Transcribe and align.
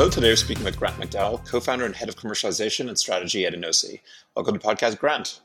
Hello, 0.00 0.08
today 0.08 0.30
we're 0.30 0.36
speaking 0.36 0.64
with 0.64 0.78
Grant 0.78 0.96
McDowell, 0.96 1.46
co 1.46 1.60
founder 1.60 1.84
and 1.84 1.94
head 1.94 2.08
of 2.08 2.16
commercialization 2.16 2.88
and 2.88 2.98
strategy 2.98 3.44
at 3.44 3.52
Enosi. 3.52 4.00
Welcome 4.34 4.58
to 4.58 4.66
podcast, 4.66 4.98
Grant. 4.98 5.42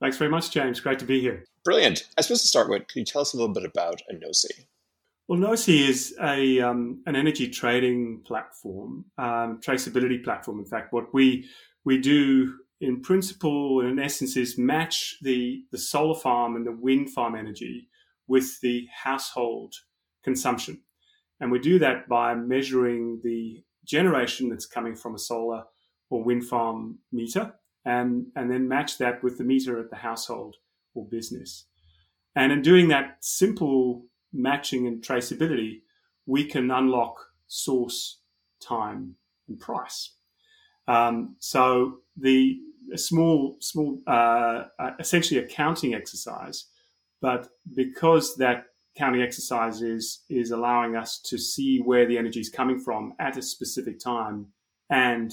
Thanks 0.00 0.16
very 0.16 0.28
much, 0.28 0.50
James. 0.50 0.80
Great 0.80 0.98
to 0.98 1.04
be 1.04 1.20
here. 1.20 1.44
Brilliant. 1.62 2.08
I 2.18 2.22
suppose 2.22 2.42
to 2.42 2.48
start 2.48 2.68
with, 2.68 2.88
can 2.88 2.98
you 2.98 3.04
tell 3.04 3.20
us 3.20 3.34
a 3.34 3.36
little 3.36 3.54
bit 3.54 3.64
about 3.64 4.02
Enosi? 4.12 4.66
Well, 5.28 5.38
Enosi 5.38 5.88
is 5.88 6.12
a 6.20 6.58
um, 6.58 7.04
an 7.06 7.14
energy 7.14 7.48
trading 7.48 8.22
platform, 8.26 9.04
um, 9.16 9.60
traceability 9.64 10.24
platform. 10.24 10.58
In 10.58 10.66
fact, 10.66 10.92
what 10.92 11.14
we 11.14 11.48
we 11.84 11.98
do 11.98 12.58
in 12.80 13.00
principle 13.00 13.78
and 13.78 13.90
in 13.90 14.00
essence 14.00 14.36
is 14.36 14.58
match 14.58 15.18
the 15.22 15.62
the 15.70 15.78
solar 15.78 16.18
farm 16.18 16.56
and 16.56 16.66
the 16.66 16.72
wind 16.72 17.10
farm 17.10 17.36
energy 17.36 17.86
with 18.26 18.60
the 18.60 18.88
household 19.04 19.72
consumption, 20.24 20.80
and 21.38 21.52
we 21.52 21.60
do 21.60 21.78
that 21.78 22.08
by 22.08 22.34
measuring 22.34 23.20
the 23.22 23.62
generation 23.88 24.48
that's 24.48 24.66
coming 24.66 24.94
from 24.94 25.14
a 25.14 25.18
solar 25.18 25.64
or 26.10 26.22
wind 26.22 26.44
farm 26.46 26.98
meter, 27.10 27.54
and 27.84 28.26
and 28.36 28.50
then 28.50 28.68
match 28.68 28.98
that 28.98 29.22
with 29.22 29.38
the 29.38 29.44
meter 29.44 29.80
at 29.80 29.90
the 29.90 29.96
household 29.96 30.56
or 30.94 31.06
business. 31.06 31.66
And 32.36 32.52
in 32.52 32.62
doing 32.62 32.88
that 32.88 33.16
simple 33.20 34.04
matching 34.32 34.86
and 34.86 35.02
traceability, 35.02 35.80
we 36.26 36.44
can 36.44 36.70
unlock 36.70 37.16
source, 37.46 38.20
time, 38.60 39.16
and 39.48 39.58
price. 39.58 40.14
Um, 40.86 41.36
so 41.38 41.98
the 42.16 42.58
small, 42.96 43.56
small, 43.60 44.00
uh, 44.06 44.64
uh, 44.78 44.90
essentially 44.98 45.40
accounting 45.40 45.94
exercise, 45.94 46.66
but 47.20 47.48
because 47.74 48.36
that 48.36 48.66
counting 48.98 49.22
exercise 49.22 49.80
is 49.82 50.24
is 50.28 50.50
allowing 50.50 50.96
us 50.96 51.20
to 51.26 51.38
see 51.38 51.78
where 51.78 52.06
the 52.06 52.18
energy 52.18 52.40
is 52.40 52.50
coming 52.50 52.78
from 52.78 53.14
at 53.18 53.36
a 53.36 53.42
specific 53.42 53.98
time, 53.98 54.46
and 54.90 55.32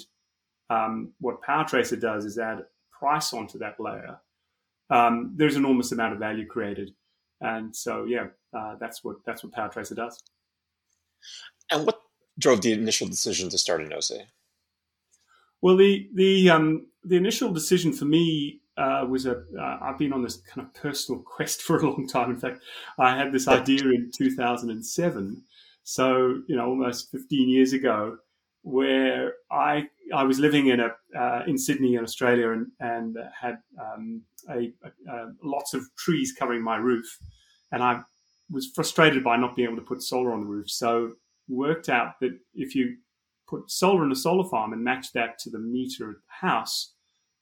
um, 0.69 1.13
what 1.19 1.41
PowerTracer 1.41 1.99
does 1.99 2.25
is 2.25 2.38
add 2.38 2.59
price 2.97 3.33
onto 3.33 3.57
that 3.59 3.80
layer. 3.80 4.19
Um, 4.89 5.33
there's 5.35 5.55
enormous 5.55 5.91
amount 5.91 6.13
of 6.13 6.19
value 6.19 6.45
created 6.45 6.91
and 7.41 7.75
so, 7.75 8.05
yeah, 8.05 8.27
uh, 8.57 8.75
that's 8.80 9.03
what 9.03 9.17
that's 9.25 9.44
what 9.44 9.53
PowerTracer 9.53 9.95
does. 9.95 10.22
And 11.72 11.85
what 11.85 12.02
drove 12.39 12.61
the 12.61 12.73
initial 12.73 13.07
decision 13.07 13.50
to 13.50 13.57
start 13.57 13.81
Enosi? 13.81 14.25
Well, 15.61 15.77
the 15.77 16.09
the 16.13 16.50
um, 16.50 16.88
the 17.03 17.17
initial 17.17 17.52
decision 17.52 17.91
for 17.91 18.05
me 18.05 18.61
uh, 18.78 19.06
was 19.09 19.26
a. 19.26 19.44
have 19.59 19.81
uh, 19.81 19.98
been 19.98 20.14
on 20.14 20.23
this 20.23 20.38
kind 20.38 20.68
of 20.68 20.73
personal 20.73 21.22
quest 21.26 21.62
for 21.62 21.80
a 21.80 21.90
long 21.90 22.08
time. 22.08 22.30
In 22.30 22.38
fact, 22.38 22.62
I 23.00 23.16
had 23.16 23.31
this 23.31 23.48
idea 23.48 23.84
in 23.86 24.12
2007, 24.16 25.44
so 25.84 26.42
you 26.48 26.56
know, 26.56 26.68
almost 26.68 27.12
15 27.12 27.50
years 27.50 27.73
ago, 27.73 28.18
where 28.64 29.34
I 29.52 29.88
I 30.14 30.23
was 30.23 30.40
living 30.40 30.68
in 30.68 30.80
a 30.80 30.90
uh, 31.18 31.44
in 31.48 31.58
Sydney 31.58 31.96
in 31.96 32.03
Australia 32.03 32.52
and 32.52 32.68
and 32.80 33.18
had 33.40 33.59
um, 33.80 34.22
a, 34.50 34.73
a, 35.09 35.28
lots 35.44 35.73
of 35.73 35.84
trees 35.98 36.34
covering 36.38 36.64
my 36.64 36.78
roof, 36.78 37.06
and 37.72 37.81
I 37.84 38.02
was 38.50 38.72
frustrated 38.76 39.23
by 39.23 39.38
not 39.38 39.56
being 39.56 39.68
able 39.68 39.78
to 39.78 39.88
put 39.88 40.02
solar 40.02 40.34
on 40.34 40.42
the 40.42 40.48
roof. 40.48 40.70
So 40.70 41.14
worked 41.48 41.90
out 41.90 42.20
that 42.22 42.38
if 42.53 42.76
you 42.76 42.98
put 43.48 43.70
solar 43.70 44.03
in 44.03 44.12
a 44.12 44.16
solar 44.16 44.48
farm 44.50 44.73
and 44.73 44.84
match 44.84 45.12
that 45.14 45.38
to 45.40 45.50
the 45.50 45.59
meter 45.59 46.09
at 46.09 46.16
the 46.16 46.48
house, 46.48 46.94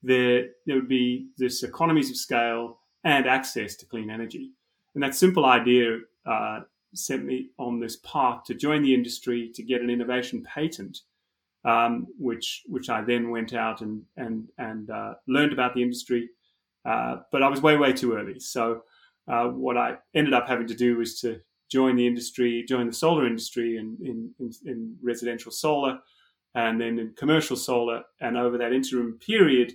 there 0.03 0.49
there 0.65 0.75
would 0.75 0.89
be 0.89 1.29
this 1.37 1.63
economies 1.63 2.09
of 2.09 2.17
scale 2.17 2.79
and 3.03 3.25
access 3.25 3.75
to 3.77 3.85
clean 3.85 4.09
energy. 4.09 4.51
And 4.93 5.03
that 5.03 5.15
simple 5.15 5.45
idea 5.45 5.99
uh, 6.25 6.61
sent 6.93 7.25
me 7.25 7.49
on 7.57 7.79
this 7.79 7.97
path 7.97 8.43
to 8.45 8.53
join 8.53 8.83
the 8.83 8.93
industry 8.93 9.51
to 9.55 9.63
get 9.63 9.81
an 9.81 9.89
innovation 9.89 10.43
patent 10.43 10.99
um, 11.65 12.07
which 12.17 12.63
which 12.67 12.89
I 12.89 13.01
then 13.01 13.29
went 13.29 13.53
out 13.53 13.81
and 13.81 14.03
and 14.17 14.47
and 14.57 14.89
uh, 14.89 15.15
learned 15.27 15.53
about 15.53 15.73
the 15.73 15.81
industry. 15.81 16.30
Uh, 16.86 17.17
but 17.31 17.42
I 17.42 17.47
was 17.47 17.61
way 17.61 17.77
way 17.77 17.93
too 17.93 18.13
early. 18.13 18.39
So 18.39 18.83
uh, 19.27 19.45
what 19.45 19.77
I 19.77 19.97
ended 20.13 20.33
up 20.33 20.47
having 20.47 20.67
to 20.67 20.75
do 20.75 20.97
was 20.97 21.19
to 21.21 21.39
join 21.71 21.95
the 21.95 22.05
industry, 22.05 22.65
join 22.67 22.87
the 22.87 22.93
solar 22.93 23.25
industry 23.25 23.77
in 23.77 23.97
in, 24.02 24.31
in, 24.39 24.52
in 24.65 24.97
residential 25.02 25.52
solar, 25.52 25.99
and 26.55 26.80
then 26.80 26.99
in 26.99 27.13
commercial 27.15 27.55
solar. 27.55 28.03
And 28.19 28.37
over 28.37 28.58
that 28.58 28.73
interim 28.73 29.19
period, 29.25 29.73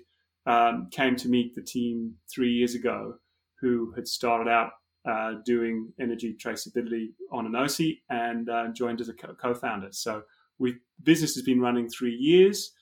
um, 0.48 0.88
came 0.90 1.14
to 1.14 1.28
meet 1.28 1.54
the 1.54 1.62
team 1.62 2.14
three 2.32 2.50
years 2.50 2.74
ago, 2.74 3.14
who 3.60 3.92
had 3.94 4.08
started 4.08 4.50
out 4.50 4.70
uh, 5.08 5.34
doing 5.44 5.92
energy 6.00 6.36
traceability 6.42 7.10
on 7.30 7.46
Enosi 7.46 8.00
and 8.10 8.48
uh, 8.48 8.68
joined 8.68 9.00
as 9.00 9.08
a 9.08 9.12
co- 9.12 9.54
founder 9.54 9.88
So 9.90 10.22
we 10.58 10.76
business 11.02 11.34
has 11.34 11.44
been 11.44 11.60
running 11.60 11.88
three 11.88 12.14
years, 12.14 12.72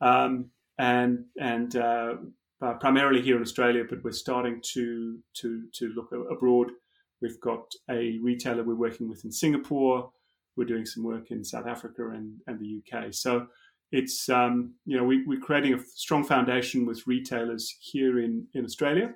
um, 0.00 0.50
and 0.78 1.24
and 1.40 1.76
uh, 1.76 2.14
uh, 2.60 2.74
primarily 2.74 3.22
here 3.22 3.36
in 3.36 3.42
Australia, 3.42 3.84
but 3.88 4.02
we're 4.02 4.12
starting 4.12 4.60
to 4.74 5.18
to 5.34 5.64
to 5.74 5.92
look 5.94 6.12
abroad. 6.30 6.72
We've 7.20 7.40
got 7.40 7.72
a 7.88 8.18
retailer 8.20 8.64
we're 8.64 8.74
working 8.74 9.08
with 9.08 9.24
in 9.24 9.30
Singapore. 9.32 10.10
We're 10.56 10.64
doing 10.64 10.84
some 10.84 11.04
work 11.04 11.30
in 11.30 11.44
South 11.44 11.66
Africa 11.66 12.10
and, 12.10 12.34
and 12.46 12.58
the 12.58 12.82
UK. 12.82 13.14
So 13.14 13.46
it's 13.92 14.28
um, 14.28 14.74
you 14.84 14.96
know 14.96 15.04
we, 15.04 15.24
we're 15.26 15.40
creating 15.40 15.74
a 15.74 15.80
strong 15.94 16.24
foundation 16.24 16.86
with 16.86 17.06
retailers 17.06 17.76
here 17.80 18.18
in 18.18 18.46
in 18.54 18.64
Australia, 18.64 19.14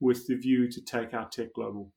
with 0.00 0.26
the 0.26 0.34
view 0.34 0.70
to 0.70 0.80
take 0.84 1.14
our 1.14 1.28
tech 1.28 1.54
global. 1.54 1.92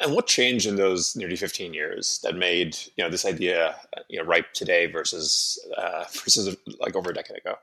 And 0.00 0.14
what 0.14 0.26
changed 0.26 0.66
in 0.66 0.76
those 0.76 1.16
nearly 1.16 1.34
15 1.34 1.74
years 1.74 2.20
that 2.22 2.36
made 2.36 2.76
you 2.96 3.04
know 3.04 3.10
this 3.10 3.26
idea 3.26 3.76
you 4.08 4.18
know 4.18 4.24
ripe 4.24 4.52
today 4.54 4.86
versus 4.86 5.58
uh, 5.76 6.04
versus 6.10 6.56
like 6.80 6.96
over 6.96 7.10
a 7.10 7.14
decade 7.14 7.38
ago? 7.38 7.54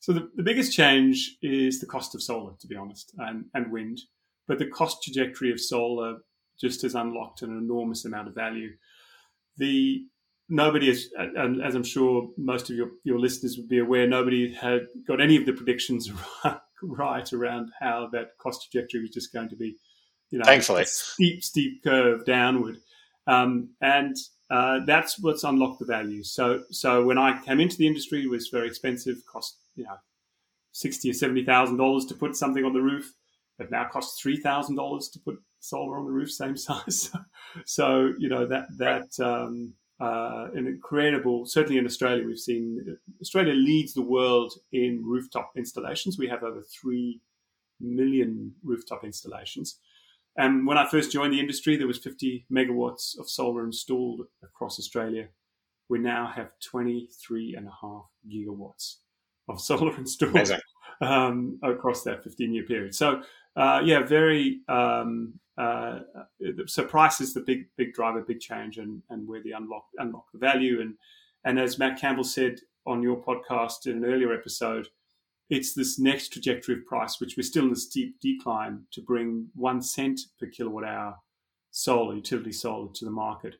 So 0.00 0.12
the, 0.12 0.30
the 0.34 0.42
biggest 0.42 0.72
change 0.72 1.36
is 1.42 1.78
the 1.78 1.86
cost 1.86 2.16
of 2.16 2.22
solar, 2.22 2.54
to 2.58 2.66
be 2.66 2.74
honest, 2.74 3.14
and, 3.18 3.44
and 3.54 3.70
wind. 3.70 4.00
But 4.48 4.58
the 4.58 4.66
cost 4.66 5.04
trajectory 5.04 5.52
of 5.52 5.60
solar 5.60 6.16
just 6.60 6.82
has 6.82 6.96
unlocked 6.96 7.42
an 7.42 7.56
enormous 7.56 8.04
amount 8.04 8.26
of 8.26 8.34
value. 8.34 8.70
The 9.58 10.04
nobody 10.52 10.90
is, 10.90 11.10
and 11.16 11.62
as 11.62 11.74
I'm 11.74 11.82
sure 11.82 12.28
most 12.36 12.70
of 12.70 12.76
your, 12.76 12.90
your 13.04 13.18
listeners 13.18 13.56
would 13.56 13.68
be 13.68 13.78
aware, 13.78 14.06
nobody 14.06 14.52
had 14.52 14.86
got 15.06 15.20
any 15.20 15.36
of 15.36 15.46
the 15.46 15.52
predictions 15.52 16.12
right 16.82 17.32
around 17.32 17.70
how 17.80 18.08
that 18.12 18.36
cost 18.38 18.70
trajectory 18.70 19.00
was 19.00 19.10
just 19.10 19.32
going 19.32 19.48
to 19.48 19.56
be 19.56 19.76
you 20.30 20.38
know, 20.38 20.44
thankfully, 20.44 20.84
steep, 20.86 21.42
steep 21.42 21.82
curve 21.82 22.24
downward. 22.24 22.78
Um, 23.26 23.70
and 23.80 24.16
uh, 24.50 24.80
that's 24.86 25.18
what's 25.18 25.44
unlocked 25.44 25.80
the 25.80 25.86
value. 25.86 26.22
So, 26.22 26.64
so 26.70 27.04
when 27.04 27.18
I 27.18 27.40
came 27.42 27.60
into 27.60 27.76
the 27.76 27.86
industry, 27.86 28.24
it 28.24 28.30
was 28.30 28.48
very 28.48 28.66
expensive, 28.66 29.16
cost 29.30 29.56
you 29.76 29.84
know 29.84 29.96
sixty 30.72 31.10
or 31.10 31.14
seventy 31.14 31.44
thousand 31.44 31.76
dollars 31.76 32.06
to 32.06 32.14
put 32.14 32.36
something 32.36 32.64
on 32.64 32.72
the 32.72 32.80
roof. 32.80 33.12
It 33.58 33.70
now 33.70 33.88
costs 33.90 34.20
three 34.20 34.38
thousand 34.38 34.76
dollars 34.76 35.08
to 35.10 35.18
put 35.20 35.36
solar 35.60 35.98
on 35.98 36.06
the 36.06 36.10
roof, 36.10 36.30
same 36.30 36.56
size. 36.68 37.10
so, 37.64 38.12
you 38.18 38.28
know 38.28 38.46
that 38.46 38.66
that 38.78 39.20
um, 39.20 39.74
uh, 40.02 40.48
an 40.54 40.66
incredible. 40.66 41.46
Certainly 41.46 41.78
in 41.78 41.86
Australia, 41.86 42.26
we've 42.26 42.38
seen 42.38 42.98
Australia 43.20 43.54
leads 43.54 43.94
the 43.94 44.02
world 44.02 44.52
in 44.72 45.00
rooftop 45.04 45.52
installations. 45.56 46.18
We 46.18 46.26
have 46.26 46.42
over 46.42 46.60
three 46.62 47.20
million 47.80 48.52
rooftop 48.64 49.04
installations. 49.04 49.78
And 50.36 50.66
when 50.66 50.76
I 50.76 50.88
first 50.88 51.12
joined 51.12 51.32
the 51.32 51.38
industry, 51.38 51.76
there 51.76 51.86
was 51.86 51.98
50 51.98 52.46
megawatts 52.50 53.16
of 53.18 53.30
solar 53.30 53.64
installed 53.64 54.22
across 54.42 54.80
Australia. 54.80 55.28
We 55.88 56.00
now 56.00 56.26
have 56.34 56.50
23 56.64 57.54
and 57.54 57.68
a 57.68 57.72
half 57.80 58.06
gigawatts 58.28 58.96
of 59.48 59.60
solar 59.60 59.96
installed 59.98 60.50
um, 61.00 61.60
across 61.62 62.02
that 62.02 62.24
15 62.24 62.52
year 62.52 62.64
period. 62.64 62.94
So, 62.94 63.22
uh, 63.56 63.82
yeah, 63.84 64.02
very. 64.02 64.60
Um, 64.68 65.34
uh, 65.58 66.00
so 66.66 66.84
price 66.84 67.20
is 67.20 67.34
the 67.34 67.40
big, 67.40 67.66
big 67.76 67.92
driver, 67.92 68.22
big 68.22 68.40
change, 68.40 68.78
and, 68.78 69.02
and 69.10 69.28
where 69.28 69.42
the 69.42 69.52
unlock 69.52 69.84
unlock 69.98 70.26
the 70.32 70.38
value. 70.38 70.80
And 70.80 70.94
and 71.44 71.58
as 71.58 71.78
Matt 71.78 72.00
Campbell 72.00 72.24
said 72.24 72.60
on 72.86 73.02
your 73.02 73.22
podcast 73.22 73.86
in 73.86 73.98
an 73.98 74.04
earlier 74.04 74.32
episode, 74.32 74.88
it's 75.50 75.74
this 75.74 75.98
next 75.98 76.32
trajectory 76.32 76.76
of 76.76 76.86
price, 76.86 77.20
which 77.20 77.36
we're 77.36 77.42
still 77.42 77.66
in 77.66 77.72
a 77.72 77.76
steep 77.76 78.18
decline, 78.20 78.84
to 78.92 79.02
bring 79.02 79.48
one 79.54 79.82
cent 79.82 80.20
per 80.40 80.46
kilowatt 80.46 80.84
hour 80.84 81.16
solar, 81.70 82.14
utility 82.14 82.52
solar, 82.52 82.90
to 82.94 83.04
the 83.04 83.10
market, 83.10 83.56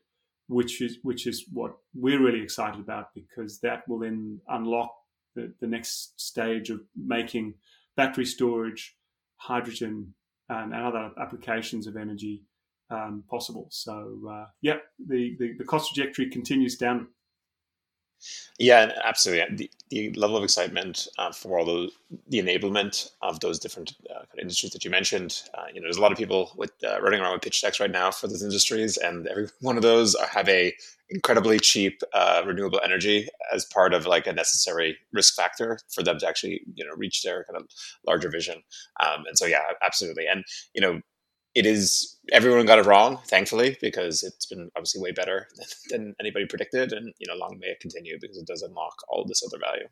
which 0.47 0.81
is 0.81 0.97
which 1.03 1.27
is 1.27 1.45
what 1.53 1.75
we're 1.93 2.21
really 2.21 2.41
excited 2.41 2.79
about 2.79 3.13
because 3.13 3.59
that 3.59 3.87
will 3.87 3.99
then 3.99 4.39
unlock 4.49 4.91
the, 5.35 5.53
the 5.61 5.67
next 5.67 6.19
stage 6.19 6.69
of 6.69 6.81
making 6.95 7.53
battery 7.95 8.25
storage, 8.25 8.95
hydrogen, 9.51 10.13
and, 10.49 10.73
and 10.73 10.83
other 10.83 11.11
applications 11.19 11.87
of 11.87 11.95
energy 11.97 12.43
um, 12.89 13.23
possible. 13.29 13.67
So, 13.69 14.19
uh, 14.29 14.45
yeah, 14.61 14.77
the, 15.11 15.35
the, 15.39 15.53
the 15.57 15.63
cost 15.65 15.93
trajectory 15.93 16.29
continues 16.29 16.77
down. 16.77 17.07
Yeah, 18.59 18.91
absolutely. 19.03 19.55
The, 19.55 19.71
the 19.89 20.19
level 20.19 20.37
of 20.37 20.43
excitement 20.43 21.07
uh, 21.17 21.31
for 21.31 21.57
all 21.59 21.65
the 21.65 21.89
the 22.29 22.39
enablement 22.39 23.09
of 23.23 23.39
those 23.39 23.57
different 23.57 23.93
uh, 24.15 24.23
industries 24.39 24.71
that 24.73 24.85
you 24.85 24.91
mentioned. 24.91 25.41
Uh, 25.55 25.63
you 25.73 25.81
know, 25.81 25.85
there's 25.85 25.97
a 25.97 26.01
lot 26.01 26.11
of 26.11 26.17
people 26.17 26.51
with 26.55 26.71
uh, 26.87 27.01
running 27.01 27.19
around 27.21 27.33
with 27.33 27.41
pitch 27.41 27.61
decks 27.61 27.79
right 27.79 27.89
now 27.89 28.11
for 28.11 28.27
those 28.27 28.43
industries, 28.43 28.97
and 28.97 29.27
every 29.27 29.47
one 29.61 29.77
of 29.77 29.81
those 29.83 30.15
have 30.31 30.47
a 30.49 30.73
incredibly 31.09 31.59
cheap 31.59 32.01
uh, 32.13 32.41
renewable 32.45 32.79
energy 32.83 33.27
as 33.53 33.65
part 33.65 33.93
of 33.93 34.05
like 34.05 34.27
a 34.27 34.33
necessary 34.33 34.97
risk 35.11 35.35
factor 35.35 35.79
for 35.93 36.03
them 36.03 36.17
to 36.19 36.27
actually 36.27 36.61
you 36.75 36.85
know 36.85 36.93
reach 36.95 37.23
their 37.23 37.43
kind 37.45 37.57
of 37.57 37.67
larger 38.07 38.29
vision. 38.29 38.61
Um, 39.03 39.23
and 39.27 39.37
so, 39.37 39.45
yeah, 39.45 39.61
absolutely. 39.85 40.27
And 40.27 40.43
you 40.73 40.81
know, 40.81 41.01
it 41.55 41.65
is 41.65 42.17
everyone 42.31 42.65
got 42.65 42.79
it 42.79 42.85
wrong, 42.85 43.19
thankfully, 43.27 43.77
because 43.81 44.23
it's 44.23 44.45
been 44.45 44.69
obviously 44.75 45.01
way 45.01 45.11
better 45.11 45.47
than, 45.55 45.67
than, 45.89 46.15
anybody 46.19 46.45
predicted, 46.45 46.93
and 46.93 47.13
you 47.19 47.27
know, 47.27 47.35
long 47.35 47.57
may 47.59 47.67
it 47.67 47.79
continue 47.79 48.17
because 48.19 48.37
it 48.37 48.47
does 48.47 48.61
unlock 48.61 48.95
all 49.09 49.25
this 49.25 49.43
other 49.45 49.59
value. 49.59 49.87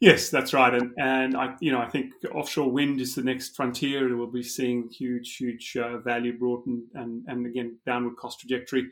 Yes, 0.00 0.30
that's 0.30 0.54
right, 0.54 0.72
and 0.72 0.92
and 0.96 1.36
I 1.36 1.54
you 1.60 1.70
know 1.70 1.80
I 1.80 1.88
think 1.88 2.12
offshore 2.34 2.70
wind 2.70 3.00
is 3.00 3.14
the 3.14 3.22
next 3.22 3.54
frontier, 3.54 4.16
we'll 4.16 4.26
be 4.26 4.42
seeing 4.42 4.88
huge 4.88 5.36
huge 5.36 5.76
uh, 5.76 5.98
value 5.98 6.38
brought 6.38 6.64
and, 6.66 6.82
and 6.94 7.24
and 7.26 7.46
again 7.46 7.78
downward 7.84 8.16
cost 8.16 8.40
trajectory. 8.40 8.90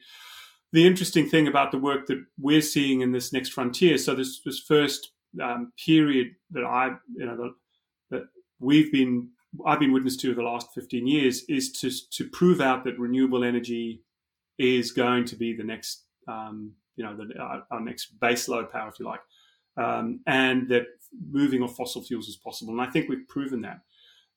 The 0.72 0.86
interesting 0.86 1.26
thing 1.26 1.48
about 1.48 1.72
the 1.72 1.78
work 1.78 2.06
that 2.08 2.22
we're 2.38 2.60
seeing 2.60 3.00
in 3.00 3.12
this 3.12 3.32
next 3.32 3.54
frontier, 3.54 3.96
so 3.96 4.14
this 4.14 4.42
this 4.44 4.60
first 4.60 5.12
um, 5.42 5.72
period 5.82 6.28
that 6.50 6.64
I 6.64 6.90
you 7.16 7.24
know 7.24 7.36
that, 7.38 7.54
that 8.10 8.22
we've 8.60 8.92
been 8.92 9.30
I've 9.66 9.80
been 9.80 9.92
witness 9.92 10.16
to 10.18 10.34
the 10.34 10.42
last 10.42 10.68
15 10.74 11.06
years 11.06 11.44
is 11.48 11.72
to, 11.72 11.90
to 12.10 12.28
prove 12.28 12.60
out 12.60 12.84
that 12.84 12.98
renewable 12.98 13.44
energy 13.44 14.02
is 14.58 14.92
going 14.92 15.24
to 15.26 15.36
be 15.36 15.54
the 15.54 15.64
next, 15.64 16.04
um, 16.26 16.72
you 16.96 17.04
know, 17.04 17.16
the, 17.16 17.38
our, 17.38 17.62
our, 17.70 17.80
next 17.80 18.18
baseload 18.20 18.70
power, 18.70 18.88
if 18.88 18.98
you 18.98 19.06
like, 19.06 19.20
um, 19.76 20.20
and 20.26 20.68
that 20.68 20.86
moving 21.30 21.62
off 21.62 21.76
fossil 21.76 22.02
fuels 22.02 22.28
is 22.28 22.36
possible. 22.36 22.72
And 22.72 22.82
I 22.82 22.90
think 22.90 23.08
we've 23.08 23.28
proven 23.28 23.62
that. 23.62 23.80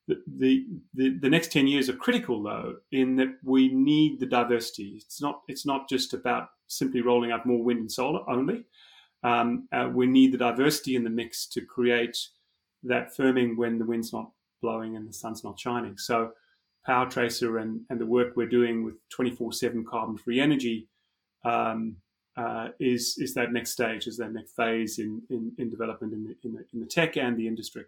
The, 0.07 0.21
the, 0.37 0.65
the, 0.93 1.17
the 1.19 1.29
next 1.29 1.51
10 1.51 1.67
years 1.67 1.89
are 1.89 1.95
critical, 1.95 2.41
though, 2.41 2.77
in 2.91 3.15
that 3.17 3.37
we 3.43 3.69
need 3.69 4.19
the 4.19 4.25
diversity. 4.25 4.93
It's 4.97 5.21
not, 5.21 5.41
it's 5.47 5.65
not 5.65 5.89
just 5.89 6.13
about 6.13 6.49
simply 6.67 7.01
rolling 7.01 7.31
out 7.31 7.45
more 7.45 7.63
wind 7.63 7.79
and 7.79 7.91
solar 7.91 8.27
only. 8.29 8.63
Um, 9.23 9.67
uh, 9.71 9.89
we 9.93 10.07
need 10.07 10.31
the 10.31 10.37
diversity 10.37 10.95
in 10.95 11.03
the 11.03 11.09
mix 11.09 11.45
to 11.47 11.61
create 11.61 12.17
that 12.83 13.15
firming 13.15 13.57
when 13.57 13.77
the 13.77 13.85
wind's 13.85 14.13
not 14.13 14.31
blowing 14.61 14.95
and 14.95 15.07
the 15.07 15.13
sun's 15.13 15.43
not 15.43 15.59
shining. 15.59 15.97
So 15.97 16.31
PowerTracer 16.87 17.61
and, 17.61 17.81
and 17.89 17.99
the 17.99 18.05
work 18.05 18.33
we're 18.35 18.47
doing 18.47 18.83
with 18.83 18.95
24-7 19.09 19.85
carbon-free 19.85 20.39
energy 20.39 20.87
um, 21.45 21.97
uh, 22.37 22.69
is 22.79 23.17
is 23.17 23.33
that 23.33 23.51
next 23.51 23.71
stage, 23.71 24.07
is 24.07 24.17
that 24.17 24.31
next 24.31 24.55
phase 24.55 24.99
in, 24.99 25.21
in, 25.29 25.51
in 25.57 25.69
development 25.69 26.13
in 26.13 26.23
the, 26.23 26.35
in 26.43 26.53
the, 26.53 26.65
in 26.73 26.79
the 26.79 26.85
tech 26.85 27.17
and 27.17 27.37
the 27.37 27.47
industry. 27.47 27.83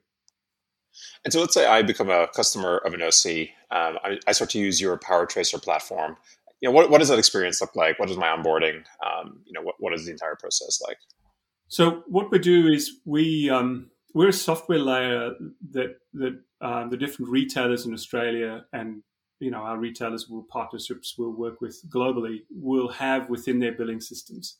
And 1.23 1.33
so 1.33 1.39
let's 1.39 1.53
say 1.53 1.65
I 1.65 1.81
become 1.81 2.09
a 2.09 2.27
customer 2.27 2.77
of 2.79 2.93
Enosi. 2.93 3.49
Um, 3.71 3.97
I, 4.03 4.19
I, 4.27 4.31
start 4.31 4.51
to 4.51 4.59
use 4.59 4.79
your 4.79 4.97
PowerTracer 4.97 5.61
platform. 5.61 6.17
You 6.61 6.69
know, 6.69 6.73
what, 6.73 6.89
what 6.89 6.99
does 6.99 7.09
that 7.09 7.17
experience 7.17 7.61
look 7.61 7.75
like? 7.75 7.97
What 7.99 8.11
is 8.11 8.17
my 8.17 8.27
onboarding? 8.27 8.83
Um, 9.03 9.41
you 9.45 9.53
know, 9.53 9.61
what, 9.61 9.75
what 9.79 9.93
is 9.93 10.05
the 10.05 10.11
entire 10.11 10.35
process 10.35 10.81
like? 10.85 10.97
So 11.67 12.03
what 12.07 12.29
we 12.29 12.37
do 12.37 12.67
is 12.67 12.99
we 13.05 13.49
um, 13.49 13.89
we're 14.13 14.29
a 14.29 14.33
software 14.33 14.79
layer 14.79 15.33
that 15.71 15.97
that 16.13 16.39
uh, 16.61 16.87
the 16.87 16.97
different 16.97 17.31
retailers 17.31 17.85
in 17.85 17.93
Australia 17.93 18.65
and 18.73 19.03
you 19.39 19.51
know 19.51 19.59
our 19.59 19.77
retailers 19.77 20.29
will 20.29 20.43
partnerships 20.43 21.17
will 21.17 21.31
work 21.31 21.61
with 21.61 21.81
globally 21.89 22.41
will 22.49 22.89
have 22.89 23.29
within 23.29 23.59
their 23.59 23.73
billing 23.73 24.01
systems. 24.01 24.57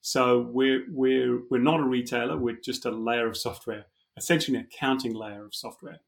So 0.00 0.50
we're 0.52 0.84
we're 0.90 1.42
we're 1.50 1.58
not 1.58 1.80
a 1.80 1.84
retailer. 1.84 2.36
We're 2.36 2.60
just 2.62 2.86
a 2.86 2.90
layer 2.90 3.26
of 3.26 3.36
software, 3.36 3.86
essentially 4.16 4.56
an 4.56 4.64
accounting 4.72 5.14
layer 5.14 5.44
of 5.44 5.54
software. 5.54 6.00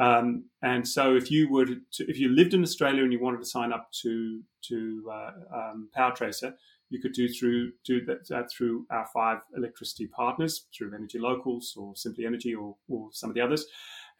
Um, 0.00 0.44
and 0.62 0.86
so 0.86 1.16
if 1.16 1.30
you 1.30 1.50
were 1.50 1.66
to, 1.66 1.80
if 1.98 2.18
you 2.18 2.28
lived 2.28 2.54
in 2.54 2.62
Australia 2.62 3.02
and 3.02 3.12
you 3.12 3.20
wanted 3.20 3.40
to 3.40 3.46
sign 3.46 3.72
up 3.72 3.90
to 4.02 4.42
to 4.68 5.10
uh, 5.12 5.30
um, 5.54 5.88
PowerTracer, 5.96 6.54
you 6.90 7.00
could 7.00 7.12
do 7.12 7.28
through 7.28 7.72
do 7.84 8.04
that 8.04 8.50
through 8.50 8.86
our 8.90 9.06
five 9.12 9.38
electricity 9.56 10.06
partners, 10.06 10.66
through 10.76 10.94
Energy 10.94 11.18
Locals 11.18 11.74
or 11.76 11.94
Simply 11.96 12.24
Energy 12.24 12.54
or, 12.54 12.76
or 12.88 13.08
some 13.12 13.30
of 13.30 13.34
the 13.34 13.40
others, 13.40 13.66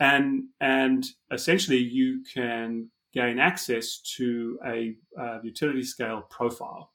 and 0.00 0.44
and 0.60 1.06
essentially 1.32 1.78
you 1.78 2.22
can 2.32 2.90
gain 3.14 3.38
access 3.38 4.00
to 4.16 4.58
a 4.66 4.94
utility 5.42 5.82
scale 5.82 6.22
profile, 6.30 6.92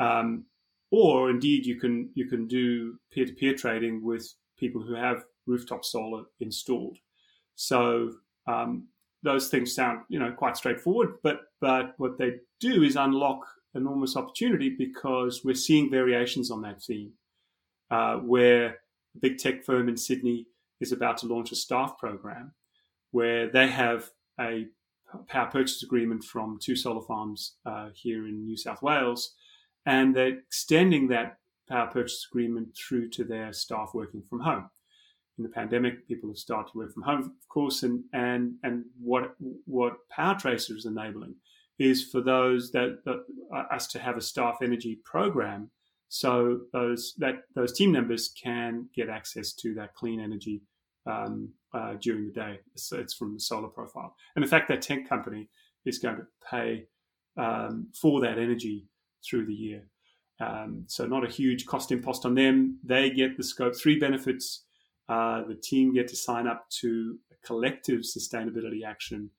um, 0.00 0.44
or 0.90 1.30
indeed 1.30 1.64
you 1.64 1.78
can 1.78 2.10
you 2.14 2.26
can 2.26 2.46
do 2.46 2.98
peer 3.12 3.26
to 3.26 3.32
peer 3.32 3.54
trading 3.54 4.02
with 4.02 4.34
people 4.58 4.82
who 4.82 4.94
have 4.94 5.24
rooftop 5.46 5.84
solar 5.84 6.24
installed. 6.40 6.98
So 7.54 8.12
um, 8.48 8.88
those 9.22 9.48
things 9.48 9.74
sound 9.74 10.00
you 10.08 10.18
know 10.18 10.32
quite 10.32 10.56
straightforward, 10.56 11.14
but 11.22 11.42
but 11.60 11.94
what 11.98 12.18
they 12.18 12.32
do 12.60 12.82
is 12.82 12.96
unlock 12.96 13.46
enormous 13.76 14.16
opportunity 14.16 14.70
because 14.70 15.44
we're 15.44 15.54
seeing 15.54 15.90
variations 15.90 16.50
on 16.50 16.62
that 16.62 16.82
theme, 16.82 17.12
uh, 17.90 18.16
where 18.16 18.66
a 19.14 19.18
big 19.20 19.38
tech 19.38 19.64
firm 19.64 19.88
in 19.88 19.96
Sydney 19.96 20.46
is 20.80 20.92
about 20.92 21.18
to 21.18 21.26
launch 21.26 21.52
a 21.52 21.56
staff 21.56 21.98
program 21.98 22.52
where 23.12 23.48
they 23.48 23.68
have 23.68 24.10
a 24.40 24.66
power 25.28 25.46
purchase 25.46 25.82
agreement 25.82 26.24
from 26.24 26.58
two 26.60 26.76
solar 26.76 27.00
farms 27.02 27.56
uh, 27.64 27.88
here 27.94 28.26
in 28.26 28.44
New 28.44 28.56
South 28.56 28.82
Wales, 28.82 29.34
and 29.86 30.14
they're 30.14 30.38
extending 30.38 31.08
that 31.08 31.38
power 31.68 31.86
purchase 31.86 32.26
agreement 32.30 32.76
through 32.76 33.08
to 33.10 33.24
their 33.24 33.52
staff 33.52 33.90
working 33.94 34.22
from 34.28 34.40
home. 34.40 34.68
In 35.38 35.44
the 35.44 35.50
pandemic, 35.50 36.08
people 36.08 36.30
have 36.30 36.38
started 36.38 36.72
to 36.72 36.78
work 36.78 36.92
from 36.92 37.02
home, 37.02 37.20
of 37.20 37.48
course, 37.48 37.82
and 37.82 38.02
and 38.12 38.54
and 38.62 38.84
what 39.00 39.34
what 39.66 39.96
PowerTracer 40.16 40.76
is 40.76 40.86
enabling 40.86 41.34
is 41.78 42.04
for 42.04 42.20
those 42.20 42.70
that, 42.72 43.04
that 43.04 43.24
uh, 43.54 43.74
us 43.74 43.86
to 43.88 43.98
have 43.98 44.16
a 44.16 44.20
staff 44.20 44.58
energy 44.62 44.98
program, 45.04 45.70
so 46.08 46.60
those 46.72 47.14
that 47.18 47.42
those 47.54 47.72
team 47.72 47.92
members 47.92 48.28
can 48.28 48.88
get 48.94 49.08
access 49.08 49.52
to 49.54 49.74
that 49.74 49.94
clean 49.94 50.20
energy 50.20 50.62
um, 51.06 51.50
uh, 51.74 51.94
during 52.00 52.26
the 52.26 52.32
day. 52.32 52.60
So 52.76 52.98
it's 52.98 53.14
from 53.14 53.34
the 53.34 53.40
solar 53.40 53.68
profile, 53.68 54.14
and 54.34 54.44
the 54.44 54.48
fact 54.48 54.68
that 54.68 54.82
tech 54.82 55.08
company 55.08 55.48
is 55.84 55.98
going 55.98 56.16
to 56.16 56.26
pay 56.50 56.86
um, 57.36 57.88
for 57.94 58.20
that 58.20 58.38
energy 58.38 58.88
through 59.24 59.46
the 59.46 59.54
year. 59.54 59.88
Um, 60.40 60.84
so 60.86 61.06
not 61.06 61.24
a 61.24 61.30
huge 61.30 61.66
cost 61.66 61.92
impost 61.92 62.26
on 62.26 62.34
them. 62.34 62.78
They 62.84 63.10
get 63.10 63.36
the 63.36 63.44
scope 63.44 63.74
three 63.76 63.98
benefits. 63.98 64.64
Uh, 65.08 65.44
the 65.44 65.54
team 65.54 65.94
get 65.94 66.08
to 66.08 66.16
sign 66.16 66.46
up 66.46 66.68
to 66.80 67.18
a 67.32 67.46
collective 67.46 68.00
sustainability 68.00 68.84
action 68.84 69.30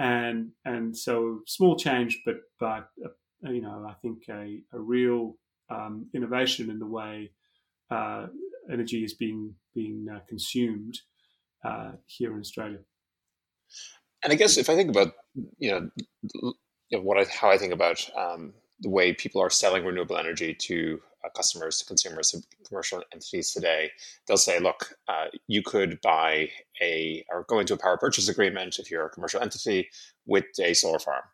and 0.00 0.52
and 0.64 0.96
so 0.96 1.42
small 1.46 1.76
change, 1.76 2.22
but 2.24 2.36
but 2.58 2.88
uh, 3.04 3.50
you 3.50 3.60
know 3.60 3.86
I 3.88 3.94
think 4.00 4.22
a, 4.30 4.60
a 4.72 4.80
real 4.80 5.36
um, 5.70 6.06
innovation 6.14 6.70
in 6.70 6.78
the 6.78 6.86
way 6.86 7.30
uh, 7.90 8.26
energy 8.72 9.04
is 9.04 9.14
being 9.14 9.54
being 9.74 10.06
uh, 10.12 10.20
consumed 10.26 10.98
uh, 11.64 11.92
here 12.06 12.32
in 12.32 12.40
Australia. 12.40 12.78
And 14.24 14.32
I 14.32 14.36
guess 14.36 14.56
if 14.56 14.70
I 14.70 14.74
think 14.74 14.88
about 14.88 15.12
you 15.58 15.70
know, 15.70 15.90
you 16.32 16.98
know 16.98 17.02
what 17.02 17.18
I, 17.18 17.26
how 17.30 17.50
I 17.50 17.58
think 17.58 17.74
about 17.74 18.08
um, 18.16 18.54
the 18.80 18.88
way 18.88 19.12
people 19.12 19.42
are 19.42 19.50
selling 19.50 19.84
renewable 19.84 20.16
energy 20.16 20.54
to 20.54 21.00
customers, 21.28 21.78
to 21.78 21.84
consumers, 21.84 22.30
to 22.30 22.42
commercial 22.66 23.02
entities 23.12 23.52
today, 23.52 23.90
they'll 24.26 24.36
say, 24.36 24.58
look, 24.58 24.94
uh, 25.08 25.26
you 25.46 25.62
could 25.62 26.00
buy 26.00 26.48
a 26.82 27.24
or 27.30 27.44
go 27.48 27.58
into 27.58 27.74
a 27.74 27.78
power 27.78 27.98
purchase 27.98 28.28
agreement 28.28 28.78
if 28.78 28.90
you're 28.90 29.06
a 29.06 29.10
commercial 29.10 29.40
entity 29.40 29.88
with 30.26 30.46
a 30.60 30.74
solar 30.74 30.98
farm, 30.98 31.24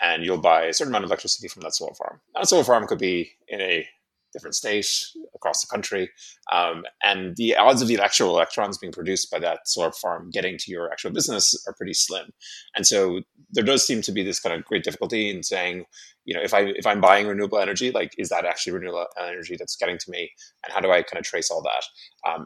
and 0.00 0.24
you'll 0.24 0.38
buy 0.38 0.64
a 0.64 0.74
certain 0.74 0.92
amount 0.92 1.04
of 1.04 1.10
electricity 1.10 1.48
from 1.48 1.62
that 1.62 1.74
solar 1.74 1.94
farm. 1.94 2.20
That 2.34 2.48
solar 2.48 2.64
farm 2.64 2.86
could 2.86 2.98
be 2.98 3.32
in 3.48 3.60
a 3.60 3.88
different 4.32 4.54
state 4.54 4.86
across 5.34 5.60
the 5.60 5.70
country. 5.70 6.10
Um, 6.52 6.84
and 7.02 7.36
the 7.36 7.56
odds 7.56 7.82
of 7.82 7.88
the 7.88 7.98
actual 8.00 8.30
electrons 8.30 8.78
being 8.78 8.92
produced 8.92 9.30
by 9.30 9.38
that 9.40 9.66
solar 9.66 9.92
farm 9.92 10.30
getting 10.30 10.56
to 10.58 10.70
your 10.70 10.90
actual 10.90 11.10
business 11.10 11.54
are 11.66 11.74
pretty 11.74 11.94
slim. 11.94 12.30
And 12.74 12.86
so 12.86 13.22
there 13.50 13.64
does 13.64 13.86
seem 13.86 14.02
to 14.02 14.12
be 14.12 14.22
this 14.22 14.40
kind 14.40 14.54
of 14.54 14.64
great 14.64 14.84
difficulty 14.84 15.30
in 15.30 15.42
saying, 15.42 15.84
you 16.24 16.34
know, 16.34 16.42
if 16.42 16.54
I 16.54 16.60
if 16.60 16.86
I'm 16.86 17.00
buying 17.00 17.26
renewable 17.26 17.58
energy, 17.58 17.90
like 17.90 18.14
is 18.18 18.28
that 18.28 18.44
actually 18.44 18.74
renewable 18.74 19.06
energy 19.18 19.56
that's 19.58 19.76
getting 19.76 19.98
to 19.98 20.10
me, 20.10 20.30
and 20.64 20.72
how 20.72 20.80
do 20.80 20.90
I 20.90 21.02
kind 21.02 21.18
of 21.18 21.24
trace 21.24 21.50
all 21.50 21.62
that? 21.62 22.30
Um, 22.30 22.44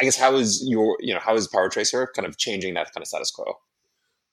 I 0.00 0.04
guess 0.04 0.16
how 0.16 0.34
is 0.34 0.62
your 0.66 0.96
you 1.00 1.14
know 1.14 1.20
how 1.20 1.34
is 1.36 1.48
PowerTracer 1.48 2.08
kind 2.14 2.26
of 2.26 2.38
changing 2.38 2.74
that 2.74 2.92
kind 2.92 3.02
of 3.02 3.08
status 3.08 3.30
quo? 3.30 3.54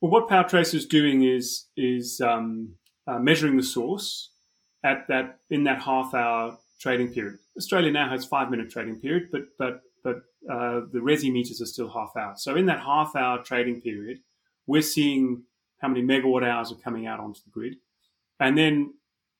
Well, 0.01 0.11
what 0.11 0.27
PowerTracer 0.27 0.75
is 0.75 0.85
doing 0.85 1.23
is 1.23 1.67
is 1.77 2.21
um, 2.21 2.75
uh, 3.07 3.19
measuring 3.19 3.57
the 3.57 3.63
source 3.63 4.31
at 4.87 5.07
that 5.07 5.39
in 5.49 5.63
that 5.65 5.81
half 5.81 6.13
hour 6.13 6.57
trading 6.79 7.13
period. 7.13 7.39
Australia 7.57 7.91
now 7.91 8.09
has 8.09 8.25
five 8.25 8.49
minute 8.49 8.69
trading 8.69 8.99
period, 8.99 9.29
but 9.31 9.43
but 9.59 9.81
but 10.03 10.17
uh, 10.49 10.81
the 10.93 10.99
resi 11.09 11.31
meters 11.31 11.61
are 11.61 11.65
still 11.65 11.89
half 11.89 12.15
hour. 12.15 12.33
So 12.37 12.55
in 12.55 12.65
that 12.67 12.79
half 12.79 13.15
hour 13.15 13.43
trading 13.43 13.81
period, 13.81 14.19
we're 14.65 14.81
seeing 14.81 15.43
how 15.79 15.89
many 15.89 16.01
megawatt 16.01 16.47
hours 16.47 16.71
are 16.71 16.83
coming 16.87 17.05
out 17.05 17.19
onto 17.19 17.41
the 17.43 17.51
grid, 17.51 17.75
and 18.39 18.57
then 18.57 18.93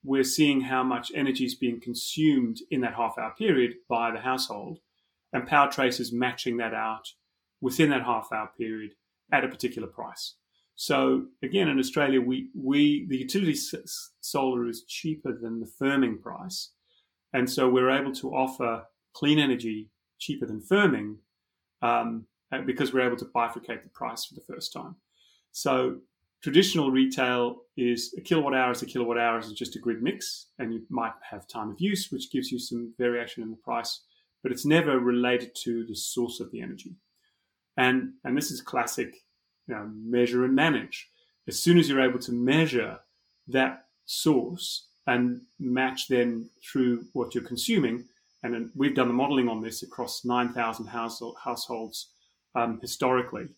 we're 0.04 0.24
seeing 0.24 0.60
how 0.60 0.82
much 0.84 1.10
energy 1.14 1.44
is 1.44 1.54
being 1.54 1.80
consumed 1.80 2.58
in 2.70 2.80
that 2.82 2.94
half 2.94 3.18
hour 3.18 3.34
period 3.36 3.74
by 3.88 4.10
the 4.10 4.20
household, 4.20 4.78
and 5.32 5.46
Power 5.46 5.70
Trace 5.70 6.00
is 6.00 6.12
matching 6.12 6.58
that 6.58 6.74
out 6.74 7.08
within 7.60 7.90
that 7.90 8.04
half 8.04 8.28
hour 8.32 8.50
period 8.56 8.92
at 9.32 9.44
a 9.44 9.48
particular 9.48 9.88
price. 9.88 10.34
So 10.80 11.26
again, 11.42 11.66
in 11.66 11.80
Australia, 11.80 12.20
we, 12.20 12.50
we 12.54 13.04
the 13.08 13.16
utility 13.16 13.56
solar 14.20 14.68
is 14.68 14.84
cheaper 14.84 15.36
than 15.36 15.58
the 15.58 15.70
firming 15.82 16.20
price, 16.20 16.70
and 17.32 17.50
so 17.50 17.68
we're 17.68 17.90
able 17.90 18.12
to 18.12 18.30
offer 18.30 18.84
clean 19.12 19.40
energy 19.40 19.90
cheaper 20.20 20.46
than 20.46 20.60
firming 20.60 21.16
um, 21.82 22.26
because 22.64 22.92
we're 22.92 23.04
able 23.04 23.16
to 23.16 23.24
bifurcate 23.24 23.82
the 23.82 23.90
price 23.92 24.24
for 24.24 24.34
the 24.36 24.54
first 24.54 24.72
time. 24.72 24.94
So 25.50 25.96
traditional 26.44 26.92
retail 26.92 27.62
is 27.76 28.14
a 28.16 28.20
kilowatt 28.20 28.54
hour 28.54 28.70
is 28.70 28.82
a 28.82 28.86
kilowatt 28.86 29.18
hour 29.18 29.40
is 29.40 29.52
just 29.54 29.74
a 29.74 29.80
grid 29.80 30.00
mix, 30.00 30.50
and 30.60 30.72
you 30.72 30.82
might 30.90 31.14
have 31.28 31.48
time 31.48 31.70
of 31.70 31.80
use, 31.80 32.12
which 32.12 32.30
gives 32.30 32.52
you 32.52 32.60
some 32.60 32.94
variation 32.96 33.42
in 33.42 33.50
the 33.50 33.56
price, 33.56 34.04
but 34.44 34.52
it's 34.52 34.64
never 34.64 35.00
related 35.00 35.56
to 35.64 35.84
the 35.86 35.96
source 35.96 36.38
of 36.38 36.52
the 36.52 36.60
energy. 36.60 36.94
And 37.76 38.12
and 38.22 38.36
this 38.36 38.52
is 38.52 38.60
classic, 38.60 39.16
you 39.68 39.74
know, 39.74 39.90
measure 39.94 40.44
and 40.44 40.54
manage. 40.54 41.08
As 41.46 41.58
soon 41.58 41.78
as 41.78 41.88
you're 41.88 42.00
able 42.00 42.18
to 42.20 42.32
measure 42.32 42.98
that 43.48 43.86
source 44.06 44.86
and 45.06 45.40
match 45.58 46.08
then 46.08 46.50
through 46.64 47.04
what 47.12 47.34
you're 47.34 47.44
consuming, 47.44 48.04
and 48.42 48.70
we've 48.74 48.94
done 48.94 49.08
the 49.08 49.14
modeling 49.14 49.48
on 49.48 49.60
this 49.62 49.82
across 49.82 50.24
9,000 50.24 50.86
household, 50.86 51.36
households 51.42 52.10
um, 52.54 52.78
historically 52.80 53.48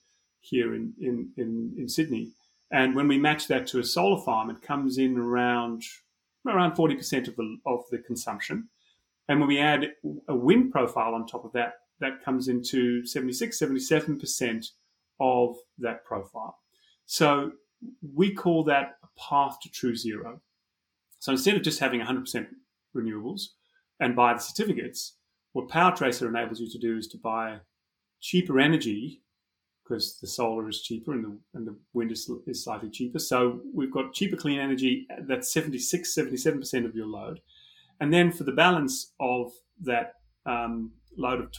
here 0.41 0.75
in, 0.75 0.93
in, 1.01 1.31
in, 1.37 1.75
in 1.79 1.89
Sydney 1.89 2.33
and 2.71 2.95
when 2.95 3.09
we 3.09 3.19
match 3.19 3.49
that 3.49 3.67
to 3.69 3.81
a 3.81 3.85
solar 3.85 4.23
farm, 4.23 4.51
it 4.51 4.63
comes 4.63 4.99
in 4.99 5.19
around 5.19 5.83
around 6.47 6.73
40% 6.73 7.29
of 7.29 7.37
the, 7.37 7.59
of 7.67 7.85
the 7.91 7.99
consumption. 7.99 8.69
And 9.29 9.41
when 9.41 9.49
we 9.49 9.59
add 9.59 9.93
a 10.27 10.35
wind 10.35 10.73
profile 10.73 11.15
on 11.15 11.27
top 11.27 11.45
of 11.45 11.53
that, 11.53 11.81
that 11.99 12.25
comes 12.25 12.49
into 12.49 13.05
76, 13.05 13.61
77% 13.61 14.71
of 15.21 15.57
that 15.79 16.05
profile. 16.05 16.59
So 17.07 17.53
we 18.15 18.33
call 18.33 18.65
that 18.65 18.97
a 19.03 19.21
path 19.21 19.59
to 19.63 19.71
true 19.71 19.97
zero. 19.97 20.41
So 21.19 21.33
instead 21.33 21.57
of 21.57 21.63
just 21.63 21.81
having 21.81 22.01
100% 22.01 22.47
renewables 22.97 23.43
and 24.01 24.17
buy 24.17 24.35
the 24.35 24.41
certificates, 24.41 25.17
what 25.53 25.69
PowerTracer 25.69 26.29
enables 26.29 26.61
you 26.61 26.71
to 26.71 26.79
do 26.79 26.97
is 26.97 27.09
to 27.09 27.19
buy 27.19 27.59
cheaper 28.21 28.61
energy 28.61 29.23
because 29.83 30.19
the 30.21 30.27
solar 30.27 30.69
is 30.69 30.83
cheaper 30.83 31.13
and 31.13 31.25
the, 31.25 31.39
and 31.55 31.67
the 31.67 31.77
wind 31.93 32.13
is, 32.13 32.31
is 32.47 32.63
slightly 32.63 32.89
cheaper. 32.89 33.19
So 33.19 33.61
we've 33.75 33.93
got 33.93 34.13
cheaper 34.13 34.37
clean 34.37 34.61
energy 34.61 35.07
that's 35.27 35.53
76, 35.53 36.15
77% 36.17 36.85
of 36.85 36.95
your 36.95 37.07
load. 37.07 37.41
And 38.01 38.13
then 38.13 38.31
for 38.31 38.45
the 38.45 38.53
balance 38.53 39.13
of 39.19 39.53
that 39.83 40.15
um, 40.47 40.93
load 41.17 41.41
of 41.41 41.51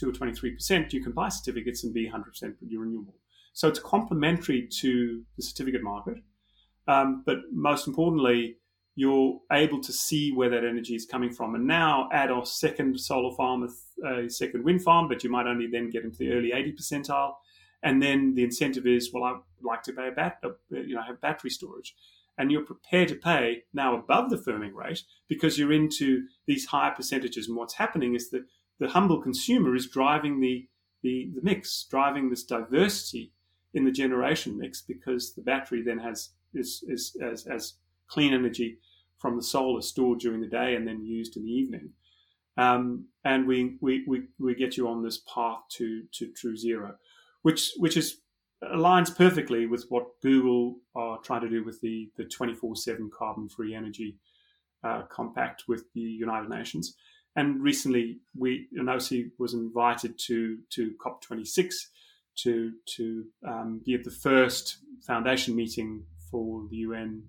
22 0.00 0.08
or 0.08 0.12
23%, 0.12 0.92
you 0.92 1.02
can 1.02 1.12
buy 1.12 1.28
certificates 1.28 1.84
and 1.84 1.94
be 1.94 2.08
100% 2.08 2.54
renewable. 2.60 3.14
So 3.52 3.68
it's 3.68 3.78
complementary 3.78 4.68
to 4.80 5.22
the 5.36 5.42
certificate 5.42 5.82
market. 5.82 6.18
Um, 6.86 7.22
but 7.26 7.38
most 7.52 7.86
importantly, 7.86 8.56
you're 8.94 9.38
able 9.52 9.80
to 9.80 9.92
see 9.92 10.32
where 10.32 10.50
that 10.50 10.64
energy 10.64 10.94
is 10.94 11.06
coming 11.06 11.32
from. 11.32 11.54
And 11.54 11.66
now 11.66 12.08
add 12.12 12.30
a 12.30 12.44
second 12.44 12.98
solar 12.98 13.34
farm, 13.34 13.68
a 14.04 14.28
second 14.28 14.64
wind 14.64 14.82
farm, 14.82 15.08
but 15.08 15.22
you 15.22 15.30
might 15.30 15.46
only 15.46 15.66
then 15.66 15.90
get 15.90 16.04
into 16.04 16.18
the 16.18 16.32
early 16.32 16.52
80 16.52 16.72
percentile 16.72 17.34
and 17.82 18.02
then 18.02 18.34
the 18.34 18.42
incentive 18.42 18.86
is, 18.86 19.12
well, 19.12 19.24
I'd 19.24 19.40
like 19.62 19.82
to 19.84 19.92
pay 19.92 20.08
a 20.08 20.12
bat, 20.12 20.38
uh, 20.44 20.50
you 20.70 20.94
know, 20.94 21.02
have 21.02 21.20
battery 21.20 21.50
storage, 21.50 21.94
and 22.36 22.50
you're 22.50 22.64
prepared 22.64 23.08
to 23.08 23.14
pay 23.14 23.64
now 23.72 23.96
above 23.96 24.30
the 24.30 24.36
firming 24.36 24.74
rate 24.74 25.02
because 25.28 25.58
you're 25.58 25.72
into 25.72 26.26
these 26.46 26.66
higher 26.66 26.92
percentages. 26.92 27.48
And 27.48 27.56
what's 27.56 27.74
happening 27.74 28.14
is 28.14 28.30
that 28.30 28.44
the 28.78 28.88
humble 28.88 29.20
consumer 29.20 29.74
is 29.74 29.88
driving 29.88 30.40
the 30.40 30.68
the, 31.02 31.30
the 31.34 31.42
mix, 31.42 31.86
driving 31.88 32.28
this 32.28 32.42
diversity 32.42 33.32
in 33.72 33.84
the 33.84 33.92
generation 33.92 34.58
mix 34.58 34.82
because 34.82 35.32
the 35.34 35.42
battery 35.42 35.80
then 35.80 35.98
has 35.98 36.30
is, 36.54 36.82
is 36.88 37.16
as, 37.22 37.46
as 37.46 37.74
clean 38.08 38.34
energy 38.34 38.78
from 39.18 39.36
the 39.36 39.42
solar 39.42 39.80
stored 39.80 40.18
during 40.18 40.40
the 40.40 40.48
day 40.48 40.74
and 40.74 40.88
then 40.88 41.04
used 41.04 41.36
in 41.36 41.44
the 41.44 41.52
evening. 41.52 41.90
Um, 42.56 43.04
and 43.24 43.46
we, 43.46 43.76
we, 43.80 44.04
we, 44.08 44.22
we 44.40 44.56
get 44.56 44.76
you 44.76 44.88
on 44.88 45.04
this 45.04 45.18
path 45.32 45.60
to, 45.76 46.02
to 46.14 46.32
true 46.32 46.56
zero 46.56 46.96
which 47.42 47.72
which 47.76 47.96
is 47.96 48.20
aligns 48.62 49.14
perfectly 49.16 49.66
with 49.66 49.86
what 49.88 50.20
Google 50.20 50.76
are 50.94 51.18
trying 51.18 51.42
to 51.42 51.48
do 51.48 51.64
with 51.64 51.80
the 51.80 52.10
the 52.16 52.24
24/7 52.24 53.10
carbon-free 53.16 53.74
energy 53.74 54.18
uh, 54.84 55.02
compact 55.02 55.64
with 55.68 55.84
the 55.94 56.00
United 56.00 56.48
Nations. 56.48 56.96
And 57.38 57.62
recently, 57.62 58.18
we 58.36 58.66
Enosi 58.76 59.30
was 59.38 59.54
invited 59.54 60.18
to 60.26 60.58
to 60.70 60.92
COP26 61.00 61.72
to 62.38 62.72
to 62.96 63.24
um, 63.46 63.80
be 63.86 63.94
at 63.94 64.02
the 64.02 64.10
first 64.10 64.78
foundation 65.06 65.54
meeting 65.54 66.02
for 66.28 66.66
the 66.68 66.78
UN 66.78 67.22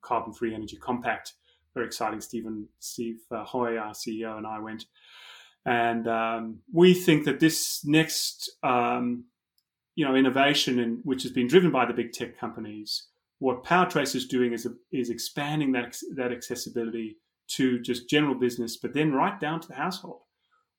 Carbon-Free 0.00 0.54
Energy 0.54 0.78
Compact. 0.78 1.34
Very 1.74 1.84
exciting. 1.84 2.22
Stephen 2.22 2.66
Steve 2.78 3.20
uh, 3.30 3.44
Hoy, 3.44 3.76
our 3.76 3.92
CEO, 3.92 4.38
and 4.38 4.46
I 4.46 4.58
went. 4.58 4.86
And 5.66 6.08
um, 6.08 6.60
we 6.72 6.94
think 6.94 7.26
that 7.26 7.38
this 7.38 7.84
next 7.84 8.50
um, 8.62 9.24
you 9.96 10.06
know 10.06 10.14
innovation 10.14 10.78
and 10.78 11.00
which 11.04 11.24
has 11.24 11.32
been 11.32 11.46
driven 11.46 11.70
by 11.70 11.84
the 11.84 11.92
big 11.92 12.12
tech 12.12 12.38
companies 12.38 13.08
what 13.42 13.64
powertrace 13.64 14.14
is 14.14 14.26
doing 14.26 14.52
is 14.52 14.68
is 14.92 15.10
expanding 15.10 15.72
that 15.72 15.98
that 16.14 16.30
accessibility 16.30 17.16
to 17.48 17.80
just 17.80 18.08
general 18.08 18.34
business 18.34 18.76
but 18.76 18.94
then 18.94 19.12
right 19.12 19.40
down 19.40 19.60
to 19.60 19.68
the 19.68 19.74
household 19.74 20.20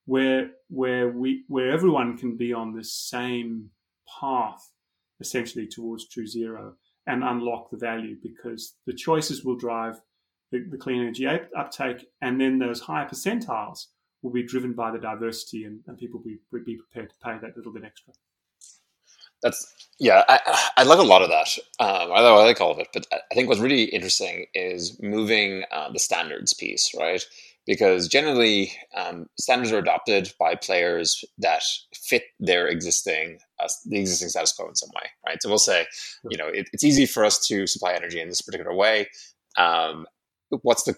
where 0.06 0.52
where 0.70 1.10
we 1.10 1.44
where 1.48 1.72
everyone 1.72 2.18
can 2.18 2.36
be 2.36 2.54
on 2.54 2.74
the 2.74 2.84
same 2.84 3.70
path 4.20 4.72
essentially 5.20 5.68
towards 5.68 6.08
true 6.08 6.28
zero 6.28 6.74
and 7.08 7.24
unlock 7.24 7.70
the 7.70 7.78
value 7.78 8.16
because 8.22 8.76
the 8.86 8.94
choices 8.94 9.44
will 9.44 9.56
drive 9.56 10.00
the, 10.52 10.66
the 10.70 10.78
clean 10.78 11.02
energy 11.02 11.28
uptake 11.58 12.06
and 12.22 12.40
then 12.40 12.60
those 12.60 12.80
higher 12.80 13.08
percentiles 13.08 13.88
will 14.22 14.32
be 14.32 14.44
driven 14.44 14.74
by 14.74 14.90
the 14.92 15.00
diversity 15.00 15.66
and, 15.66 15.82
and 15.88 15.98
people 15.98 16.20
will 16.20 16.26
be, 16.26 16.40
will 16.52 16.64
be 16.64 16.78
prepared 16.78 17.10
to 17.10 17.16
pay 17.24 17.38
that 17.42 17.56
little 17.58 17.74
bit 17.74 17.84
extra 17.84 18.14
that's 19.44 19.74
yeah, 20.00 20.24
I, 20.28 20.70
I 20.78 20.84
like 20.84 21.00
a 21.00 21.04
lot 21.04 21.22
of 21.22 21.30
that. 21.30 21.48
Um, 21.80 22.12
I, 22.12 22.16
I 22.16 22.44
like 22.44 22.60
all 22.60 22.72
of 22.72 22.80
it, 22.80 22.88
but 22.94 23.06
I 23.14 23.36
think 23.36 23.48
what's 23.48 23.62
really 23.62 23.84
interesting 23.84 24.48
is 24.54 25.00
moving 25.02 25.64
uh, 25.72 25.92
the 25.92 26.00
standards 26.00 26.54
piece, 26.54 26.92
right? 26.98 27.24
Because 27.66 28.08
generally, 28.08 28.74
um, 28.98 29.28
standards 29.40 29.72
are 29.72 29.78
adopted 29.78 30.34
by 30.40 30.56
players 30.56 31.24
that 31.38 31.64
fit 31.94 32.24
their 32.40 32.68
existing 32.68 33.40
uh, 33.60 33.70
the 33.86 34.00
existing 34.00 34.30
status 34.30 34.52
quo 34.52 34.68
in 34.68 34.76
some 34.76 34.90
way, 34.96 35.10
right? 35.26 35.42
So 35.42 35.50
we'll 35.50 35.60
say, 35.60 35.86
you 36.30 36.38
know, 36.38 36.48
it, 36.48 36.70
it's 36.74 36.84
easy 36.84 37.06
for 37.06 37.24
us 37.24 37.46
to 37.48 37.68
supply 37.68 37.94
energy 37.94 38.20
in 38.20 38.30
this 38.30 38.42
particular 38.42 38.76
way. 38.76 39.08
Um, 39.58 40.06
what's 40.62 40.84
the 40.84 40.96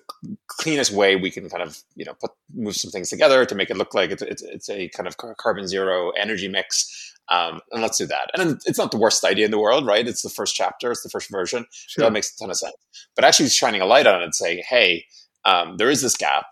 cleanest 0.48 0.92
way 0.92 1.16
we 1.16 1.32
can 1.32 1.50
kind 1.50 1.64
of 1.64 1.78
you 1.96 2.04
know 2.04 2.14
put 2.20 2.32
move 2.54 2.75
some 2.75 2.92
things 2.92 3.10
together 3.10 3.46
to 3.46 3.56
make 3.56 3.70
it 3.70 3.78
look 3.78 3.94
like 3.94 4.12
it's, 4.12 4.22
it's, 4.22 4.42
it's 4.42 4.70
a 4.70 4.90
kind 4.90 5.08
of 5.08 5.16
carbon 5.38 5.68
zero 5.68 6.10
energy 6.12 6.48
mix 6.48 7.14
um, 7.29 7.62
and 7.72 7.82
let's 7.82 7.98
do 7.98 8.05
that. 8.05 8.29
And 8.34 8.60
it's 8.65 8.77
not 8.77 8.91
the 8.91 8.98
worst 8.98 9.24
idea 9.24 9.46
in 9.46 9.51
the 9.51 9.60
world, 9.60 9.86
right? 9.86 10.08
It's 10.08 10.22
the 10.22 10.29
first 10.29 10.55
chapter, 10.55 10.91
it's 10.91 11.03
the 11.03 11.10
first 11.10 11.32
version. 11.32 11.65
Sure. 11.72 12.01
So 12.01 12.05
that 12.05 12.13
makes 12.13 12.34
a 12.34 12.38
ton 12.38 12.50
of 12.50 12.58
sense. 12.58 12.75
But 13.15 13.25
actually 13.25 13.50
shining 13.50 13.82
a 13.82 13.86
light 13.86 14.08
on 14.08 14.22
it 14.22 14.24
and 14.24 14.36
saying, 14.36 14.63
hey, 14.67 15.05
um, 15.46 15.77
there 15.77 15.89
is 15.89 16.01
this 16.01 16.15
gap. 16.15 16.46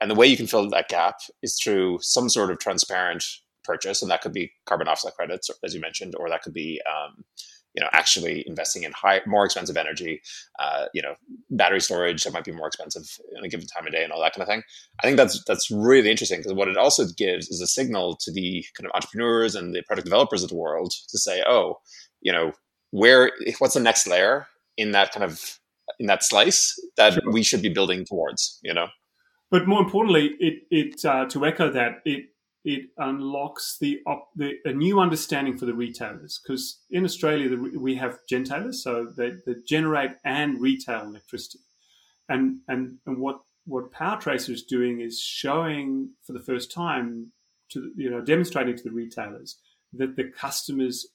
And 0.00 0.10
the 0.10 0.14
way 0.14 0.26
you 0.26 0.36
can 0.36 0.46
fill 0.46 0.68
that 0.70 0.88
gap 0.88 1.16
is 1.42 1.58
through 1.62 1.98
some 2.00 2.28
sort 2.28 2.50
of 2.50 2.58
transparent 2.58 3.24
purchase. 3.64 4.02
And 4.02 4.10
that 4.10 4.22
could 4.22 4.32
be 4.32 4.50
carbon 4.66 4.88
offset 4.88 5.14
credits, 5.14 5.50
as 5.62 5.74
you 5.74 5.80
mentioned, 5.80 6.14
or 6.16 6.28
that 6.30 6.42
could 6.42 6.54
be 6.54 6.80
um, 6.88 7.24
you 7.74 7.82
know 7.82 7.88
actually 7.92 8.44
investing 8.46 8.82
in 8.82 8.92
high 8.92 9.20
more 9.26 9.44
expensive 9.44 9.76
energy 9.76 10.20
uh, 10.58 10.86
you 10.94 11.02
know 11.02 11.14
battery 11.50 11.80
storage 11.80 12.24
that 12.24 12.32
might 12.32 12.44
be 12.44 12.52
more 12.52 12.66
expensive 12.66 13.04
in 13.36 13.44
a 13.44 13.48
given 13.48 13.66
time 13.66 13.86
of 13.86 13.92
day 13.92 14.02
and 14.02 14.12
all 14.12 14.20
that 14.20 14.32
kind 14.34 14.42
of 14.42 14.48
thing 14.48 14.62
i 15.02 15.06
think 15.06 15.16
that's 15.16 15.42
that's 15.44 15.70
really 15.70 16.10
interesting 16.10 16.40
because 16.40 16.54
what 16.54 16.68
it 16.68 16.76
also 16.76 17.04
gives 17.16 17.48
is 17.48 17.60
a 17.60 17.66
signal 17.66 18.16
to 18.20 18.32
the 18.32 18.64
kind 18.76 18.86
of 18.86 18.92
entrepreneurs 18.94 19.54
and 19.54 19.74
the 19.74 19.82
product 19.86 20.04
developers 20.04 20.42
of 20.42 20.50
the 20.50 20.56
world 20.56 20.92
to 21.08 21.18
say 21.18 21.42
oh 21.46 21.76
you 22.20 22.32
know 22.32 22.52
where 22.90 23.30
what's 23.58 23.74
the 23.74 23.80
next 23.80 24.06
layer 24.06 24.46
in 24.76 24.92
that 24.92 25.12
kind 25.12 25.24
of 25.24 25.58
in 25.98 26.06
that 26.06 26.24
slice 26.24 26.74
that 26.96 27.14
sure. 27.14 27.32
we 27.32 27.42
should 27.42 27.62
be 27.62 27.68
building 27.68 28.04
towards 28.04 28.58
you 28.62 28.74
know 28.74 28.86
but 29.50 29.66
more 29.66 29.82
importantly 29.82 30.30
it 30.38 30.62
it 30.70 31.04
uh, 31.04 31.26
to 31.26 31.44
echo 31.44 31.70
that 31.70 32.00
it 32.04 32.26
it 32.64 32.90
unlocks 32.98 33.78
the, 33.80 34.00
the, 34.36 34.52
a 34.64 34.72
new 34.72 35.00
understanding 35.00 35.56
for 35.56 35.64
the 35.64 35.74
retailers 35.74 36.40
because 36.42 36.80
in 36.90 37.04
Australia 37.04 37.48
the, 37.48 37.78
we 37.78 37.94
have 37.94 38.18
gentailers, 38.30 38.74
so 38.74 39.06
they, 39.16 39.30
they, 39.46 39.54
generate 39.66 40.12
and 40.24 40.60
retail 40.60 41.02
electricity, 41.02 41.60
and 42.28 42.58
and 42.68 42.98
and 43.06 43.18
what 43.18 43.40
what 43.66 43.92
PowerTracer 43.92 44.50
is 44.50 44.62
doing 44.62 45.00
is 45.00 45.20
showing 45.20 46.10
for 46.26 46.32
the 46.32 46.40
first 46.40 46.72
time 46.72 47.32
to 47.70 47.92
you 47.96 48.10
know 48.10 48.20
demonstrating 48.20 48.76
to 48.76 48.82
the 48.82 48.90
retailers 48.90 49.58
that 49.92 50.16
the 50.16 50.24
customers 50.24 51.06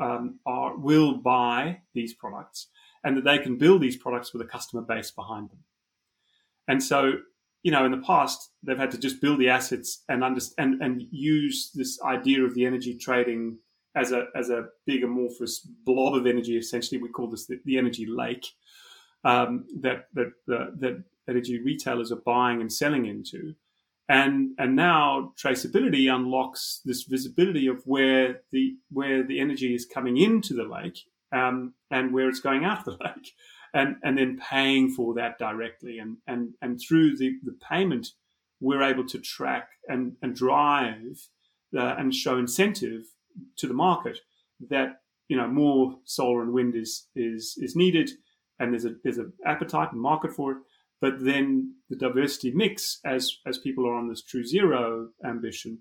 um, 0.00 0.38
are 0.46 0.76
will 0.76 1.16
buy 1.16 1.80
these 1.94 2.14
products 2.14 2.68
and 3.04 3.16
that 3.16 3.24
they 3.24 3.38
can 3.38 3.56
build 3.56 3.80
these 3.80 3.96
products 3.96 4.32
with 4.32 4.42
a 4.42 4.48
customer 4.48 4.82
base 4.82 5.10
behind 5.10 5.50
them. 5.50 5.58
And 6.66 6.82
so, 6.82 7.14
you 7.62 7.72
know, 7.72 7.84
in 7.84 7.90
the 7.90 7.98
past, 8.06 8.50
they've 8.62 8.78
had 8.78 8.90
to 8.92 8.98
just 8.98 9.20
build 9.20 9.40
the 9.40 9.48
assets 9.48 10.04
and 10.08 10.22
understand 10.22 10.74
and, 10.74 10.82
and 10.82 11.02
use 11.10 11.70
this 11.74 12.00
idea 12.02 12.44
of 12.44 12.54
the 12.54 12.64
energy 12.64 12.96
trading 12.96 13.58
as 13.96 14.12
a 14.12 14.26
as 14.36 14.50
a 14.50 14.66
big 14.86 15.02
amorphous 15.02 15.60
blob 15.84 16.14
of 16.14 16.26
energy. 16.26 16.56
Essentially, 16.56 17.00
we 17.00 17.08
call 17.08 17.28
this 17.28 17.46
the, 17.46 17.58
the 17.64 17.78
energy 17.78 18.06
lake 18.06 18.46
um, 19.24 19.64
that 19.80 20.06
that 20.14 20.32
that 20.46 21.04
energy 21.28 21.60
retailers 21.60 22.12
are 22.12 22.22
buying 22.24 22.60
and 22.60 22.72
selling 22.72 23.06
into. 23.06 23.54
And 24.08 24.52
and 24.58 24.74
now 24.74 25.34
traceability 25.36 26.12
unlocks 26.12 26.80
this 26.84 27.02
visibility 27.02 27.66
of 27.66 27.82
where 27.84 28.40
the 28.52 28.76
where 28.90 29.22
the 29.22 29.40
energy 29.40 29.74
is 29.74 29.84
coming 29.84 30.16
into 30.16 30.54
the 30.54 30.64
lake 30.64 30.98
um, 31.32 31.74
and 31.90 32.14
where 32.14 32.28
it's 32.28 32.40
going 32.40 32.64
out 32.64 32.78
of 32.78 32.84
the 32.84 33.04
lake, 33.04 33.32
and 33.74 33.96
and 34.02 34.18
then 34.18 34.38
paying 34.38 34.90
for 34.90 35.14
that 35.14 35.38
directly. 35.38 35.98
And 35.98 36.18
and 36.26 36.54
and 36.62 36.80
through 36.80 37.16
the, 37.16 37.36
the 37.44 37.56
payment, 37.68 38.08
we're 38.60 38.82
able 38.82 39.06
to 39.06 39.18
track 39.18 39.68
and 39.88 40.16
and 40.22 40.34
drive 40.34 41.28
uh, 41.76 41.94
and 41.98 42.14
show 42.14 42.38
incentive 42.38 43.04
to 43.56 43.66
the 43.66 43.74
market 43.74 44.18
that 44.68 45.00
you 45.28 45.36
know 45.36 45.48
more 45.48 45.98
solar 46.04 46.42
and 46.42 46.52
wind 46.52 46.74
is 46.74 47.08
is 47.14 47.56
is 47.58 47.76
needed, 47.76 48.10
and 48.58 48.72
there's 48.72 48.84
a 48.84 48.94
there's 49.02 49.18
an 49.18 49.32
appetite 49.44 49.92
and 49.92 50.00
market 50.00 50.32
for 50.32 50.52
it. 50.52 50.58
But 51.00 51.24
then 51.24 51.76
the 51.88 51.96
diversity 51.96 52.50
mix, 52.50 52.98
as 53.04 53.38
as 53.46 53.58
people 53.58 53.86
are 53.86 53.94
on 53.94 54.08
this 54.08 54.22
true 54.22 54.44
zero 54.44 55.10
ambition, 55.24 55.80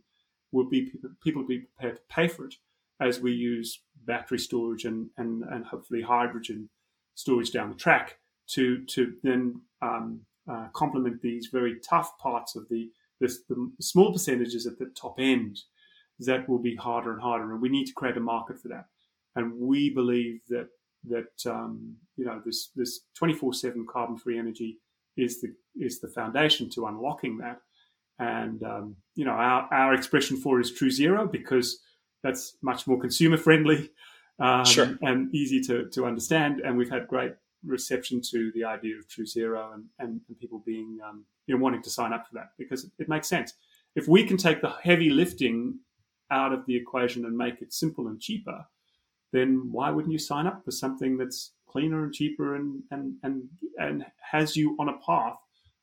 will 0.52 0.70
be 0.70 0.92
people, 1.24 1.42
will 1.42 1.48
be 1.48 1.60
prepared 1.60 1.98
to 1.98 2.02
pay 2.10 2.28
for 2.28 2.46
it 2.46 2.56
as 3.00 3.20
we 3.20 3.32
use 3.32 3.82
battery 4.06 4.40
storage 4.40 4.86
and, 4.86 5.10
and, 5.18 5.44
and 5.44 5.66
hopefully 5.66 6.02
hydrogen 6.02 6.70
storage 7.18 7.52
down 7.52 7.70
the 7.70 7.76
track 7.76 8.18
to 8.48 8.86
to 8.86 9.14
then 9.24 9.60
um, 9.82 10.22
uh, 10.50 10.68
complement 10.74 11.22
these 11.22 11.48
very 11.48 11.80
tough 11.82 12.18
parts 12.20 12.56
of 12.56 12.70
the, 12.70 12.90
the, 13.20 13.28
the 13.50 13.70
small 13.82 14.14
percentages 14.14 14.66
at 14.66 14.78
the 14.80 14.86
top 14.96 15.16
end 15.20 15.60
that 16.20 16.48
will 16.48 16.60
be 16.60 16.76
harder 16.76 17.12
and 17.12 17.22
harder, 17.22 17.52
and 17.52 17.62
we 17.62 17.70
need 17.70 17.86
to 17.86 17.94
create 17.94 18.18
a 18.18 18.22
market 18.22 18.60
for 18.60 18.70
that. 18.70 18.86
And 19.36 19.54
we 19.60 19.90
believe 19.90 20.40
that 20.50 20.70
that 21.10 21.52
um, 21.52 21.96
you 22.16 22.26
know 22.26 22.42
this 22.46 22.70
this 22.76 23.02
24/7 23.22 23.86
carbon-free 23.88 24.38
energy 24.38 24.78
is 25.18 25.42
the 25.42 25.54
is 25.76 26.00
the 26.00 26.08
foundation 26.08 26.70
to 26.72 26.86
unlocking 26.86 27.38
that. 27.40 27.60
And 28.20 28.64
um, 28.64 28.96
you 29.16 29.26
know, 29.26 29.32
our, 29.32 29.68
our 29.72 29.94
expression 29.94 30.38
for 30.38 30.60
is 30.60 30.72
true 30.72 30.92
zero 30.92 31.28
because 31.28 31.80
that's 32.24 32.58
much 32.62 32.88
more 32.88 33.00
consumer 33.00 33.38
friendly 33.38 33.92
um, 34.40 34.66
sure. 34.66 34.98
and 35.02 35.34
easy 35.34 35.62
to, 35.62 35.90
to 35.90 36.06
understand. 36.06 36.62
And 36.62 36.78
we've 36.78 36.90
had 36.90 37.08
great 37.08 37.34
reception 37.66 38.22
to 38.22 38.52
the 38.54 38.64
idea 38.64 38.98
of 38.98 39.08
true 39.08 39.26
zero 39.26 39.72
and, 39.74 39.86
and, 40.00 40.22
and 40.28 40.40
people 40.40 40.62
being 40.66 41.00
um, 41.08 41.26
you 41.48 41.56
know 41.56 41.62
wanting 41.62 41.82
to 41.82 41.90
sign 41.90 42.14
up 42.14 42.28
for 42.28 42.36
that 42.36 42.52
because 42.58 42.86
it, 42.86 42.92
it 43.00 43.10
makes 43.10 43.28
sense. 43.28 43.54
If 43.96 44.08
we 44.08 44.24
can 44.24 44.38
take 44.38 44.62
the 44.62 44.70
heavy 44.70 45.10
lifting 45.10 45.80
out 46.30 46.54
of 46.54 46.66
the 46.66 46.76
equation 46.76 47.26
and 47.26 47.38
make 47.38 47.62
it 47.62 47.74
simple 47.74 48.08
and 48.08 48.20
cheaper, 48.20 48.66
then 49.32 49.70
why 49.72 49.90
wouldn't 49.90 50.12
you 50.12 50.20
sign 50.20 50.46
up 50.46 50.64
for 50.64 50.72
something 50.72 51.18
that's 51.18 51.54
cleaner 51.68 52.04
and 52.04 52.14
cheaper 52.14 52.56
and, 52.56 52.82
and, 52.92 53.14
and, 53.24 53.44
and 53.78 54.06
has 54.32 54.56
you 54.56 54.76
on 54.80 54.90
a 54.90 54.98
path 55.06 55.38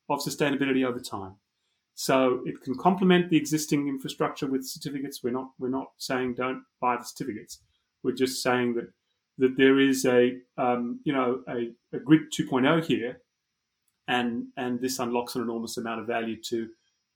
of 0.09 0.19
sustainability 0.21 0.85
over 0.85 0.99
time. 0.99 1.35
So 1.95 2.43
it 2.45 2.61
can 2.63 2.77
complement 2.77 3.31
the 3.31 3.37
existing 3.37 3.87
infrastructure 3.89 4.47
with 4.47 4.67
certificates. 4.67 5.23
We're 5.23 5.31
not 5.31 5.51
we're 5.61 5.69
not 5.69 5.93
saying 5.97 6.35
don't 6.35 6.65
buy 6.81 6.97
the 6.97 7.05
certificates. 7.05 7.61
We're 8.05 8.13
just 8.13 8.43
saying 8.43 8.75
that 8.75 8.91
that 9.39 9.57
there 9.57 9.81
is 9.81 10.05
a 10.05 10.37
um, 10.57 11.01
you 11.05 11.13
know 11.13 11.41
a, 11.49 11.71
a, 11.97 11.99
grid 11.99 12.33
2.0 12.39 12.85
here, 12.85 13.21
and 14.07 14.45
and 14.57 14.81
this 14.81 15.01
unlocks 15.01 15.35
an 15.35 15.43
enormous 15.43 15.77
amount 15.77 16.01
of 16.01 16.07
value 16.07 16.41
to 16.51 16.69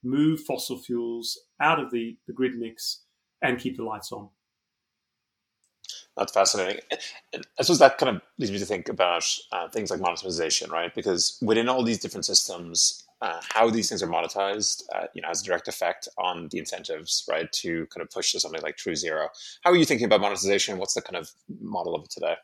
move 0.03 0.41
fossil 0.41 0.79
fuels 0.79 1.39
out 1.61 1.81
of 1.81 1.91
the, 1.91 2.17
the 2.27 2.33
grid 2.33 2.55
mix 2.57 3.03
and 3.43 3.59
keep 3.59 3.77
the 3.77 3.85
lights 3.85 4.13
on. 4.13 4.29
That's 6.17 6.33
fascinating. 6.33 6.81
I 7.35 7.63
suppose 7.63 7.79
that 7.79 7.99
kind 7.99 8.17
of 8.17 8.23
leads 8.39 8.51
me 8.51 8.59
to 8.59 8.65
think 8.65 8.89
about 8.89 9.25
uh, 9.53 9.69
things 9.69 9.91
like 9.91 10.01
monetization, 10.01 10.71
right? 10.71 10.93
Because 10.93 11.39
within 11.43 11.69
all 11.69 11.85
these 11.85 12.01
different 12.01 12.25
systems, 12.25 13.05
uh, 13.21 13.41
how 13.53 13.69
these 13.69 13.89
things 13.89 14.03
are 14.03 14.09
monetized, 14.09 14.83
uh, 14.95 15.07
you 15.15 15.23
know, 15.23 15.29
has 15.29 15.43
a 15.43 15.45
direct 15.45 15.67
effect 15.67 16.09
on 16.19 16.49
the 16.51 16.59
incentives, 16.59 17.25
right, 17.29 17.51
to 17.53 17.87
kind 17.87 18.03
of 18.03 18.11
push 18.11 18.33
to 18.33 18.41
something 18.41 18.63
like 18.63 18.77
True 18.77 18.95
Zero. 18.95 19.29
How 19.63 19.71
are 19.71 19.77
you 19.77 19.85
thinking 19.85 20.05
about 20.05 20.21
monetization? 20.21 20.79
What's 20.79 20.95
the 20.95 21.03
kind 21.03 21.17
of 21.17 21.31
model 21.61 21.95
of 21.95 22.05
it 22.05 22.11
today? 22.11 22.35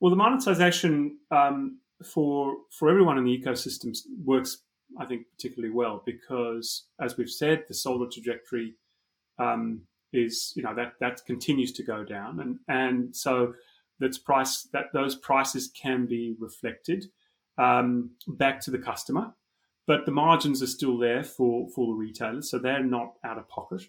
Well, 0.00 0.10
the 0.10 0.16
monetization 0.16 1.18
um, 1.30 1.80
for 2.04 2.56
for 2.70 2.88
everyone 2.90 3.18
in 3.18 3.24
the 3.24 3.36
ecosystem 3.36 3.96
works, 4.24 4.58
I 5.00 5.06
think, 5.06 5.26
particularly 5.30 5.74
well 5.74 6.02
because, 6.04 6.86
as 7.00 7.16
we've 7.16 7.30
said, 7.30 7.64
the 7.66 7.74
solar 7.74 8.06
trajectory 8.08 8.74
um, 9.38 9.82
is 10.12 10.52
you 10.54 10.62
know 10.62 10.74
that 10.74 10.92
that 11.00 11.24
continues 11.26 11.72
to 11.72 11.82
go 11.82 12.04
down, 12.04 12.40
and 12.40 12.58
and 12.68 13.16
so 13.16 13.54
that's 13.98 14.18
price 14.18 14.68
that 14.72 14.86
those 14.92 15.16
prices 15.16 15.70
can 15.80 16.06
be 16.06 16.36
reflected 16.38 17.06
um, 17.58 18.10
back 18.28 18.60
to 18.60 18.70
the 18.70 18.78
customer, 18.78 19.32
but 19.86 20.04
the 20.04 20.12
margins 20.12 20.62
are 20.62 20.66
still 20.66 20.98
there 20.98 21.24
for 21.24 21.68
for 21.70 21.86
the 21.86 21.98
retailers, 21.98 22.50
so 22.50 22.58
they're 22.58 22.82
not 22.82 23.14
out 23.24 23.38
of 23.38 23.48
pocket. 23.48 23.82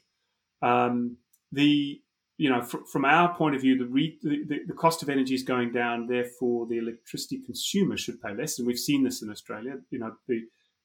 Um, 0.61 1.17
the 1.51 2.01
you 2.37 2.49
know 2.49 2.61
fr- 2.61 2.85
from 2.91 3.05
our 3.05 3.35
point 3.35 3.55
of 3.55 3.61
view, 3.61 3.77
the, 3.77 3.85
re- 3.85 4.19
the, 4.21 4.59
the 4.67 4.73
cost 4.73 5.01
of 5.01 5.09
energy 5.09 5.33
is 5.33 5.43
going 5.43 5.71
down, 5.71 6.07
therefore 6.07 6.67
the 6.67 6.77
electricity 6.77 7.39
consumer 7.39 7.97
should 7.97 8.21
pay 8.21 8.33
less, 8.33 8.59
and 8.59 8.67
we've 8.67 8.79
seen 8.79 9.03
this 9.03 9.21
in 9.21 9.29
Australia. 9.29 9.75
You 9.89 9.99
know 9.99 10.15
the 10.27 10.41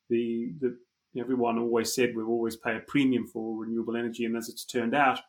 the 0.09 0.53
the 0.61 0.77
everyone 1.19 1.59
always 1.59 1.95
said 1.95 2.15
we'll 2.15 2.29
always 2.29 2.57
pay 2.57 2.77
a 2.77 2.81
premium 2.81 3.27
for 3.27 3.59
renewable 3.61 3.97
energy, 3.97 4.25
and 4.25 4.37
as 4.37 4.49
it's 4.49 4.65
turned 4.65 4.95
out, 4.95 5.21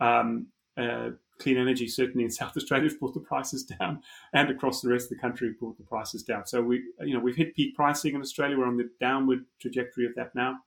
um, 0.00 0.46
uh, 0.76 1.10
clean 1.38 1.56
energy, 1.56 1.88
certainly 1.88 2.24
in 2.24 2.30
South 2.40 2.56
Australia, 2.56 2.88
have 2.88 2.98
brought 2.98 3.14
the 3.14 3.20
prices 3.20 3.64
down, 3.64 4.02
and 4.32 4.50
across 4.50 4.80
the 4.80 4.88
rest 4.88 5.04
of 5.04 5.10
the 5.10 5.20
country, 5.20 5.54
brought 5.58 5.78
the 5.78 5.84
prices 5.84 6.22
down. 6.22 6.46
So 6.46 6.62
we, 6.62 6.82
you 7.00 7.14
know, 7.14 7.20
we've 7.20 7.36
hit 7.36 7.54
peak 7.54 7.74
pricing 7.74 8.14
in 8.14 8.20
Australia. 8.20 8.58
We're 8.58 8.66
on 8.66 8.76
the 8.76 8.90
downward 9.00 9.44
trajectory 9.60 10.06
of 10.06 10.14
that 10.16 10.34
now, 10.34 10.58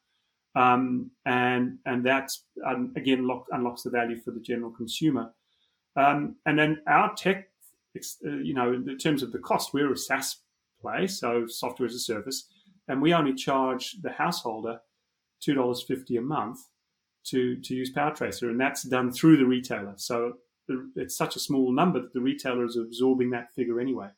um, 0.55 1.11
and 1.25 1.77
and 1.85 2.05
that 2.05 2.31
um, 2.65 2.93
again 2.95 3.27
lock, 3.27 3.45
unlocks 3.51 3.83
the 3.83 3.89
value 3.89 4.19
for 4.19 4.31
the 4.31 4.39
general 4.39 4.71
consumer. 4.71 5.33
Um, 5.95 6.37
and 6.45 6.57
then 6.57 6.81
our 6.87 7.13
tech, 7.15 7.49
uh, 7.95 8.29
you 8.29 8.53
know, 8.53 8.73
in 8.73 8.97
terms 8.97 9.23
of 9.23 9.31
the 9.31 9.39
cost, 9.39 9.73
we're 9.73 9.91
a 9.91 9.97
SaaS 9.97 10.37
play, 10.81 11.05
so 11.07 11.45
software 11.47 11.87
as 11.87 11.95
a 11.95 11.99
service, 11.99 12.47
and 12.87 13.01
we 13.01 13.13
only 13.13 13.33
charge 13.33 13.97
the 14.01 14.11
householder 14.11 14.79
two 15.41 15.53
dollars 15.53 15.83
fifty 15.83 16.17
a 16.17 16.21
month 16.21 16.59
to 17.25 17.57
to 17.57 17.75
use 17.75 17.93
PowerTracer, 17.93 18.43
and 18.43 18.59
that's 18.59 18.83
done 18.83 19.11
through 19.11 19.37
the 19.37 19.45
retailer. 19.45 19.93
So 19.97 20.37
it's 20.95 21.15
such 21.15 21.35
a 21.35 21.39
small 21.39 21.71
number 21.71 21.99
that 22.01 22.13
the 22.13 22.21
retailer 22.21 22.65
is 22.65 22.77
absorbing 22.77 23.29
that 23.31 23.53
figure 23.53 23.79
anyway. 23.79 24.09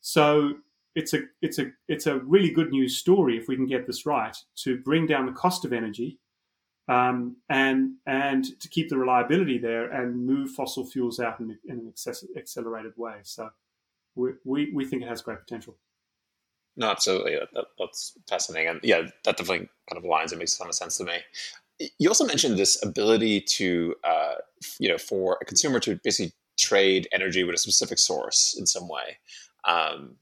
So 0.00 0.54
it's 0.94 1.12
a 1.14 1.20
it's 1.42 1.58
a 1.58 1.70
it's 1.88 2.06
a 2.06 2.18
really 2.20 2.50
good 2.50 2.70
news 2.70 2.96
story 2.96 3.36
if 3.36 3.48
we 3.48 3.56
can 3.56 3.66
get 3.66 3.86
this 3.86 4.06
right 4.06 4.36
to 4.56 4.78
bring 4.78 5.06
down 5.06 5.26
the 5.26 5.32
cost 5.32 5.64
of 5.64 5.72
energy, 5.72 6.18
um, 6.88 7.36
and 7.48 7.92
and 8.06 8.58
to 8.60 8.68
keep 8.68 8.88
the 8.88 8.98
reliability 8.98 9.58
there 9.58 9.90
and 9.90 10.26
move 10.26 10.50
fossil 10.50 10.86
fuels 10.86 11.20
out 11.20 11.38
in, 11.40 11.58
in 11.68 11.78
an 11.78 11.92
accelerated 12.36 12.92
way. 12.96 13.16
So 13.22 13.50
we, 14.14 14.30
we 14.44 14.72
we 14.72 14.84
think 14.84 15.02
it 15.02 15.08
has 15.08 15.22
great 15.22 15.40
potential. 15.40 15.76
No, 16.78 16.90
absolutely. 16.90 17.36
That, 17.54 17.66
that's 17.78 18.12
fascinating, 18.28 18.68
and 18.68 18.80
yeah, 18.82 19.02
that 19.24 19.36
definitely 19.36 19.68
kind 19.90 19.98
of 19.98 20.04
aligns 20.04 20.30
and 20.32 20.38
makes 20.38 20.54
a 20.56 20.58
ton 20.58 20.68
of 20.68 20.74
sense 20.74 20.98
to 20.98 21.04
me 21.04 21.18
you 21.98 22.08
also 22.08 22.24
mentioned 22.24 22.58
this 22.58 22.82
ability 22.82 23.40
to, 23.40 23.94
uh, 24.04 24.34
you 24.78 24.88
know, 24.88 24.98
for 24.98 25.38
a 25.40 25.44
consumer 25.44 25.80
to 25.80 25.96
basically 26.02 26.32
trade 26.58 27.06
energy 27.12 27.44
with 27.44 27.54
a 27.54 27.58
specific 27.58 27.98
source 27.98 28.56
in 28.58 28.66
some 28.66 28.88
way. 28.88 29.18
Um, 29.64 30.16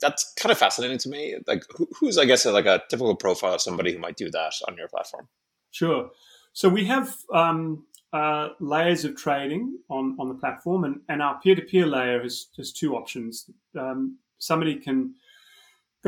that's 0.00 0.32
kind 0.34 0.50
of 0.50 0.58
fascinating 0.58 0.98
to 0.98 1.08
me. 1.08 1.36
Like, 1.46 1.64
who, 1.76 1.88
who's, 1.98 2.18
I 2.18 2.24
guess, 2.24 2.44
like 2.44 2.66
a 2.66 2.82
typical 2.88 3.16
profile 3.16 3.54
of 3.54 3.60
somebody 3.60 3.92
who 3.92 3.98
might 3.98 4.16
do 4.16 4.30
that 4.30 4.52
on 4.66 4.76
your 4.76 4.88
platform? 4.88 5.28
Sure. 5.70 6.10
So 6.52 6.68
we 6.68 6.84
have 6.86 7.16
um, 7.32 7.86
uh, 8.12 8.48
layers 8.58 9.04
of 9.04 9.16
trading 9.16 9.78
on, 9.88 10.16
on 10.18 10.28
the 10.28 10.34
platform, 10.34 10.84
and, 10.84 11.00
and 11.08 11.22
our 11.22 11.40
peer 11.40 11.54
to 11.54 11.62
peer 11.62 11.86
layer 11.86 12.22
has, 12.22 12.48
has 12.56 12.72
two 12.72 12.96
options. 12.96 13.48
Um, 13.78 14.18
somebody 14.38 14.76
can 14.76 15.14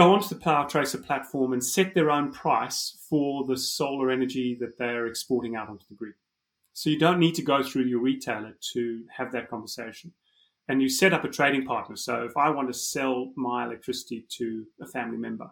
go 0.01 0.15
onto 0.15 0.29
the 0.29 0.41
PowerTracer 0.41 1.05
platform 1.05 1.53
and 1.53 1.63
set 1.63 1.93
their 1.93 2.11
own 2.11 2.33
price 2.33 3.05
for 3.11 3.45
the 3.45 3.57
solar 3.57 4.11
energy 4.11 4.57
that 4.59 4.79
they're 4.79 5.07
exporting 5.07 5.57
out 5.57 5.69
onto 5.69 5.85
the 5.91 5.95
grid. 5.95 6.15
So 6.73 6.89
you 6.89 6.99
don't 6.99 7.19
need 7.19 7.35
to 7.35 7.43
go 7.43 7.63
through 7.63 7.85
your 7.85 8.01
retailer 8.01 8.57
to 8.73 9.05
have 9.15 9.31
that 9.33 9.51
conversation. 9.51 10.15
And 10.69 10.81
you 10.81 10.89
set 10.89 11.13
up 11.13 11.25
a 11.25 11.29
trading 11.29 11.67
partner. 11.67 11.97
So 11.97 12.25
if 12.25 12.35
I 12.39 12.49
want 12.49 12.69
to 12.73 12.79
sell 12.79 13.33
my 13.37 13.67
electricity 13.67 14.25
to 14.39 14.65
a 14.81 14.87
family 14.87 15.19
member, 15.19 15.51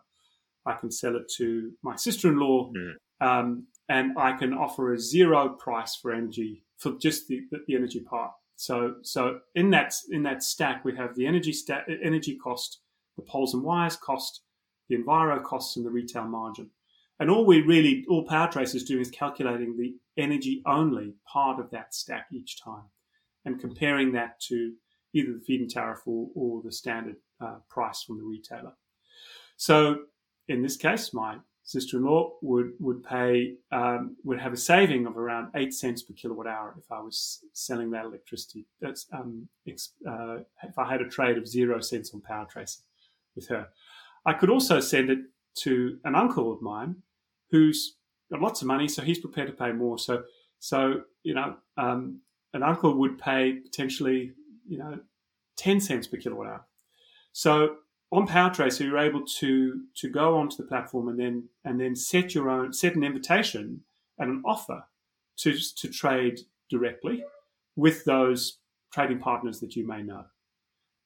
I 0.64 0.74
can 0.80 0.90
sell 0.90 1.16
it 1.16 1.30
to 1.36 1.72
my 1.82 1.96
sister 1.96 2.28
in 2.28 2.38
law, 2.38 2.70
mm. 2.72 2.94
um, 3.20 3.66
and 3.90 4.16
I 4.16 4.32
can 4.32 4.54
offer 4.54 4.94
a 4.94 4.98
zero 4.98 5.50
price 5.50 5.94
for 5.96 6.10
energy 6.10 6.64
for 6.78 6.92
just 6.98 7.28
the, 7.28 7.42
the 7.66 7.74
energy 7.74 8.00
part. 8.00 8.32
So 8.56 8.94
so 9.02 9.40
in 9.54 9.70
that 9.70 9.94
in 10.10 10.22
that 10.22 10.42
stack 10.42 10.84
we 10.84 10.96
have 10.96 11.14
the 11.14 11.26
energy 11.26 11.52
sta- 11.52 11.84
energy 12.02 12.36
cost, 12.36 12.80
the 13.18 13.22
poles 13.22 13.52
and 13.52 13.62
wires 13.62 13.96
cost, 13.96 14.42
the 14.88 14.96
enviro 14.96 15.42
costs, 15.42 15.76
and 15.76 15.84
the 15.84 15.90
retail 15.90 16.24
margin. 16.24 16.70
And 17.20 17.30
all 17.30 17.44
we 17.44 17.60
really 17.60 18.06
all 18.08 18.26
PowerTrace 18.26 18.74
is 18.74 18.84
doing 18.84 19.02
is 19.02 19.10
calculating 19.10 19.76
the 19.76 19.94
energy 20.16 20.62
only 20.64 21.14
part 21.30 21.58
of 21.60 21.70
that 21.72 21.92
stack 21.92 22.26
each 22.32 22.62
time, 22.62 22.84
and 23.44 23.60
comparing 23.60 24.12
that 24.12 24.40
to 24.48 24.72
either 25.12 25.32
the 25.32 25.40
feed-in 25.40 25.68
tariff 25.68 26.00
or, 26.06 26.28
or 26.34 26.62
the 26.62 26.72
standard 26.72 27.16
uh, 27.40 27.56
price 27.68 28.04
from 28.04 28.18
the 28.18 28.24
retailer. 28.24 28.72
So 29.56 30.04
in 30.46 30.62
this 30.62 30.76
case, 30.76 31.12
my 31.12 31.38
sister-in-law 31.64 32.32
would 32.40 32.70
would 32.78 33.02
pay 33.02 33.54
um, 33.72 34.16
would 34.24 34.40
have 34.40 34.52
a 34.52 34.56
saving 34.56 35.06
of 35.06 35.18
around 35.18 35.50
eight 35.56 35.74
cents 35.74 36.02
per 36.02 36.14
kilowatt 36.14 36.46
hour 36.46 36.74
if 36.78 36.90
I 36.90 37.00
was 37.00 37.40
selling 37.52 37.90
that 37.90 38.04
electricity. 38.04 38.64
That's 38.80 39.06
um, 39.12 39.48
uh, 39.68 40.36
if 40.62 40.78
I 40.78 40.90
had 40.90 41.02
a 41.02 41.08
trade 41.08 41.36
of 41.36 41.48
zero 41.48 41.80
cents 41.80 42.14
on 42.14 42.22
PowerTrace 42.22 42.78
with 43.38 43.48
her. 43.48 43.68
I 44.26 44.32
could 44.32 44.50
also 44.50 44.80
send 44.80 45.10
it 45.10 45.20
to 45.60 45.98
an 46.04 46.14
uncle 46.14 46.52
of 46.52 46.60
mine 46.60 46.96
who's 47.50 47.96
got 48.30 48.42
lots 48.42 48.60
of 48.60 48.66
money, 48.68 48.88
so 48.88 49.02
he's 49.02 49.18
prepared 49.18 49.48
to 49.48 49.54
pay 49.54 49.72
more. 49.72 49.98
So 49.98 50.24
so 50.58 51.02
you 51.22 51.34
know 51.34 51.56
um, 51.76 52.20
an 52.52 52.62
uncle 52.62 52.94
would 52.98 53.18
pay 53.18 53.52
potentially 53.52 54.32
you 54.66 54.78
know 54.78 54.98
ten 55.56 55.80
cents 55.80 56.06
per 56.06 56.16
kilowatt 56.16 56.46
hour. 56.46 56.66
So 57.32 57.76
on 58.10 58.26
PowerTracer, 58.26 58.80
you're 58.80 58.98
able 58.98 59.24
to 59.40 59.82
to 59.96 60.08
go 60.08 60.36
onto 60.36 60.56
the 60.56 60.64
platform 60.64 61.08
and 61.08 61.18
then 61.18 61.48
and 61.64 61.80
then 61.80 61.94
set 61.94 62.34
your 62.34 62.50
own 62.50 62.72
set 62.72 62.96
an 62.96 63.04
invitation 63.04 63.82
and 64.18 64.30
an 64.30 64.42
offer 64.44 64.84
to 65.38 65.56
to 65.76 65.88
trade 65.88 66.40
directly 66.68 67.22
with 67.76 68.04
those 68.04 68.58
trading 68.92 69.20
partners 69.20 69.60
that 69.60 69.76
you 69.76 69.86
may 69.86 70.02
know, 70.02 70.24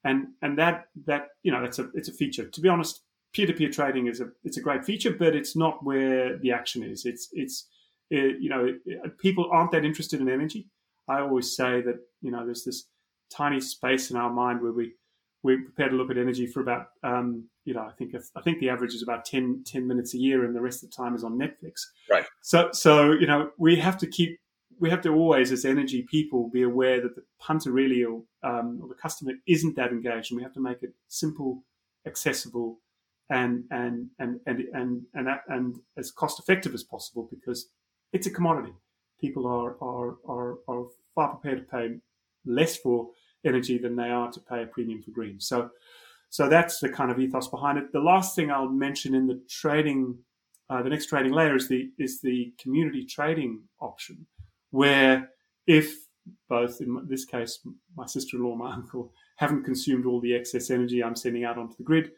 and 0.05 0.29
and 0.43 0.59
that 0.59 0.87
that 1.07 1.29
you 1.43 1.53
know 1.53 1.63
that's 1.63 1.79
a 1.79 1.89
it's 1.95 2.09
a 2.09 2.13
feature. 2.13 2.49
To 2.49 2.61
be 2.61 2.69
honest, 2.69 3.03
peer 3.33 3.47
to 3.47 3.53
peer 3.53 3.71
trading 3.71 4.07
is 4.07 4.21
a 4.21 4.29
it's 4.45 4.57
a 4.57 4.63
great 4.63 4.85
feature, 4.85 5.13
but 5.13 5.35
it's 5.35 5.57
not 5.57 5.85
where 5.85 6.39
the 6.39 6.53
action 6.53 6.83
is. 6.83 7.05
It's 7.05 7.29
it's 7.33 7.69
it, 8.11 8.37
you 8.41 8.49
know 8.49 8.75
it, 8.87 9.19
people 9.19 9.49
aren't 9.53 9.73
that 9.73 9.85
interested 9.85 10.21
in 10.21 10.29
energy. 10.29 10.67
I 11.09 11.21
always 11.21 11.57
say 11.57 11.81
that 11.83 11.97
you 12.21 12.31
know 12.31 12.45
there's 12.45 12.65
this 12.65 12.89
tiny 13.31 13.61
space 13.61 14.11
in 14.11 14.17
our 14.17 14.31
mind 14.31 14.61
where 14.61 14.73
we 14.73 14.93
we're 15.43 15.63
prepared 15.63 15.91
to 15.91 15.97
look 15.97 16.11
at 16.11 16.19
energy 16.19 16.47
for 16.47 16.61
about 16.61 16.89
um, 17.03 17.45
you 17.65 17.75
know 17.75 17.83
I 17.83 17.93
think 17.93 18.15
I 18.37 18.41
think 18.43 18.61
the 18.61 18.69
average 18.69 18.95
is 18.95 19.03
about 19.03 19.25
10, 19.25 19.65
10, 19.67 19.87
minutes 19.87 20.15
a 20.15 20.19
year, 20.19 20.45
and 20.45 20.55
the 20.55 20.61
rest 20.61 20.83
of 20.83 20.91
the 20.91 20.97
time 20.97 21.15
is 21.15 21.25
on 21.25 21.39
Netflix. 21.39 21.83
Right. 22.11 22.25
So 22.43 22.71
so 22.73 23.13
you 23.13 23.27
know 23.27 23.51
we 23.59 23.77
have 23.77 23.99
to 23.99 24.07
keep 24.07 24.39
we 24.79 24.91
have 24.91 25.03
to 25.03 25.11
always 25.11 25.53
as 25.53 25.65
energy 25.65 26.03
people 26.03 26.51
be 26.51 26.63
aware 26.63 27.01
that 27.01 27.15
the 27.15 27.23
punter 27.39 27.73
really 27.73 28.05
or, 28.05 28.23
um, 28.43 28.81
or 28.83 28.89
the 28.89 28.95
customer 28.95 29.33
isn't 29.47 29.77
that 29.77 29.91
engaged, 29.91 30.31
and 30.31 30.37
we 30.37 30.43
have 30.43 30.55
to 30.55 30.61
make 30.61 30.83
it 30.83 30.95
simple, 31.09 31.63
accessible, 32.07 32.79
and 33.31 33.65
and 33.71 34.09
and 34.19 34.41
and 34.47 34.61
and 34.75 35.03
and, 35.15 35.29
and, 35.29 35.41
and 35.49 35.77
as 35.97 36.11
cost 36.11 36.39
effective 36.39 36.75
as 36.75 36.83
possible 36.83 37.29
because 37.31 37.69
it's 38.13 38.27
a 38.27 38.31
commodity. 38.31 38.75
People 39.21 39.47
are 39.47 39.77
are 39.81 40.17
are, 40.29 40.59
are 40.69 40.87
far 41.15 41.37
prepared 41.37 41.59
to 41.59 41.65
pay 41.65 41.97
less 42.45 42.77
for 42.77 43.11
energy 43.45 43.79
than 43.79 43.97
they 43.97 44.09
are 44.09 44.31
to 44.31 44.41
pay 44.41 44.63
a 44.63 44.67
premium 44.67 45.03
for 45.03 45.11
green. 45.11 45.41
So, 45.41 45.71
so 46.31 46.49
that's 46.49 46.81
the 46.81 46.89
kind 46.89 47.11
of 47.11 47.19
ethos 47.19 47.49
behind 47.49 47.79
it. 47.79 47.93
The 47.93 48.01
last 48.01 48.35
thing 48.35 48.51
I'll 48.51 48.69
mention 48.69 49.15
in 49.15 49.27
the 49.27 49.41
trading, 49.49 50.17
uh, 50.71 50.83
the 50.83 50.91
next 50.91 51.07
trading 51.07 51.33
layer 51.33 51.57
is 51.57 51.69
the 51.69 51.91
is 51.99 52.21
the 52.21 52.53
community 52.59 53.05
trading 53.05 53.63
option, 53.81 54.27
where 54.73 55.31
if 55.67 55.95
both 56.49 56.81
in 56.81 57.07
this 57.09 57.25
case 57.25 57.61
my 57.97 58.07
sister-in-law, 58.07 58.57
my 58.57 58.73
uncle 58.73 59.13
haven't 59.37 59.65
consumed 59.65 60.07
all 60.07 60.21
the 60.21 60.35
excess 60.35 60.71
energy 60.71 61.03
I'm 61.03 61.17
sending 61.17 61.45
out 61.45 61.59
onto 61.59 61.77
the 61.77 61.85
grid, 61.85 62.11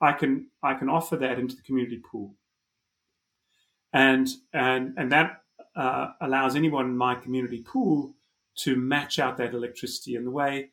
I 0.00 0.12
can 0.12 0.48
I 0.62 0.74
can 0.74 0.88
offer 0.88 1.16
that 1.16 1.38
into 1.38 1.54
the 1.54 1.62
community 1.62 2.00
pool, 2.10 2.34
and 3.92 4.28
and 4.52 4.94
and 4.96 5.12
that 5.12 5.42
uh, 5.76 6.08
allows 6.20 6.56
anyone 6.56 6.86
in 6.86 6.96
my 6.96 7.14
community 7.14 7.62
pool 7.62 8.14
to 8.56 8.76
match 8.76 9.18
out 9.18 9.36
that 9.36 9.54
electricity. 9.54 10.16
And 10.16 10.26
the 10.26 10.30
way 10.32 10.70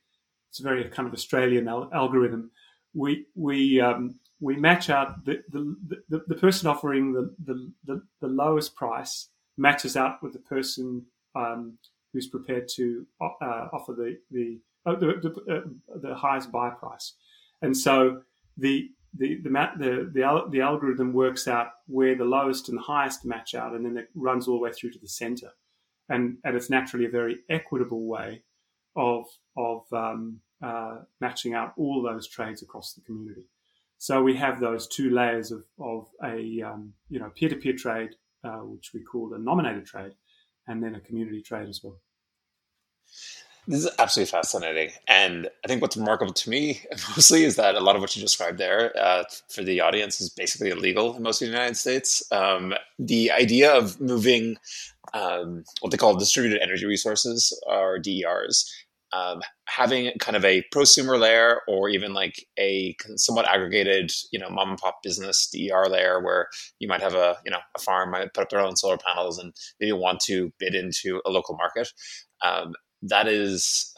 it's 0.50 0.60
a 0.60 0.64
very 0.64 0.84
kind 0.86 1.08
of 1.08 1.14
Australian 1.14 1.68
al- 1.68 1.90
algorithm, 1.94 2.52
we 2.94 3.26
we 3.36 3.80
um, 3.82 4.20
we 4.40 4.56
match 4.56 4.90
out 4.90 5.24
the, 5.26 5.42
the, 5.50 5.76
the, 6.10 6.24
the 6.28 6.36
person 6.36 6.68
offering 6.68 7.14
the, 7.14 7.34
the, 7.46 8.02
the, 8.20 8.28
lowest 8.28 8.76
price 8.76 9.30
matches 9.58 9.96
out 9.96 10.22
with 10.22 10.34
the 10.34 10.40
person 10.40 11.06
um, 11.36 11.78
who's 12.14 12.28
prepared 12.28 12.68
to 12.76 13.06
uh, 13.22 13.68
offer 13.74 13.94
the 13.94 14.18
the 14.32 14.60
uh, 14.86 14.96
the, 14.96 15.06
the, 15.22 15.56
uh, 15.56 15.98
the, 16.02 16.16
highest 16.16 16.52
buy 16.52 16.70
price, 16.70 17.14
and 17.62 17.76
so 17.76 18.22
the 18.58 18.90
the 19.18 19.40
the, 19.44 19.50
the 19.78 20.12
the 20.16 20.48
the 20.52 20.62
algorithm 20.62 21.14
works 21.14 21.48
out 21.48 21.68
where 21.88 22.16
the 22.16 22.26
lowest 22.26 22.70
and 22.70 22.78
the 22.78 22.84
highest 22.84 23.26
match 23.26 23.56
out, 23.56 23.74
and 23.74 23.86
then 23.86 23.98
it 23.98 24.10
runs 24.16 24.48
all 24.48 24.56
the 24.56 24.62
way 24.62 24.72
through 24.72 24.92
to 24.92 25.00
the 25.00 25.08
center 25.08 25.52
and, 26.10 26.38
and 26.44 26.56
it's 26.56 26.70
naturally 26.70 27.06
a 27.06 27.10
very 27.10 27.38
equitable 27.50 28.06
way 28.06 28.44
of 28.96 29.26
of 29.58 29.82
um, 29.92 30.40
uh, 30.64 31.00
matching 31.20 31.54
out 31.54 31.74
all 31.78 32.02
those 32.02 32.28
trades 32.28 32.62
across 32.62 32.94
the 32.94 33.02
community. 33.02 33.46
So 33.98 34.22
we 34.22 34.36
have 34.36 34.60
those 34.60 34.88
two 34.88 35.10
layers 35.10 35.52
of, 35.52 35.64
of 35.80 36.08
a 36.24 36.62
um, 36.62 36.94
you 37.10 37.20
know 37.20 37.32
peer-to-peer 37.36 37.74
trade, 37.74 38.12
uh, 38.44 38.60
which 38.60 38.92
we 38.94 39.02
call 39.02 39.34
a 39.34 39.40
nominated 39.40 39.86
trade, 39.86 40.14
and 40.68 40.84
then 40.84 40.96
a 40.96 41.00
community 41.00 41.42
trade 41.42 41.70
as 41.70 41.82
well. 41.84 42.00
This 43.68 43.84
is 43.84 43.90
absolutely 43.98 44.30
fascinating. 44.30 44.92
And 45.08 45.50
I 45.64 45.68
think 45.68 45.82
what's 45.82 45.98
remarkable 45.98 46.34
to 46.34 46.50
me 46.50 46.82
mostly 47.16 47.44
is 47.44 47.56
that 47.56 47.76
a 47.76 47.80
lot 47.80 47.96
of 47.96 48.02
what 48.02 48.16
you 48.16 48.22
described 48.22 48.60
there 48.60 48.96
uh, 48.98 49.24
for 49.50 49.64
the 49.64 49.82
audience 49.82 50.22
is 50.22 50.30
basically 50.30 50.70
illegal 50.70 51.16
in 51.16 51.24
most 51.24 51.42
of 51.42 51.48
the 51.48 51.52
United 51.52 51.76
States. 51.76 52.24
Um, 52.32 52.76
the 53.00 53.32
idea 53.32 53.74
of 53.74 54.00
moving 54.00 54.58
um, 55.14 55.64
what 55.82 55.92
they 55.92 55.98
call 55.98 56.16
distributed 56.16 56.62
energy 56.62 56.86
resources 56.86 57.60
or 57.68 57.98
DERs, 57.98 58.72
um, 59.16 59.42
having 59.68 60.12
kind 60.20 60.36
of 60.36 60.44
a 60.44 60.64
prosumer 60.74 61.20
layer 61.20 61.62
or 61.68 61.90
even 61.90 62.14
like 62.14 62.46
a 62.60 62.96
somewhat 63.16 63.48
aggregated, 63.48 64.12
you 64.32 64.40
know, 64.40 64.50
mom 64.50 64.70
and 64.70 64.78
pop 64.78 65.00
business 65.04 65.50
DER 65.52 65.88
layer 65.90 66.22
where 66.22 66.48
you 66.80 66.88
might 66.88 67.02
have 67.02 67.16
a, 67.16 67.38
you 67.46 67.52
know, 67.52 67.60
a 67.76 67.80
farm 67.80 68.12
might 68.12 68.34
put 68.34 68.44
up 68.44 68.50
their 68.50 68.60
own 68.60 68.76
solar 68.76 68.98
panels 68.98 69.40
and 69.40 69.54
maybe 69.80 69.92
want 69.94 70.20
to 70.22 70.52
bid 70.60 70.76
into 70.76 71.22
a 71.26 71.30
local 71.30 71.56
market. 71.56 71.90
Um, 72.44 72.74
that 73.04 73.28
is 73.28 73.94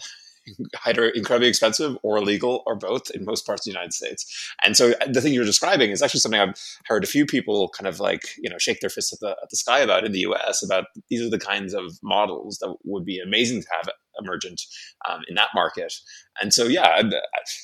either 0.86 1.10
incredibly 1.10 1.50
expensive 1.50 1.98
or 2.04 2.18
illegal 2.18 2.64
or 2.68 2.76
both 2.76 3.10
in 3.12 3.26
most 3.26 3.46
parts 3.46 3.62
of 3.62 3.66
the 3.66 3.76
United 3.76 3.94
States. 3.94 4.54
And 4.64 4.78
so 4.78 4.92
uh, 5.02 5.08
the 5.12 5.22
thing 5.22 5.34
you're 5.34 5.46
describing 5.46 5.90
is 5.92 6.02
actually 6.02 6.20
something 6.20 6.40
I've 6.40 6.62
heard 6.86 7.04
a 7.04 7.08
few 7.08 7.26
people 7.26 7.70
kind 7.70 7.88
of 7.88 8.00
like, 8.00 8.30
you 8.38 8.50
know, 8.50 8.58
shake 8.58 8.82
their 8.82 8.90
fists 8.90 9.14
at 9.14 9.20
the, 9.20 9.30
at 9.30 9.50
the 9.50 9.58
sky 9.58 9.80
about 9.80 10.06
in 10.06 10.12
the 10.12 10.20
US 10.20 10.64
about 10.64 10.86
these 11.10 11.22
are 11.22 11.30
the 11.30 11.40
kinds 11.40 11.74
of 11.74 11.98
models 12.04 12.60
that 12.60 12.76
would 12.84 13.06
be 13.06 13.20
amazing 13.20 13.62
to 13.62 13.68
have 13.72 13.90
emergent 14.20 14.62
um, 15.10 15.22
in 15.28 15.36
that 15.36 15.50
market. 15.54 15.94
And 16.42 16.54
so, 16.54 16.66
yeah, 16.66 17.02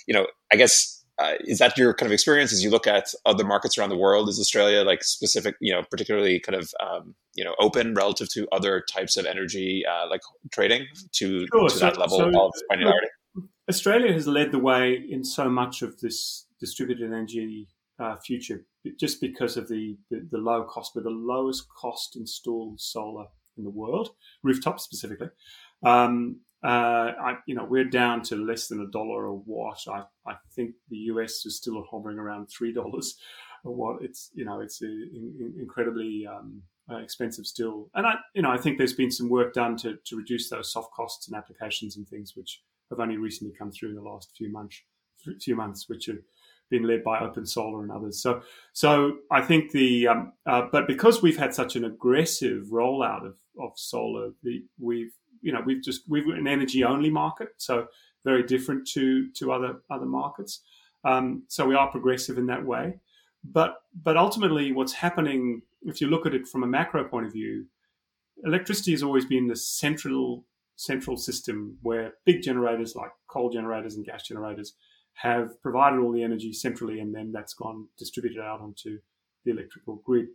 you 0.07 0.13
know, 0.13 0.27
I 0.51 0.55
guess 0.55 1.03
uh, 1.19 1.33
is 1.41 1.59
that 1.59 1.77
your 1.77 1.93
kind 1.93 2.07
of 2.07 2.13
experience 2.13 2.51
as 2.51 2.63
you 2.63 2.69
look 2.69 2.87
at 2.87 3.13
other 3.25 3.43
markets 3.43 3.77
around 3.77 3.89
the 3.89 3.97
world? 3.97 4.29
Is 4.29 4.39
Australia 4.39 4.83
like 4.83 5.03
specific, 5.03 5.55
you 5.61 5.71
know, 5.71 5.83
particularly 5.89 6.39
kind 6.39 6.55
of 6.55 6.73
um, 6.79 7.15
you 7.35 7.43
know 7.43 7.53
open 7.59 7.93
relative 7.93 8.29
to 8.29 8.47
other 8.51 8.83
types 8.91 9.15
of 9.15 9.25
energy 9.25 9.83
uh, 9.85 10.09
like 10.09 10.21
trading 10.51 10.87
to, 11.13 11.45
sure. 11.53 11.69
to 11.69 11.75
so, 11.75 11.79
that 11.79 11.97
level 11.97 12.17
so, 12.17 12.27
of 12.27 12.51
granularity? 12.71 13.47
Australia 13.69 14.11
has 14.11 14.27
led 14.27 14.51
the 14.51 14.59
way 14.59 14.93
in 15.09 15.23
so 15.23 15.49
much 15.49 15.81
of 15.81 15.99
this 16.01 16.47
distributed 16.59 17.05
energy 17.05 17.67
uh, 17.99 18.17
future, 18.17 18.65
just 18.99 19.21
because 19.21 19.55
of 19.55 19.69
the, 19.69 19.97
the, 20.09 20.27
the 20.31 20.37
low 20.37 20.63
cost, 20.63 20.91
but 20.93 21.03
the 21.03 21.09
lowest 21.09 21.67
cost 21.69 22.15
installed 22.15 22.81
solar 22.81 23.25
in 23.57 23.63
the 23.63 23.69
world, 23.69 24.09
rooftop 24.41 24.79
specifically. 24.79 25.29
Um, 25.85 26.39
uh, 26.63 27.11
I, 27.19 27.37
you 27.45 27.55
know, 27.55 27.65
we're 27.65 27.83
down 27.83 28.21
to 28.23 28.37
less 28.37 28.67
than 28.67 28.81
a 28.81 28.87
dollar 28.87 29.25
a 29.25 29.33
watt. 29.33 29.81
I, 29.87 30.03
I 30.25 30.35
think 30.55 30.75
the 30.89 30.97
US 30.97 31.45
is 31.45 31.57
still 31.57 31.83
hovering 31.89 32.17
around 32.17 32.47
three 32.47 32.73
dollars 32.73 33.17
a 33.65 33.71
watt. 33.71 34.01
It's 34.01 34.31
you 34.33 34.45
know, 34.45 34.61
it's 34.61 34.81
a, 34.81 34.85
in, 34.85 35.55
incredibly 35.59 36.25
um, 36.25 36.61
uh, 36.89 36.97
expensive 36.97 37.45
still. 37.45 37.89
And 37.95 38.07
I, 38.07 38.15
you 38.33 38.41
know, 38.41 38.51
I 38.51 38.57
think 38.57 38.77
there's 38.77 38.93
been 38.93 39.11
some 39.11 39.29
work 39.29 39.53
done 39.53 39.75
to 39.77 39.97
to 40.05 40.15
reduce 40.15 40.49
those 40.49 40.71
soft 40.71 40.93
costs 40.93 41.27
and 41.27 41.35
applications 41.35 41.97
and 41.97 42.07
things 42.07 42.33
which 42.35 42.61
have 42.89 42.99
only 42.99 43.17
recently 43.17 43.53
come 43.57 43.71
through 43.71 43.89
in 43.89 43.95
the 43.95 44.01
last 44.01 44.31
few 44.37 44.51
months, 44.51 44.81
few 45.41 45.55
months, 45.55 45.89
which 45.89 46.05
have 46.05 46.19
been 46.69 46.83
led 46.83 47.03
by 47.03 47.19
Open 47.19 47.45
Solar 47.45 47.83
and 47.83 47.91
others. 47.91 48.21
So, 48.21 48.41
so 48.71 49.17
I 49.31 49.41
think 49.41 49.71
the, 49.71 50.07
um, 50.07 50.33
uh, 50.45 50.63
but 50.71 50.87
because 50.87 51.21
we've 51.21 51.37
had 51.37 51.53
such 51.53 51.75
an 51.75 51.85
aggressive 51.85 52.67
rollout 52.71 53.25
of 53.25 53.35
of 53.59 53.71
solar, 53.75 54.31
the, 54.41 54.63
we've 54.79 55.13
you 55.43 55.51
know 55.51 55.61
we've 55.65 55.83
just 55.83 56.01
we've 56.07 56.27
an 56.27 56.47
energy 56.47 56.83
only 56.83 57.09
market, 57.09 57.49
so 57.57 57.87
very 58.25 58.43
different 58.43 58.87
to 58.87 59.29
to 59.33 59.51
other 59.51 59.81
other 59.91 60.05
markets. 60.05 60.61
Um, 61.05 61.43
so 61.49 61.65
we 61.65 61.75
are 61.75 61.91
progressive 61.91 62.37
in 62.37 62.47
that 62.47 62.65
way, 62.65 62.95
but 63.43 63.75
but 64.03 64.17
ultimately, 64.17 64.71
what's 64.71 64.93
happening 64.93 65.61
if 65.85 66.01
you 66.01 66.07
look 66.07 66.25
at 66.25 66.33
it 66.33 66.47
from 66.47 66.63
a 66.63 66.67
macro 66.67 67.03
point 67.03 67.25
of 67.25 67.33
view, 67.33 67.65
electricity 68.45 68.91
has 68.91 69.03
always 69.03 69.25
been 69.25 69.47
the 69.47 69.55
central 69.55 70.45
central 70.75 71.17
system 71.17 71.77
where 71.83 72.13
big 72.25 72.41
generators 72.41 72.95
like 72.95 73.11
coal 73.27 73.49
generators 73.49 73.95
and 73.95 74.05
gas 74.05 74.23
generators 74.23 74.73
have 75.13 75.61
provided 75.61 75.99
all 75.99 76.11
the 76.11 76.23
energy 76.23 76.51
centrally, 76.51 76.99
and 76.99 77.13
then 77.13 77.31
that's 77.31 77.53
gone 77.53 77.87
distributed 77.97 78.41
out 78.41 78.61
onto 78.61 78.97
the 79.45 79.51
electrical 79.51 79.97
grid. 80.05 80.27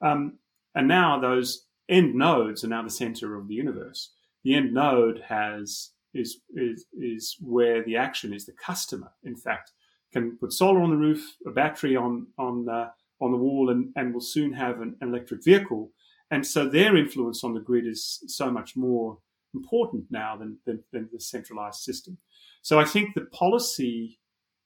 Um, 0.00 0.38
and 0.74 0.88
now 0.88 1.18
those 1.18 1.66
end 1.88 2.14
nodes 2.14 2.64
are 2.64 2.68
now 2.68 2.82
the 2.82 2.90
center 2.90 3.36
of 3.36 3.48
the 3.48 3.54
universe. 3.54 4.12
The 4.44 4.54
end 4.54 4.72
node 4.72 5.22
has 5.28 5.90
is 6.12 6.40
is 6.54 6.86
is 6.92 7.36
where 7.40 7.82
the 7.82 7.96
action 7.96 8.32
is. 8.32 8.46
The 8.46 8.52
customer, 8.52 9.10
in 9.24 9.36
fact, 9.36 9.72
can 10.12 10.36
put 10.38 10.52
solar 10.52 10.80
on 10.82 10.90
the 10.90 10.96
roof, 10.96 11.36
a 11.46 11.50
battery 11.50 11.96
on 11.96 12.28
on 12.38 12.68
uh, 12.68 12.90
on 13.20 13.32
the 13.32 13.38
wall, 13.38 13.70
and 13.70 13.92
and 13.96 14.12
will 14.12 14.20
soon 14.20 14.52
have 14.52 14.80
an, 14.80 14.96
an 15.00 15.08
electric 15.08 15.44
vehicle. 15.44 15.90
And 16.30 16.46
so 16.46 16.68
their 16.68 16.96
influence 16.96 17.44
on 17.44 17.54
the 17.54 17.60
grid 17.60 17.86
is 17.86 18.22
so 18.26 18.50
much 18.50 18.76
more 18.76 19.18
important 19.54 20.04
now 20.10 20.36
than, 20.36 20.58
than, 20.66 20.82
than 20.92 21.08
the 21.12 21.20
centralized 21.20 21.80
system. 21.80 22.18
So 22.62 22.80
I 22.80 22.84
think 22.84 23.14
the 23.14 23.26
policy 23.26 24.18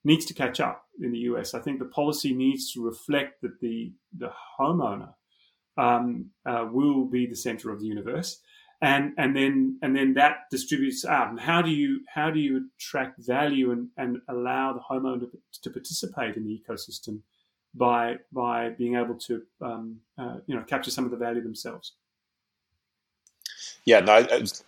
needs 0.05 0.25
to 0.27 0.35
catch 0.35 0.61
up 0.61 0.85
in 1.03 1.13
the 1.13 1.19
US. 1.31 1.55
I 1.55 1.61
think 1.61 1.79
the 1.79 1.85
policy 1.85 2.33
needs 2.33 2.73
to 2.73 2.85
reflect 2.85 3.43
that 3.43 3.61
the 3.61 3.93
the 4.17 4.33
homeowner 4.59 5.13
um, 5.77 6.31
uh, 6.47 6.67
will 6.71 7.05
be 7.05 7.27
the 7.27 7.37
center 7.37 7.71
of 7.71 7.81
the 7.81 7.87
universe, 7.87 8.41
and 8.81 9.13
and 9.19 9.35
then 9.35 9.79
and 9.83 9.97
then 9.97 10.15
that 10.15 10.43
distributes 10.51 11.05
out. 11.05 11.31
And 11.31 11.41
how 11.41 11.63
do 11.63 11.71
you 11.71 12.01
how 12.13 12.31
do 12.31 12.39
you 12.39 12.69
attract 12.77 13.19
value 13.19 13.73
and, 13.73 13.89
and 13.97 14.19
allow 14.29 14.73
the 14.73 14.81
homeowner 14.81 15.21
to, 15.21 15.39
to 15.63 15.71
participate 15.71 16.37
in 16.37 16.45
the 16.45 16.61
ecosystem 16.61 17.21
by 17.75 18.17
by 18.33 18.71
being 18.71 18.97
able 18.97 19.17
to 19.17 19.43
um, 19.61 19.97
uh, 20.19 20.37
you 20.47 20.55
know 20.55 20.63
capture 20.63 20.91
some 20.91 21.05
of 21.05 21.11
the 21.11 21.17
value 21.17 21.43
themselves? 21.43 21.95
Yeah, 23.85 24.01
no, 24.01 24.13
I, 24.13 24.29
I, 24.31 24.39
was, 24.39 24.65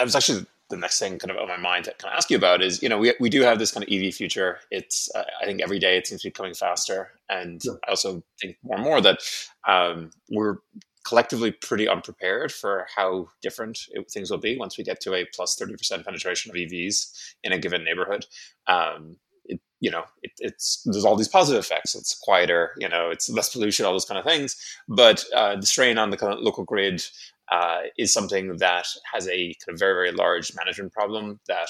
I 0.00 0.04
was 0.04 0.16
actually 0.16 0.46
the 0.70 0.78
next 0.78 0.98
thing 0.98 1.18
kind 1.18 1.30
of 1.30 1.36
on 1.36 1.46
my 1.46 1.58
mind 1.58 1.84
to 1.84 1.94
kind 1.98 2.12
of 2.12 2.16
ask 2.16 2.30
you 2.30 2.36
about 2.38 2.62
is, 2.62 2.82
you 2.82 2.88
know, 2.88 2.96
we, 2.96 3.12
we 3.20 3.28
do 3.28 3.42
have 3.42 3.58
this 3.58 3.70
kind 3.70 3.86
of 3.86 3.92
EV 3.92 4.14
future. 4.14 4.60
It's, 4.70 5.14
uh, 5.14 5.24
I 5.40 5.44
think 5.44 5.60
every 5.60 5.78
day 5.78 5.98
it 5.98 6.06
seems 6.06 6.22
to 6.22 6.28
be 6.28 6.32
coming 6.32 6.54
faster. 6.54 7.10
And 7.28 7.60
yeah. 7.62 7.74
I 7.86 7.90
also 7.90 8.22
think 8.40 8.56
more 8.62 8.76
and 8.76 8.84
more 8.84 9.00
that 9.02 9.20
um, 9.68 10.10
we're 10.30 10.56
collectively 11.04 11.50
pretty 11.50 11.88
unprepared 11.88 12.52
for 12.52 12.86
how 12.94 13.28
different 13.42 13.80
it, 13.90 14.10
things 14.10 14.30
will 14.30 14.38
be 14.38 14.56
once 14.56 14.78
we 14.78 14.84
get 14.84 15.00
to 15.00 15.14
a 15.14 15.26
plus 15.34 15.56
30% 15.56 16.04
penetration 16.04 16.50
of 16.50 16.56
EVs 16.56 17.34
in 17.42 17.52
a 17.52 17.58
given 17.58 17.84
neighborhood. 17.84 18.26
Um, 18.66 19.16
it, 19.44 19.60
you 19.80 19.90
know, 19.90 20.04
it, 20.22 20.32
it's 20.38 20.82
there's 20.84 21.04
all 21.04 21.16
these 21.16 21.28
positive 21.28 21.60
effects. 21.60 21.94
It's 21.94 22.18
quieter, 22.18 22.72
you 22.78 22.88
know, 22.88 23.10
it's 23.10 23.28
less 23.28 23.52
pollution, 23.52 23.84
all 23.84 23.92
those 23.92 24.04
kind 24.04 24.18
of 24.18 24.24
things. 24.24 24.56
But 24.88 25.24
uh, 25.34 25.56
the 25.56 25.66
strain 25.66 25.98
on 25.98 26.10
the 26.10 26.16
kind 26.16 26.32
of 26.32 26.40
local 26.40 26.64
grid 26.64 27.04
uh, 27.50 27.80
is 27.98 28.12
something 28.12 28.56
that 28.58 28.86
has 29.12 29.28
a 29.28 29.54
kind 29.64 29.74
of 29.74 29.78
very 29.78 29.94
very 29.94 30.12
large 30.12 30.54
management 30.54 30.92
problem 30.92 31.40
that 31.48 31.68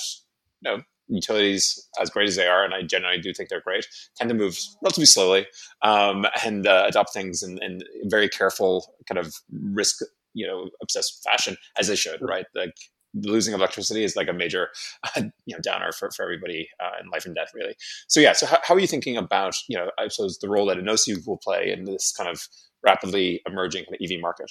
you 0.60 0.70
know 0.70 0.82
utilities 1.14 1.88
as 2.00 2.10
great 2.10 2.28
as 2.28 2.36
they 2.36 2.46
are 2.46 2.64
and 2.64 2.74
i 2.74 2.82
generally 2.82 3.18
do 3.18 3.32
think 3.32 3.48
they're 3.48 3.60
great 3.60 3.86
tend 4.16 4.28
to 4.28 4.34
move 4.34 4.58
relatively 4.82 5.06
slowly 5.06 5.46
um, 5.82 6.26
and 6.44 6.66
uh, 6.66 6.84
adopt 6.86 7.12
things 7.12 7.42
in, 7.42 7.58
in 7.62 7.80
very 8.04 8.28
careful 8.28 8.94
kind 9.06 9.18
of 9.18 9.34
risk 9.72 9.96
you 10.34 10.46
know 10.46 10.68
obsessed 10.82 11.22
fashion 11.24 11.56
as 11.78 11.88
they 11.88 11.96
should 11.96 12.20
right? 12.20 12.46
Like 12.54 12.74
losing 13.14 13.52
electricity 13.52 14.04
is 14.04 14.16
like 14.16 14.28
a 14.28 14.32
major 14.32 14.68
uh, 15.04 15.22
you 15.44 15.54
know 15.54 15.60
downer 15.62 15.92
for, 15.92 16.10
for 16.10 16.22
everybody 16.22 16.68
uh, 16.80 16.98
in 17.02 17.10
life 17.10 17.26
and 17.26 17.34
death 17.34 17.50
really. 17.54 17.74
So 18.08 18.20
yeah 18.20 18.32
so 18.32 18.46
how, 18.46 18.58
how, 18.62 18.74
are 18.74 18.80
you 18.80 18.86
thinking 18.86 19.18
about 19.18 19.54
you 19.68 19.76
know 19.76 19.90
i 19.98 20.08
suppose 20.08 20.38
the 20.38 20.48
role 20.48 20.66
that 20.66 20.78
enosi 20.78 21.14
will 21.26 21.36
play 21.36 21.70
in 21.70 21.84
this 21.84 22.12
kind 22.16 22.30
of 22.30 22.48
rapidly 22.82 23.40
emerging 23.46 23.84
kind 23.84 23.94
of 23.94 24.10
ev 24.10 24.20
market? 24.20 24.50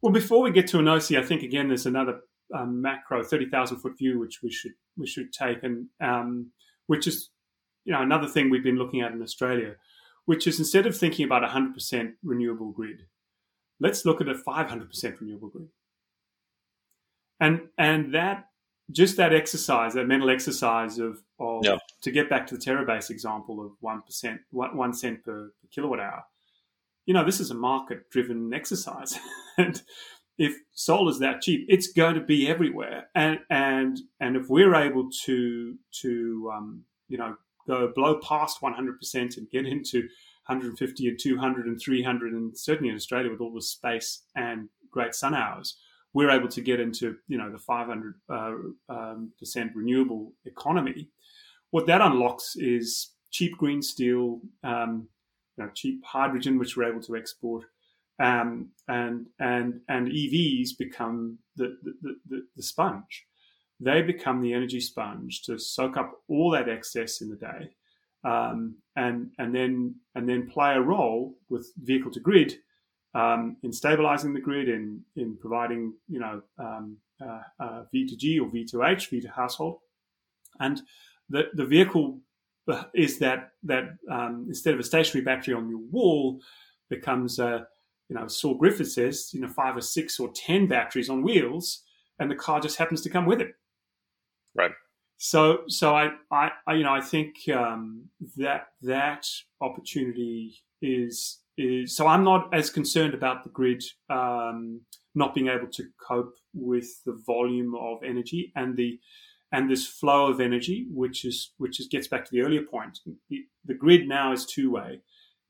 Well, 0.00 0.12
before 0.12 0.42
we 0.42 0.50
get 0.50 0.66
to 0.68 0.78
Enosi, 0.78 1.18
I 1.18 1.24
think 1.24 1.42
again 1.42 1.68
there's 1.68 1.86
another 1.86 2.20
um, 2.54 2.80
macro 2.80 3.22
thirty 3.22 3.48
thousand 3.48 3.78
foot 3.78 3.96
view 3.98 4.18
which 4.18 4.42
we 4.42 4.50
should 4.50 4.72
we 4.96 5.06
should 5.06 5.32
take, 5.32 5.62
and 5.62 5.86
um, 6.00 6.50
which 6.86 7.06
is 7.06 7.30
you 7.84 7.92
know 7.92 8.02
another 8.02 8.28
thing 8.28 8.50
we've 8.50 8.64
been 8.64 8.78
looking 8.78 9.00
at 9.00 9.12
in 9.12 9.22
Australia, 9.22 9.74
which 10.26 10.46
is 10.46 10.58
instead 10.58 10.86
of 10.86 10.96
thinking 10.96 11.24
about 11.24 11.44
a 11.44 11.48
hundred 11.48 11.74
percent 11.74 12.14
renewable 12.22 12.72
grid, 12.72 13.06
let's 13.80 14.04
look 14.04 14.20
at 14.20 14.28
a 14.28 14.34
five 14.34 14.68
hundred 14.68 14.88
percent 14.88 15.20
renewable 15.20 15.48
grid, 15.48 15.68
and 17.40 17.68
and 17.78 18.14
that 18.14 18.48
just 18.90 19.16
that 19.16 19.32
exercise, 19.32 19.94
that 19.94 20.06
mental 20.06 20.28
exercise 20.28 20.98
of, 20.98 21.22
of 21.38 21.64
yeah. 21.64 21.78
to 22.02 22.10
get 22.10 22.28
back 22.28 22.46
to 22.46 22.56
the 22.56 22.60
Terabase 22.60 23.10
example 23.10 23.64
of 23.64 23.72
one 23.80 24.02
percent, 24.02 24.40
one 24.50 24.92
cent 24.92 25.24
per, 25.24 25.52
per 25.62 25.68
kilowatt 25.72 26.00
hour 26.00 26.24
you 27.06 27.14
know, 27.14 27.24
this 27.24 27.40
is 27.40 27.50
a 27.50 27.54
market 27.54 28.10
driven 28.10 28.52
exercise. 28.54 29.18
and 29.58 29.82
if 30.42 30.56
solar 30.72 31.10
is 31.10 31.20
that 31.20 31.40
cheap, 31.40 31.64
it's 31.68 31.92
going 31.92 32.16
to 32.16 32.20
be 32.20 32.48
everywhere. 32.48 33.08
And, 33.14 33.38
and, 33.48 33.96
and 34.18 34.36
if 34.36 34.48
we're 34.48 34.74
able 34.74 35.08
to, 35.24 35.76
to, 36.00 36.52
um, 36.52 36.84
you 37.08 37.16
know, 37.16 37.36
go 37.68 37.92
blow 37.94 38.16
past 38.16 38.60
100% 38.60 39.36
and 39.36 39.50
get 39.50 39.66
into 39.66 40.00
150 40.46 41.08
and 41.08 41.18
200 41.18 41.66
and 41.66 41.80
300, 41.80 42.32
and 42.32 42.58
certainly 42.58 42.88
in 42.88 42.96
Australia 42.96 43.30
with 43.30 43.40
all 43.40 43.54
the 43.54 43.62
space 43.62 44.24
and 44.34 44.68
great 44.90 45.14
sun 45.14 45.32
hours, 45.32 45.76
we're 46.12 46.30
able 46.30 46.48
to 46.48 46.60
get 46.60 46.80
into, 46.80 47.16
you 47.28 47.38
know, 47.38 47.50
the 47.50 47.58
500 47.58 48.14
uh, 48.28 48.52
um, 48.88 49.32
percent 49.38 49.70
renewable 49.76 50.32
economy. 50.44 51.08
What 51.70 51.86
that 51.86 52.00
unlocks 52.00 52.56
is 52.56 53.12
cheap 53.30 53.56
green 53.56 53.80
steel, 53.80 54.40
um, 54.64 55.08
you 55.56 55.64
know, 55.64 55.70
cheap 55.72 56.04
hydrogen, 56.04 56.58
which 56.58 56.76
we're 56.76 56.90
able 56.90 57.02
to 57.02 57.16
export, 57.16 57.64
um, 58.22 58.68
and 58.88 59.26
and 59.40 59.80
and 59.88 60.08
EVs 60.08 60.78
become 60.78 61.38
the, 61.56 61.76
the, 61.82 62.16
the, 62.28 62.46
the 62.56 62.62
sponge. 62.62 63.26
They 63.80 64.00
become 64.00 64.40
the 64.40 64.54
energy 64.54 64.80
sponge 64.80 65.42
to 65.42 65.58
soak 65.58 65.96
up 65.96 66.12
all 66.28 66.50
that 66.52 66.68
excess 66.68 67.20
in 67.20 67.28
the 67.28 67.36
day, 67.36 67.74
um, 68.24 68.76
and 68.96 69.30
and 69.38 69.54
then 69.54 69.96
and 70.14 70.28
then 70.28 70.48
play 70.48 70.74
a 70.74 70.80
role 70.80 71.34
with 71.50 71.70
vehicle 71.82 72.12
to 72.12 72.20
grid 72.20 72.54
um, 73.14 73.56
in 73.64 73.72
stabilizing 73.72 74.32
the 74.32 74.40
grid, 74.40 74.68
in 74.68 75.00
in 75.16 75.36
providing 75.36 75.92
you 76.08 76.20
know 76.20 76.42
um, 76.58 76.96
uh, 77.20 77.40
uh, 77.58 77.82
V2G 77.92 78.40
or 78.40 78.46
V2H, 78.46 79.10
V 79.10 79.20
to 79.20 79.28
household, 79.28 79.78
and 80.60 80.80
the 81.28 81.48
the 81.54 81.66
vehicle 81.66 82.20
is 82.94 83.18
that 83.18 83.50
that 83.64 83.96
um, 84.08 84.46
instead 84.48 84.74
of 84.74 84.80
a 84.80 84.84
stationary 84.84 85.24
battery 85.24 85.54
on 85.54 85.68
your 85.68 85.80
wall 85.90 86.40
becomes 86.88 87.40
a 87.40 87.66
you 88.12 88.20
know 88.20 88.26
Saul 88.28 88.54
Griffith 88.54 88.92
says 88.92 89.30
you 89.32 89.40
know 89.40 89.48
five 89.48 89.74
or 89.74 89.80
six 89.80 90.20
or 90.20 90.30
ten 90.34 90.66
batteries 90.66 91.08
on 91.08 91.22
wheels, 91.22 91.82
and 92.18 92.30
the 92.30 92.34
car 92.34 92.60
just 92.60 92.76
happens 92.76 93.00
to 93.02 93.10
come 93.10 93.24
with 93.24 93.40
it. 93.40 93.54
Right. 94.54 94.72
So 95.16 95.62
so 95.68 95.96
I 95.96 96.10
I, 96.30 96.50
I 96.66 96.74
you 96.74 96.84
know 96.84 96.92
I 96.92 97.00
think 97.00 97.36
um, 97.54 98.04
that 98.36 98.66
that 98.82 99.26
opportunity 99.62 100.62
is 100.82 101.40
is 101.56 101.96
so 101.96 102.06
I'm 102.06 102.22
not 102.22 102.52
as 102.52 102.68
concerned 102.68 103.14
about 103.14 103.44
the 103.44 103.50
grid 103.50 103.82
um, 104.10 104.82
not 105.14 105.34
being 105.34 105.48
able 105.48 105.68
to 105.68 105.84
cope 106.06 106.34
with 106.52 106.88
the 107.06 107.18
volume 107.26 107.74
of 107.74 108.02
energy 108.04 108.52
and 108.56 108.76
the 108.76 109.00
and 109.52 109.70
this 109.70 109.86
flow 109.86 110.26
of 110.26 110.38
energy, 110.38 110.86
which 110.90 111.24
is 111.24 111.52
which 111.56 111.80
is 111.80 111.88
gets 111.88 112.08
back 112.08 112.26
to 112.26 112.30
the 112.30 112.42
earlier 112.42 112.62
point. 112.62 112.98
The, 113.30 113.46
the 113.64 113.74
grid 113.74 114.06
now 114.06 114.32
is 114.32 114.44
two 114.44 114.70
way. 114.70 115.00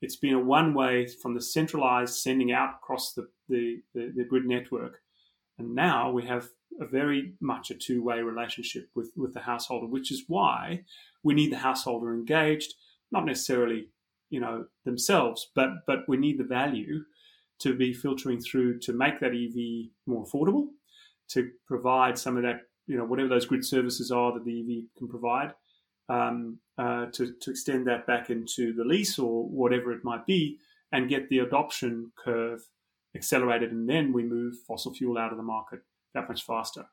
It's 0.02 0.16
been 0.16 0.34
a 0.34 0.38
one 0.40 0.74
way 0.74 1.06
from 1.06 1.34
the 1.34 1.40
centralized 1.40 2.16
sending 2.16 2.52
out 2.52 2.74
across 2.74 3.12
the, 3.12 3.28
the, 3.48 3.80
the, 3.94 4.12
the 4.16 4.24
grid 4.24 4.44
network, 4.44 5.00
and 5.58 5.74
now 5.74 6.10
we 6.10 6.26
have 6.26 6.48
a 6.80 6.86
very 6.86 7.34
much 7.40 7.70
a 7.70 7.74
two 7.74 8.02
way 8.02 8.20
relationship 8.20 8.88
with 8.96 9.12
with 9.16 9.32
the 9.32 9.40
householder, 9.40 9.86
which 9.86 10.10
is 10.10 10.24
why 10.26 10.82
we 11.22 11.34
need 11.34 11.52
the 11.52 11.58
householder 11.58 12.12
engaged, 12.12 12.74
not 13.12 13.24
necessarily 13.24 13.90
you 14.28 14.40
know 14.40 14.66
themselves, 14.84 15.50
but 15.54 15.70
but 15.86 16.00
we 16.08 16.16
need 16.16 16.38
the 16.38 16.44
value 16.44 17.04
to 17.60 17.76
be 17.76 17.94
filtering 17.94 18.40
through 18.40 18.80
to 18.80 18.92
make 18.92 19.20
that 19.20 19.34
EV 19.34 19.90
more 20.06 20.26
affordable, 20.26 20.66
to 21.28 21.48
provide 21.68 22.18
some 22.18 22.36
of 22.36 22.42
that 22.42 22.62
you 22.88 22.96
know 22.96 23.04
whatever 23.04 23.28
those 23.28 23.46
grid 23.46 23.64
services 23.64 24.10
are 24.10 24.32
that 24.32 24.44
the 24.44 24.60
EV 24.60 24.84
can 24.98 25.08
provide, 25.08 25.54
um, 26.12 26.58
uh, 26.78 27.06
to 27.06 27.32
to 27.40 27.50
extend 27.50 27.86
that 27.86 28.06
back 28.06 28.30
into 28.30 28.72
the 28.74 28.84
lease 28.84 29.18
or 29.18 29.48
whatever 29.48 29.92
it 29.92 30.04
might 30.04 30.26
be, 30.26 30.58
and 30.92 31.08
get 31.08 31.28
the 31.28 31.38
adoption 31.38 32.12
curve 32.22 32.60
accelerated, 33.16 33.72
and 33.72 33.88
then 33.88 34.12
we 34.12 34.22
move 34.22 34.54
fossil 34.66 34.92
fuel 34.92 35.18
out 35.18 35.32
of 35.32 35.38
the 35.38 35.42
market 35.42 35.80
that 36.14 36.28
much 36.28 36.44
faster. 36.44 36.84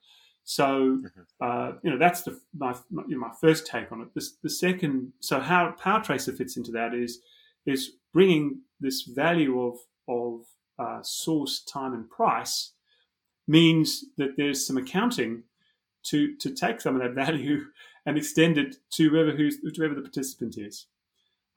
So 0.44 0.98
mm-hmm. 0.98 1.22
uh, 1.42 1.74
you 1.84 1.92
know 1.92 1.98
that's 1.98 2.24
the 2.24 2.40
my 2.58 2.76
you 3.08 3.16
know, 3.16 3.28
my 3.28 3.34
first 3.42 3.68
take 3.68 3.92
on 3.92 4.02
it. 4.02 4.08
The, 4.16 4.26
the 4.44 4.50
second, 4.50 5.12
so 5.20 5.40
how 5.40 5.76
PowerTracer 5.80 6.36
fits 6.38 6.58
into 6.58 6.72
that 6.72 6.94
is 6.94 7.20
is 7.66 7.92
bringing 8.14 8.62
this 8.80 9.04
value 9.04 9.62
of 9.62 9.78
of 10.08 10.42
uh, 10.80 11.04
source, 11.04 11.62
time, 11.64 11.94
and 11.94 12.10
price 12.10 12.74
means 13.48 14.06
that 14.18 14.38
there's 14.38 14.66
some 14.66 14.78
accounting 14.78 15.44
to 16.04 16.36
to 16.38 16.52
take 16.52 16.80
some 16.80 16.96
of 16.96 17.02
that 17.02 17.26
value 17.26 17.66
and 18.10 18.18
extend 18.18 18.58
it 18.58 18.78
to 18.90 19.08
whoever 19.08 19.32
who's 19.32 19.58
whoever 19.78 19.94
the 19.94 20.02
participant 20.02 20.58
is. 20.58 20.88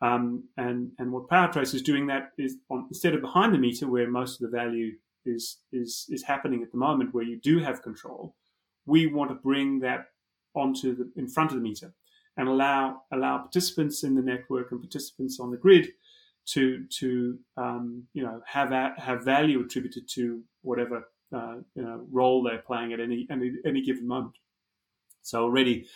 Um, 0.02 0.44
and 0.58 0.90
and 0.98 1.10
what 1.10 1.28
PowerTrace 1.28 1.74
is 1.74 1.80
doing 1.80 2.06
that 2.08 2.32
is 2.36 2.56
on, 2.68 2.86
instead 2.90 3.14
of 3.14 3.22
behind 3.22 3.54
the 3.54 3.58
meter 3.58 3.88
where 3.88 4.10
most 4.10 4.34
of 4.34 4.50
the 4.50 4.54
value 4.54 4.92
is 5.24 5.60
is 5.72 6.06
is 6.10 6.22
happening 6.22 6.62
at 6.62 6.70
the 6.70 6.76
moment, 6.76 7.14
where 7.14 7.24
you 7.24 7.40
do 7.40 7.58
have 7.60 7.82
control, 7.82 8.36
we 8.84 9.06
want 9.06 9.30
to 9.30 9.34
bring 9.34 9.80
that 9.80 10.08
onto 10.54 10.94
the 10.94 11.10
in 11.16 11.26
front 11.26 11.52
of 11.52 11.56
the 11.56 11.62
meter 11.62 11.94
and 12.36 12.48
allow 12.48 13.00
allow 13.12 13.38
participants 13.38 14.04
in 14.04 14.14
the 14.14 14.22
network 14.22 14.72
and 14.72 14.82
participants 14.82 15.40
on 15.40 15.50
the 15.50 15.56
grid 15.56 15.88
to 16.44 16.84
to 16.98 17.38
um, 17.56 18.04
you 18.12 18.22
know 18.22 18.42
have 18.46 18.70
have 18.98 19.24
value 19.24 19.60
attributed 19.60 20.06
to 20.06 20.42
whatever 20.60 21.08
uh, 21.32 21.56
you 21.74 21.82
know, 21.82 22.04
role 22.10 22.42
they're 22.42 22.58
playing 22.58 22.92
at 22.92 23.00
any, 23.00 23.26
any 23.30 23.52
any 23.64 23.80
given 23.80 24.06
moment. 24.06 24.34
So 25.22 25.42
already, 25.44 25.86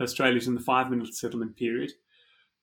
Australia's 0.00 0.46
in 0.46 0.54
the 0.54 0.60
five 0.60 0.90
minute 0.90 1.14
settlement 1.14 1.56
period, 1.56 1.92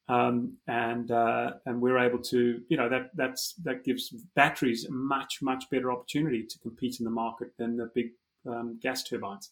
um, 0.08 0.58
and 0.68 1.12
uh, 1.12 1.52
and 1.66 1.82
we're 1.82 1.98
able 1.98 2.20
to 2.20 2.62
you 2.70 2.78
know 2.78 2.90
that 2.90 3.12
that's 3.16 3.54
that 3.64 3.84
gives 3.84 4.10
batteries 4.36 4.86
a 4.86 4.92
much 4.92 5.40
much 5.42 5.70
better 5.70 5.92
opportunity 5.92 6.44
to 6.44 6.60
compete 6.60 7.00
in 7.00 7.06
the 7.06 7.12
market 7.12 7.50
than 7.58 7.78
the 7.78 7.90
big 7.94 8.12
um, 8.48 8.80
gas 8.82 9.04
turbines, 9.04 9.52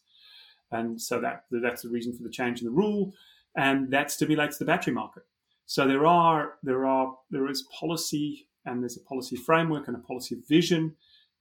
and 0.72 1.02
so 1.02 1.19
that 1.19 1.43
that's 1.52 1.82
the 1.82 1.89
reason 1.89 2.15
for 2.15 2.24
the 2.24 2.30
change 2.30 2.60
in 2.60 2.65
the 2.65 2.72
rule, 2.72 3.13
and 3.58 3.91
that 3.91 4.12
stimulates 4.12 4.58
the 4.58 4.65
battery 4.65 4.93
market. 4.93 5.24
So 5.65 5.88
there 5.88 6.06
are 6.06 6.56
there 6.63 6.86
are 6.86 7.15
there 7.32 7.50
is 7.50 7.63
policy 7.63 8.48
and 8.65 8.82
there's 8.82 8.98
a 8.98 9.02
policy 9.02 9.36
framework 9.36 9.88
and 9.88 9.98
a 9.98 10.00
policy 10.00 10.38
vision. 10.48 10.96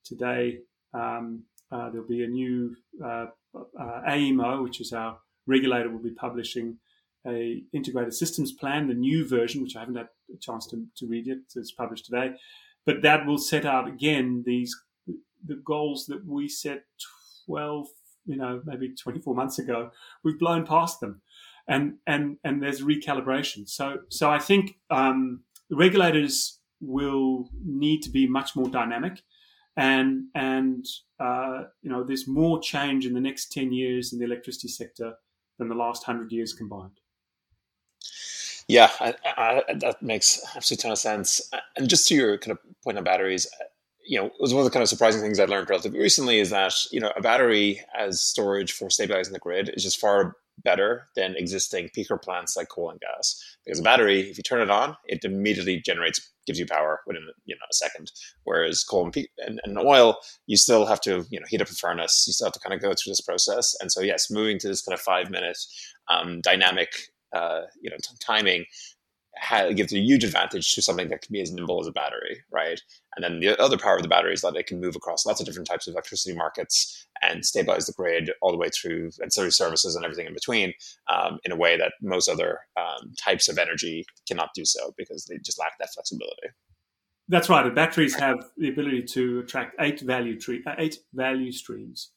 Today, 0.04 0.58
um, 0.94 1.44
uh, 1.70 1.90
there'll 1.90 2.06
be 2.06 2.24
a 2.24 2.28
new 2.28 2.76
uh, 3.04 3.26
uh, 3.54 4.00
AEMO, 4.08 4.62
which 4.62 4.80
is 4.80 4.92
our 4.92 5.18
regulator, 5.46 5.90
will 5.90 6.02
be 6.02 6.10
publishing 6.10 6.78
a 7.26 7.62
integrated 7.72 8.14
systems 8.14 8.52
plan, 8.52 8.88
the 8.88 8.94
new 8.94 9.26
version, 9.26 9.62
which 9.62 9.76
I 9.76 9.80
haven't 9.80 9.96
had 9.96 10.08
a 10.32 10.38
chance 10.38 10.66
to, 10.68 10.84
to 10.96 11.06
read 11.06 11.26
yet. 11.26 11.38
So 11.48 11.60
it's 11.60 11.72
published 11.72 12.06
today, 12.06 12.32
but 12.84 13.02
that 13.02 13.26
will 13.26 13.38
set 13.38 13.64
out 13.64 13.88
again 13.88 14.42
these 14.44 14.74
the 15.44 15.60
goals 15.64 16.06
that 16.06 16.24
we 16.24 16.48
set 16.48 16.84
12, 17.46 17.88
you 18.26 18.36
know, 18.36 18.62
maybe 18.64 18.94
24 18.94 19.34
months 19.34 19.58
ago. 19.58 19.90
We've 20.22 20.38
blown 20.38 20.64
past 20.66 21.00
them, 21.00 21.22
and 21.68 21.94
and 22.06 22.38
and 22.44 22.62
there's 22.62 22.82
recalibration. 22.82 23.68
So 23.68 23.98
so 24.08 24.30
I 24.30 24.38
think 24.38 24.76
um, 24.90 25.42
regulators 25.70 26.58
will 26.80 27.48
need 27.64 28.02
to 28.02 28.10
be 28.10 28.26
much 28.26 28.56
more 28.56 28.68
dynamic 28.68 29.22
and 29.76 30.24
and 30.34 30.84
uh, 31.20 31.64
you 31.82 31.90
know 31.90 32.04
there's 32.04 32.28
more 32.28 32.60
change 32.60 33.06
in 33.06 33.14
the 33.14 33.20
next 33.20 33.52
10 33.52 33.72
years 33.72 34.12
in 34.12 34.18
the 34.18 34.24
electricity 34.24 34.68
sector 34.68 35.14
than 35.58 35.68
the 35.68 35.74
last 35.74 36.06
100 36.06 36.32
years 36.32 36.52
combined 36.52 36.98
yeah 38.68 38.90
I, 39.00 39.14
I, 39.36 39.62
that 39.80 40.02
makes 40.02 40.40
absolute 40.56 40.80
ton 40.80 40.92
of 40.92 40.98
sense 40.98 41.40
and 41.76 41.88
just 41.88 42.08
to 42.08 42.14
your 42.14 42.38
kind 42.38 42.52
of 42.52 42.58
point 42.82 42.98
on 42.98 43.04
batteries 43.04 43.46
you 44.04 44.18
know, 44.18 44.26
it 44.26 44.40
was 44.40 44.52
one 44.52 44.60
of 44.60 44.64
the 44.64 44.70
kind 44.70 44.82
of 44.82 44.88
surprising 44.88 45.20
things 45.20 45.38
I 45.38 45.44
learned 45.44 45.70
relatively 45.70 46.00
recently 46.00 46.40
is 46.40 46.50
that, 46.50 46.74
you 46.90 47.00
know, 47.00 47.12
a 47.16 47.20
battery 47.20 47.80
as 47.96 48.20
storage 48.20 48.72
for 48.72 48.90
stabilizing 48.90 49.32
the 49.32 49.38
grid 49.38 49.70
is 49.74 49.82
just 49.82 50.00
far 50.00 50.36
better 50.64 51.08
than 51.16 51.36
existing 51.36 51.90
peaker 51.96 52.20
plants 52.20 52.56
like 52.56 52.68
coal 52.68 52.90
and 52.90 53.00
gas. 53.00 53.56
Because 53.64 53.80
a 53.80 53.82
battery, 53.82 54.20
if 54.30 54.36
you 54.36 54.42
turn 54.42 54.60
it 54.60 54.70
on, 54.70 54.96
it 55.06 55.24
immediately 55.24 55.80
generates, 55.80 56.31
gives 56.46 56.58
you 56.58 56.66
power 56.66 57.00
within 57.06 57.26
you 57.44 57.54
know 57.54 57.66
a 57.70 57.74
second. 57.74 58.12
Whereas 58.44 58.84
coal 58.84 59.04
and, 59.04 59.26
and, 59.38 59.60
and 59.64 59.78
oil, 59.78 60.16
you 60.46 60.56
still 60.56 60.86
have 60.86 61.00
to 61.02 61.24
you 61.30 61.40
know 61.40 61.46
heat 61.48 61.62
up 61.62 61.68
a 61.68 61.74
furnace. 61.74 62.24
You 62.26 62.32
still 62.32 62.46
have 62.46 62.54
to 62.54 62.60
kind 62.60 62.74
of 62.74 62.80
go 62.80 62.94
through 62.94 63.10
this 63.10 63.20
process. 63.20 63.74
And 63.80 63.90
so 63.90 64.00
yes, 64.00 64.30
moving 64.30 64.58
to 64.60 64.68
this 64.68 64.82
kind 64.82 64.94
of 64.94 65.00
five 65.00 65.30
minute 65.30 65.58
um, 66.08 66.40
dynamic 66.40 66.90
uh, 67.32 67.62
you 67.80 67.90
know 67.90 67.96
t- 67.96 68.16
timing 68.20 68.64
gives 69.74 69.92
a 69.92 69.98
huge 69.98 70.24
advantage 70.24 70.74
to 70.74 70.82
something 70.82 71.08
that 71.08 71.22
can 71.22 71.32
be 71.32 71.40
as 71.40 71.52
nimble 71.52 71.80
as 71.80 71.86
a 71.86 71.92
battery, 71.92 72.42
right? 72.50 72.80
And 73.16 73.24
then 73.24 73.40
the 73.40 73.60
other 73.60 73.78
power 73.78 73.96
of 73.96 74.02
the 74.02 74.08
battery 74.08 74.34
is 74.34 74.42
that 74.42 74.56
it 74.56 74.66
can 74.66 74.80
move 74.80 74.96
across 74.96 75.26
lots 75.26 75.40
of 75.40 75.46
different 75.46 75.68
types 75.68 75.86
of 75.86 75.92
electricity 75.92 76.36
markets 76.36 77.06
and 77.22 77.44
stabilize 77.44 77.86
the 77.86 77.92
grid 77.92 78.30
all 78.40 78.50
the 78.50 78.58
way 78.58 78.68
through 78.68 79.10
ancillary 79.22 79.52
services 79.52 79.94
and 79.94 80.04
everything 80.04 80.26
in 80.26 80.34
between 80.34 80.72
um, 81.08 81.38
in 81.44 81.52
a 81.52 81.56
way 81.56 81.76
that 81.76 81.92
most 82.02 82.28
other 82.28 82.60
um, 82.76 83.12
types 83.18 83.48
of 83.48 83.58
energy 83.58 84.04
cannot 84.28 84.50
do 84.54 84.64
so 84.64 84.94
because 84.96 85.26
they 85.26 85.38
just 85.38 85.58
lack 85.58 85.78
that 85.78 85.92
flexibility. 85.92 86.48
That's 87.28 87.48
right. 87.48 87.64
And 87.64 87.74
batteries 87.74 88.14
have 88.16 88.50
the 88.56 88.68
ability 88.68 89.02
to 89.14 89.40
attract 89.40 89.76
eight 89.80 90.00
value 90.00 90.38
tree, 90.38 90.62
uh, 90.66 90.74
eight 90.78 90.98
value 91.14 91.52
streams. 91.52 92.10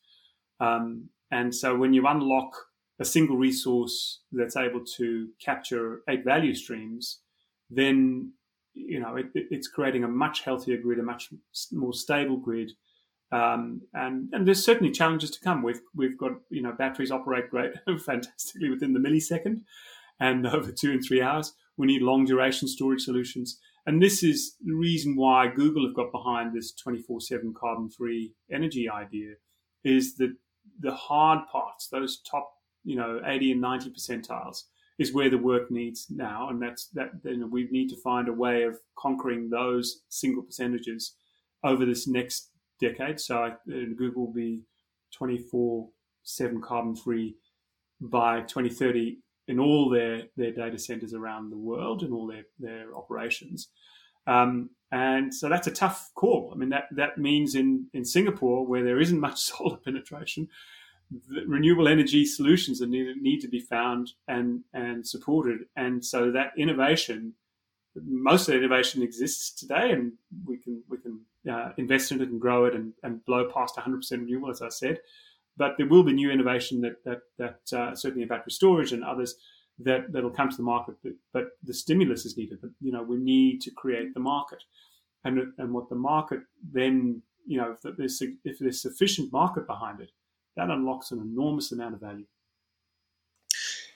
Um, 0.59 1.09
and 1.31 1.53
so 1.53 1.75
when 1.75 1.93
you 1.93 2.07
unlock 2.07 2.53
a 2.99 3.05
single 3.05 3.37
resource 3.37 4.21
that's 4.31 4.55
able 4.55 4.83
to 4.97 5.29
capture 5.39 6.01
eight 6.09 6.23
value 6.23 6.53
streams, 6.53 7.19
then 7.69 8.33
you 8.73 8.99
know 8.99 9.15
it, 9.15 9.27
it's 9.33 9.67
creating 9.67 10.03
a 10.03 10.07
much 10.07 10.41
healthier 10.41 10.77
grid, 10.77 10.99
a 10.99 11.03
much 11.03 11.29
more 11.71 11.93
stable 11.93 12.37
grid. 12.37 12.71
Um, 13.31 13.81
and 13.93 14.29
and 14.31 14.47
there's 14.47 14.63
certainly 14.63 14.91
challenges 14.91 15.31
to 15.31 15.41
come. 15.41 15.63
We've 15.63 15.81
we've 15.95 16.17
got 16.17 16.33
you 16.49 16.61
know 16.61 16.71
batteries 16.71 17.11
operate 17.11 17.49
great 17.49 17.73
fantastically 18.05 18.69
within 18.69 18.93
the 18.93 18.99
millisecond, 18.99 19.61
and 20.19 20.47
over 20.55 20.71
two 20.71 20.91
and 20.91 21.03
three 21.03 21.21
hours. 21.21 21.53
We 21.77 21.87
need 21.87 22.01
long 22.01 22.23
duration 22.23 22.69
storage 22.69 23.01
solutions, 23.01 23.59
and 23.85 24.01
this 24.01 24.23
is 24.23 24.55
the 24.63 24.73
reason 24.73 25.17
why 25.17 25.47
Google 25.47 25.85
have 25.85 25.95
got 25.95 26.11
behind 26.13 26.53
this 26.53 26.73
24/7 26.73 27.53
carbon 27.53 27.89
free 27.89 28.33
energy 28.49 28.89
idea. 28.89 29.33
Is 29.83 30.15
that 30.15 30.33
the 30.79 30.93
hard 30.93 31.47
parts, 31.51 31.89
those 31.89 32.21
top 32.21 32.54
you 32.85 32.95
know 32.95 33.19
80 33.25 33.53
and 33.53 33.61
90 33.61 33.89
percentiles 33.89 34.63
is 34.97 35.13
where 35.13 35.29
the 35.29 35.37
work 35.37 35.69
needs 35.69 36.07
now. 36.09 36.49
And 36.49 36.61
that's 36.61 36.87
that 36.93 37.11
we 37.23 37.67
need 37.71 37.89
to 37.89 37.97
find 37.97 38.29
a 38.29 38.33
way 38.33 38.63
of 38.63 38.77
conquering 38.97 39.49
those 39.49 40.03
single 40.09 40.43
percentages 40.43 41.15
over 41.63 41.85
this 41.85 42.07
next 42.07 42.51
decade. 42.79 43.19
So 43.19 43.43
uh, 43.43 43.55
google 43.67 44.27
will 44.27 44.33
be 44.33 44.63
24 45.17 45.89
7 46.23 46.61
carbon 46.61 46.95
free 46.95 47.35
by 48.01 48.41
2030 48.41 49.19
in 49.47 49.59
all 49.59 49.89
their 49.89 50.23
their 50.37 50.51
data 50.51 50.79
centers 50.79 51.13
around 51.13 51.51
the 51.51 51.57
world 51.57 52.03
and 52.03 52.13
all 52.13 52.27
their 52.27 52.45
their 52.59 52.95
operations. 52.95 53.69
Um, 54.27 54.71
and 54.91 55.33
so 55.33 55.49
that's 55.49 55.67
a 55.67 55.71
tough 55.71 56.09
call. 56.15 56.51
I 56.53 56.57
mean, 56.57 56.69
that, 56.69 56.85
that 56.91 57.17
means 57.17 57.55
in, 57.55 57.87
in 57.93 58.05
Singapore, 58.05 58.65
where 58.65 58.83
there 58.83 58.99
isn't 58.99 59.19
much 59.19 59.39
solar 59.41 59.77
penetration, 59.77 60.47
renewable 61.47 61.87
energy 61.87 62.25
solutions 62.25 62.79
that 62.79 62.89
need, 62.89 63.21
need 63.21 63.39
to 63.39 63.47
be 63.47 63.59
found 63.59 64.13
and 64.27 64.61
and 64.73 65.05
supported. 65.07 65.61
And 65.75 66.03
so 66.03 66.31
that 66.31 66.51
innovation, 66.57 67.33
most 67.95 68.47
of 68.47 68.53
the 68.53 68.59
innovation 68.59 69.01
exists 69.01 69.51
today, 69.51 69.91
and 69.91 70.13
we 70.45 70.57
can 70.57 70.83
we 70.89 70.97
can 70.97 71.19
uh, 71.49 71.71
invest 71.77 72.11
in 72.11 72.21
it 72.21 72.29
and 72.29 72.41
grow 72.41 72.65
it 72.65 72.75
and, 72.75 72.93
and 73.03 73.23
blow 73.25 73.49
past 73.51 73.75
100% 73.75 74.11
renewable, 74.11 74.49
as 74.49 74.61
I 74.61 74.69
said. 74.69 74.99
But 75.57 75.75
there 75.77 75.87
will 75.87 76.03
be 76.03 76.13
new 76.13 76.31
innovation 76.31 76.81
that 76.81 77.03
that 77.03 77.21
that 77.37 77.77
uh, 77.77 77.95
certainly 77.95 78.23
in 78.23 78.29
battery 78.29 78.51
storage 78.51 78.91
and 78.91 79.03
others 79.03 79.35
that 79.79 80.11
that'll 80.11 80.29
come 80.29 80.49
to 80.49 80.57
the 80.57 80.63
market. 80.63 80.95
But, 81.03 81.13
but 81.33 81.47
the 81.63 81.73
stimulus 81.73 82.25
is 82.25 82.37
needed. 82.37 82.59
But 82.61 82.71
you 82.81 82.91
know 82.91 83.03
we 83.03 83.17
need 83.17 83.61
to 83.61 83.71
create 83.71 84.13
the 84.13 84.19
market, 84.19 84.63
and 85.23 85.53
and 85.57 85.73
what 85.73 85.89
the 85.89 85.95
market 85.95 86.41
then 86.73 87.21
you 87.45 87.57
know 87.57 87.71
if 87.71 87.95
there's 87.97 88.21
if 88.43 88.59
there's 88.59 88.81
sufficient 88.81 89.31
market 89.31 89.67
behind 89.67 90.01
it 90.01 90.09
that 90.55 90.69
unlocks 90.69 91.11
an 91.11 91.19
enormous 91.19 91.71
amount 91.71 91.95
of 91.95 92.01
value. 92.01 92.25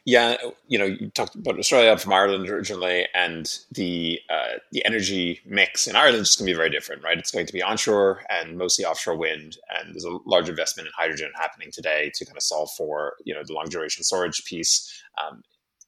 Yeah, 0.05 0.37
you 0.67 0.79
know, 0.79 0.85
you 0.85 1.09
talked 1.11 1.35
about 1.35 1.59
Australia. 1.59 1.91
I'm 1.91 1.97
from 1.97 2.13
Ireland 2.13 2.49
originally, 2.49 3.05
and 3.13 3.59
the 3.71 4.19
uh, 4.29 4.57
the 4.71 4.83
energy 4.85 5.41
mix 5.45 5.87
in 5.87 5.95
Ireland 5.95 6.21
is 6.21 6.35
going 6.35 6.47
to 6.47 6.53
be 6.53 6.57
very 6.57 6.69
different, 6.69 7.03
right? 7.03 7.17
It's 7.17 7.31
going 7.31 7.45
to 7.45 7.53
be 7.53 7.61
onshore 7.61 8.23
and 8.29 8.57
mostly 8.57 8.85
offshore 8.85 9.17
wind, 9.17 9.57
and 9.69 9.93
there's 9.93 10.05
a 10.05 10.17
large 10.25 10.49
investment 10.49 10.87
in 10.87 10.93
hydrogen 10.97 11.31
happening 11.35 11.69
today 11.71 12.11
to 12.15 12.25
kind 12.25 12.37
of 12.37 12.43
solve 12.43 12.71
for 12.77 13.17
you 13.25 13.33
know 13.35 13.43
the 13.45 13.53
long 13.53 13.67
duration 13.69 14.03
storage 14.03 14.43
piece. 14.45 15.03
Um, 15.21 15.43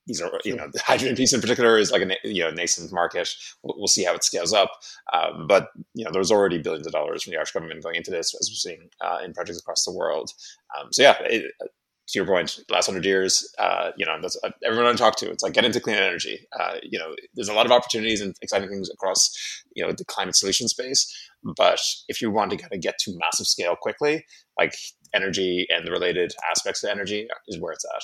these 0.08 0.22
are 0.22 0.32
you 0.44 0.56
know 0.56 0.68
the 0.74 0.80
hydrogen 0.80 1.16
piece 1.16 1.34
in 1.34 1.42
particular 1.42 1.78
is 1.78 1.92
like 1.92 2.02
a 2.02 2.16
you 2.24 2.44
know 2.44 2.52
nascent 2.52 2.92
market. 2.92 3.30
We'll, 3.64 3.76
we'll 3.78 3.88
see 3.88 4.04
how 4.04 4.14
it 4.14 4.24
scales 4.24 4.54
up, 4.54 4.72
um, 5.14 5.48
but 5.48 5.70
you 5.94 6.06
know 6.06 6.12
there's 6.12 6.32
already 6.32 6.58
billions 6.58 6.88
of 6.88 6.94
dollars 6.94 7.24
from 7.24 7.32
the 7.32 7.38
Irish 7.38 7.52
government 7.52 7.84
going 7.84 7.96
into 7.96 8.12
this, 8.12 8.36
as 8.40 8.50
we're 8.50 8.72
seeing 8.72 8.90
uh, 9.02 9.20
in 9.24 9.34
projects 9.34 9.60
across 9.60 9.86
the 9.86 9.94
world. 9.94 10.32
Um, 10.78 10.92
so 10.92 11.04
yeah, 11.04 11.16
it, 11.24 11.52
uh, 11.62 11.68
to 12.12 12.20
your 12.20 12.26
point, 12.26 12.60
last 12.70 12.88
hundred 12.88 13.06
years, 13.06 13.54
uh, 13.58 13.92
you 13.96 14.06
know, 14.06 14.18
that's 14.22 14.38
uh, 14.44 14.50
everyone 14.66 14.88
I 14.88 14.94
talk 14.96 15.16
to. 15.18 15.30
It's 15.30 15.44
like 15.44 15.54
get 15.54 15.64
into 15.64 15.80
clean 15.80 15.96
energy. 15.96 16.46
Uh, 16.60 16.76
you 16.84 17.00
know, 17.00 17.16
there's 17.36 17.48
a 17.48 17.54
lot 17.54 17.66
of 17.66 17.72
opportunities 17.72 18.22
and 18.22 18.36
exciting 18.42 18.70
things 18.70 18.90
across 18.90 19.32
you 19.76 19.86
know 19.86 19.94
the 19.94 20.06
climate 20.06 20.36
solution 20.36 20.68
space. 20.68 21.12
But 21.56 21.80
if 22.08 22.22
you 22.22 22.30
want 22.32 22.52
to 22.52 22.58
kind 22.58 22.74
of 22.74 22.82
get 22.82 22.98
to 23.00 23.18
massive 23.18 23.48
scale 23.48 23.76
quickly, 23.80 24.26
like 24.60 24.74
energy 25.14 25.68
and 25.70 25.86
the 25.86 25.92
related 25.92 26.34
aspects 26.50 26.84
of 26.84 26.90
energy 26.90 27.28
is 27.48 27.60
where 27.60 27.74
it's 27.74 27.86
at. 27.86 28.04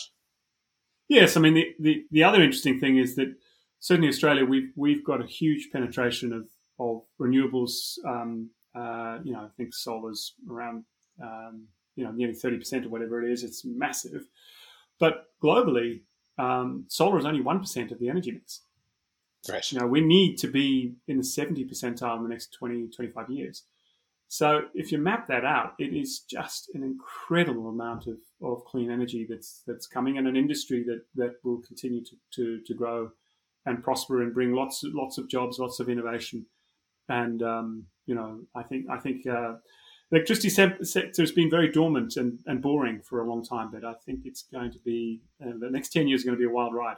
Yes, 1.07 1.37
I 1.37 1.39
mean 1.39 1.53
the, 1.53 1.75
the, 1.79 2.05
the 2.11 2.23
other 2.23 2.41
interesting 2.41 2.79
thing 2.79 2.97
is 2.97 3.15
that 3.15 3.33
certainly 3.79 4.09
Australia 4.09 4.45
we've 4.45 4.71
we've 4.75 5.05
got 5.05 5.21
a 5.21 5.27
huge 5.27 5.69
penetration 5.71 6.33
of 6.33 6.47
of 6.79 7.03
renewables. 7.19 7.97
Um, 8.05 8.49
uh, 8.75 9.19
you 9.23 9.33
know, 9.33 9.39
I 9.39 9.47
think 9.57 9.73
solar's 9.73 10.33
around 10.49 10.83
um, 11.21 11.67
you 11.95 12.03
know 12.03 12.11
nearly 12.11 12.33
thirty 12.33 12.57
percent 12.57 12.85
or 12.85 12.89
whatever 12.89 13.23
it 13.23 13.31
is. 13.31 13.43
It's 13.43 13.63
massive, 13.65 14.27
but 14.99 15.27
globally, 15.41 16.01
um, 16.37 16.85
solar 16.87 17.17
is 17.17 17.25
only 17.25 17.41
one 17.41 17.59
percent 17.59 17.91
of 17.91 17.99
the 17.99 18.09
energy 18.09 18.31
mix. 18.31 18.61
Right. 19.49 19.71
You 19.71 19.79
know, 19.79 19.87
we 19.87 20.01
need 20.01 20.37
to 20.39 20.47
be 20.47 20.95
in 21.07 21.17
the 21.17 21.23
seventy 21.23 21.65
percentile 21.65 22.17
in 22.17 22.23
the 22.23 22.29
next 22.29 22.53
20, 22.53 22.89
25 22.89 23.29
years. 23.29 23.63
So 24.29 24.63
if 24.73 24.91
you 24.91 24.97
map 24.97 25.27
that 25.27 25.45
out, 25.45 25.73
it 25.79 25.93
is 25.93 26.19
just 26.19 26.69
an 26.73 26.83
incredible 26.83 27.69
amount 27.69 28.07
of, 28.07 28.17
of 28.41 28.65
clean 28.65 28.91
energy 28.91 29.25
that's 29.29 29.63
that's 29.65 29.87
coming 29.87 30.17
in 30.17 30.27
an 30.27 30.35
industry 30.35 30.83
that, 30.83 31.03
that 31.15 31.35
will 31.43 31.61
continue 31.61 32.03
to, 32.03 32.15
to, 32.35 32.59
to 32.65 32.73
grow 32.73 33.11
and 33.65 33.83
prosper 33.83 34.21
and 34.21 34.33
bring 34.33 34.53
lots 34.53 34.83
lots 34.83 35.17
of 35.17 35.29
jobs, 35.29 35.59
lots 35.59 35.79
of 35.79 35.89
innovation. 35.89 36.45
And 37.07 37.41
um, 37.41 37.85
you 38.05 38.15
know, 38.15 38.41
I 38.53 38.63
think 38.63 38.89
I 38.89 38.97
think 38.97 39.25
uh, 39.25 39.53
the 40.09 40.17
electricity 40.17 40.49
sector 40.49 41.21
has 41.21 41.31
been 41.31 41.49
very 41.49 41.71
dormant 41.71 42.17
and, 42.17 42.39
and 42.45 42.61
boring 42.61 43.01
for 43.01 43.21
a 43.21 43.29
long 43.29 43.43
time, 43.43 43.71
but 43.71 43.85
I 43.85 43.93
think 44.05 44.21
it's 44.25 44.43
going 44.43 44.71
to 44.71 44.79
be 44.79 45.21
uh, 45.41 45.51
the 45.57 45.69
next 45.69 45.89
ten 45.89 46.07
years 46.07 46.21
is 46.21 46.25
going 46.25 46.37
to 46.37 46.39
be 46.39 46.49
a 46.49 46.53
wild 46.53 46.73
ride. 46.73 46.97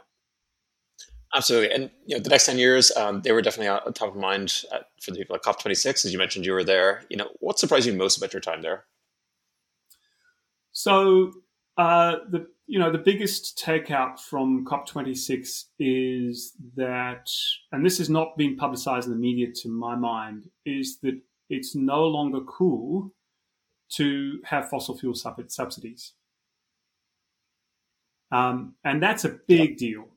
Absolutely, 1.32 1.72
and 1.72 1.90
you 2.06 2.16
know 2.16 2.22
the 2.22 2.30
next 2.30 2.46
ten 2.46 2.58
years, 2.58 2.90
um, 2.96 3.22
they 3.22 3.30
were 3.30 3.42
definitely 3.42 3.68
on 3.68 3.92
top 3.92 4.08
of 4.08 4.16
mind 4.16 4.64
at, 4.72 4.86
for 5.00 5.12
the 5.12 5.18
people 5.18 5.36
at 5.36 5.42
COP 5.42 5.60
twenty 5.60 5.76
six. 5.76 6.04
As 6.04 6.12
you 6.12 6.18
mentioned, 6.18 6.44
you 6.44 6.52
were 6.52 6.64
there. 6.64 7.04
You 7.08 7.16
know, 7.16 7.28
what 7.38 7.58
surprised 7.58 7.86
you 7.86 7.92
most 7.92 8.18
about 8.18 8.32
your 8.32 8.40
time 8.40 8.62
there? 8.62 8.84
So 10.72 11.32
uh, 11.76 12.16
the 12.28 12.48
you 12.66 12.80
know 12.80 12.90
the 12.90 12.98
biggest 12.98 13.62
takeout 13.64 14.18
from 14.18 14.64
COP 14.64 14.88
twenty 14.88 15.14
six 15.14 15.66
is 15.78 16.52
that, 16.74 17.30
and 17.70 17.86
this 17.86 17.98
has 17.98 18.10
not 18.10 18.36
been 18.36 18.56
publicized 18.56 19.06
in 19.06 19.12
the 19.12 19.18
media 19.18 19.48
to 19.62 19.68
my 19.68 19.94
mind, 19.94 20.50
is 20.66 20.98
that 21.02 21.20
it's 21.48 21.76
no 21.76 22.06
longer 22.06 22.40
cool 22.40 23.12
to 23.90 24.40
have 24.44 24.68
fossil 24.68 24.98
fuel 24.98 25.14
subsidies, 25.14 26.12
um, 28.32 28.74
and 28.84 29.00
that's 29.00 29.24
a 29.24 29.38
big 29.46 29.76
deal 29.76 30.08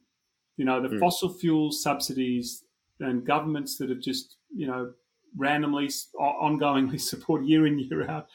you 0.57 0.65
know, 0.65 0.81
the 0.81 0.89
mm. 0.89 0.99
fossil 0.99 1.33
fuel 1.33 1.71
subsidies 1.71 2.63
and 2.99 3.25
governments 3.25 3.77
that 3.77 3.89
have 3.89 3.99
just, 3.99 4.37
you 4.55 4.67
know, 4.67 4.91
randomly, 5.35 5.89
ongoingly 6.19 6.99
support 7.11 7.43
year 7.43 7.65
in, 7.67 7.79
year 7.79 8.09
out 8.09 8.27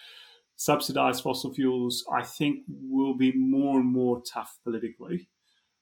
subsidized 0.58 1.22
fossil 1.22 1.54
fuels, 1.54 2.04
I 2.12 2.24
think 2.24 2.64
will 2.68 3.14
be 3.14 3.32
more 3.32 3.78
and 3.78 3.88
more 3.88 4.20
tough 4.22 4.58
politically. 4.64 5.28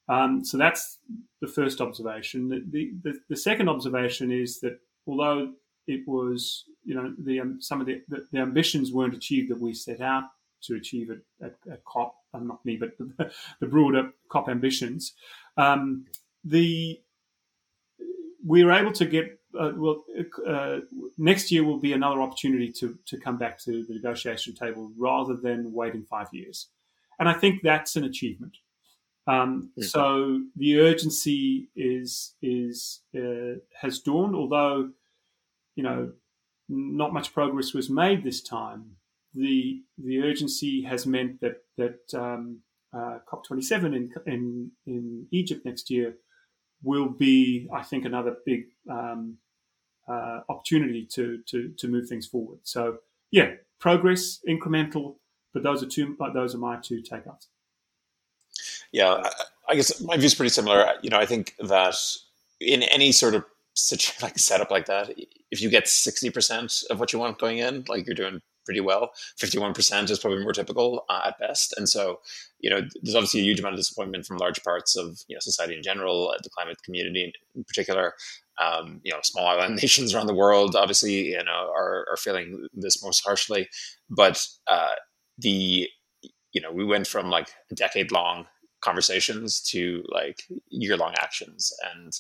Um, 0.09 0.45
so 0.45 0.59
that's 0.59 0.99
the 1.41 1.49
first 1.49 1.81
observation. 1.81 2.49
The, 2.49 2.93
the, 3.03 3.19
the, 3.29 3.37
second 3.37 3.69
observation 3.69 4.31
is 4.31 4.61
that 4.61 4.79
although 5.07 5.53
it 5.89 6.07
was, 6.07 6.65
you 6.85 6.95
know, 6.95 7.13
the 7.19 7.41
um, 7.41 7.61
some 7.61 7.81
of 7.81 7.87
the, 7.87 8.03
the, 8.09 8.39
ambitions 8.39 8.93
weren't 8.93 9.15
achieved 9.15 9.51
that 9.51 9.61
we 9.61 9.75
set 9.75 10.01
out 10.01 10.25
to 10.63 10.77
achieve 10.77 11.11
at, 11.11 11.19
at, 11.45 11.57
at 11.73 11.85
COP, 11.85 12.15
um, 12.35 12.47
not 12.47 12.65
me, 12.65 12.77
but 12.77 12.97
the, 12.99 13.33
the 13.61 13.67
broader 13.67 14.11
COP 14.29 14.49
ambitions. 14.49 15.15
Um, 15.57 16.05
the 16.47 17.01
we 18.47 18.65
were 18.65 18.73
able 18.73 18.93
to 18.93 19.05
get 19.05 19.39
uh, 19.59 19.73
well 19.75 20.05
uh, 20.47 20.79
next 21.19 21.51
year 21.51 21.65
will 21.65 21.79
be 21.79 21.93
another 21.93 22.21
opportunity 22.21 22.71
to 22.73 22.99
to 23.07 23.19
come 23.19 23.37
back 23.37 23.59
to 23.59 23.85
the 23.85 23.95
negotiation 23.95 24.55
table 24.55 24.93
rather 24.97 25.35
than 25.35 25.73
waiting 25.73 26.05
five 26.05 26.29
years, 26.33 26.69
and 27.19 27.29
I 27.29 27.33
think 27.33 27.63
that's 27.63 27.97
an 27.97 28.05
achievement. 28.05 28.57
Um. 29.27 29.73
So 29.81 30.43
the 30.55 30.81
urgency 30.81 31.69
is 31.75 32.35
is 32.41 33.01
uh, 33.17 33.59
has 33.81 33.99
dawned, 33.99 34.37
although 34.37 34.91
you 35.75 35.83
know 35.83 36.13
not 36.69 37.13
much 37.13 37.33
progress 37.33 37.75
was 37.75 37.91
made 37.91 38.23
this 38.23 38.41
time. 38.41 38.97
The 39.35 39.83
the 39.99 40.23
urgency 40.23 40.83
has 40.83 41.07
meant 41.07 41.41
that 41.41 41.65
that 41.77 42.15
um, 42.15 42.61
uh, 42.93 43.19
COP27 43.29 43.85
in, 43.85 44.13
in 44.27 44.71
in 44.87 45.27
Egypt 45.33 45.65
next 45.65 45.91
year 45.91 46.17
will 46.87 47.09
be, 47.09 47.69
I 47.73 47.83
think, 47.83 48.05
another 48.05 48.37
big 48.47 48.67
um, 48.89 49.39
uh, 50.09 50.41
opportunity 50.49 51.05
to, 51.07 51.43
to 51.47 51.69
to 51.77 51.89
move 51.89 52.09
things 52.09 52.27
forward. 52.27 52.61
So 52.63 52.99
yeah, 53.33 53.51
progress, 53.81 54.41
incremental, 54.49 55.17
but 55.53 55.63
those 55.63 55.83
are 55.83 55.87
two. 55.87 56.17
Those 56.33 56.55
are 56.55 56.59
my 56.59 56.77
two 56.77 57.03
takeouts. 57.03 57.47
Yeah, 58.93 59.15
I, 59.15 59.31
I 59.69 59.75
guess 59.75 60.01
my 60.01 60.17
view 60.17 60.27
is 60.27 60.35
pretty 60.35 60.51
similar. 60.51 60.93
You 61.03 61.11
know, 61.11 61.19
I 61.19 61.27
think 61.27 61.55
that 61.59 61.97
in 62.61 62.85
any 62.85 63.13
sort 63.13 63.35
of 63.35 63.45
such 63.75 64.23
like 64.23 64.39
setup 64.39 64.71
like 64.71 64.87
that, 64.87 65.11
if 65.51 65.61
you 65.61 65.69
get 65.69 65.89
sixty 65.89 66.31
percent 66.31 66.85
of 66.89 67.01
what 67.01 67.13
you 67.13 67.19
want 67.19 67.39
going 67.39 67.59
in, 67.59 67.85
like 67.89 68.07
you're 68.07 68.15
doing 68.15 68.41
pretty 68.67 68.81
well. 68.81 69.13
51% 69.41 70.11
is 70.11 70.19
probably 70.19 70.43
more 70.43 70.53
typical 70.53 71.05
uh, 71.09 71.23
at 71.27 71.39
best. 71.39 71.73
And 71.79 71.89
so, 71.89 72.21
you 72.59 72.69
know, 72.69 72.83
there's 73.03 73.15
obviously 73.15 73.41
a 73.41 73.45
huge 73.45 73.61
amount 73.61 73.75
of 73.75 73.79
disappointment 73.79 74.27
from 74.27 74.37
large 74.37 74.63
parts 74.63 74.97
of, 74.97 75.23
you 75.29 75.37
know, 75.37 75.41
society 75.41 75.75
in 75.75 75.83
general, 75.83 76.31
uh, 76.31 76.39
the 76.43 76.51
climate 76.51 76.83
community 76.83 77.33
in 77.55 77.65
particular. 77.65 78.13
Um, 78.59 79.01
you 79.05 79.13
know, 79.13 79.19
small 79.23 79.47
island 79.47 79.77
nations 79.83 80.15
around 80.15 80.27
the 80.27 80.35
world, 80.35 80.77
obviously, 80.77 81.29
you 81.29 81.45
know, 81.45 81.73
are, 81.75 82.07
are 82.11 82.17
feeling 82.17 82.67
this 82.73 83.03
most 83.03 83.23
harshly. 83.25 83.69
But 84.11 84.47
uh, 84.67 84.95
the, 85.39 85.89
you 86.53 86.61
know, 86.61 86.73
we 86.73 86.85
went 86.85 87.07
from 87.07 87.31
like 87.31 87.49
a 87.71 87.75
decade 87.75 88.13
long 88.13 88.47
conversations 88.81 89.61
to 89.61 90.03
like 90.09 90.43
year 90.69 90.97
long 90.97 91.15
actions. 91.19 91.73
And, 91.95 92.13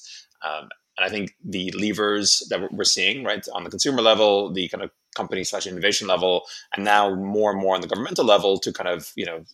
um, 0.44 0.68
and 0.98 1.06
I 1.06 1.08
think 1.08 1.34
the 1.44 1.72
levers 1.72 2.46
that 2.50 2.72
we're 2.72 2.84
seeing, 2.84 3.24
right, 3.24 3.46
on 3.54 3.64
the 3.64 3.70
consumer 3.70 4.02
level, 4.02 4.52
the 4.52 4.68
kind 4.68 4.82
of 4.82 4.90
company 5.16 5.44
slash 5.44 5.66
innovation 5.66 6.06
level, 6.06 6.42
and 6.74 6.84
now 6.84 7.14
more 7.14 7.50
and 7.50 7.60
more 7.60 7.74
on 7.74 7.80
the 7.80 7.88
governmental 7.88 8.24
level 8.24 8.58
to 8.58 8.72
kind 8.72 8.88
of, 8.88 9.12
you 9.16 9.26
know, 9.26 9.44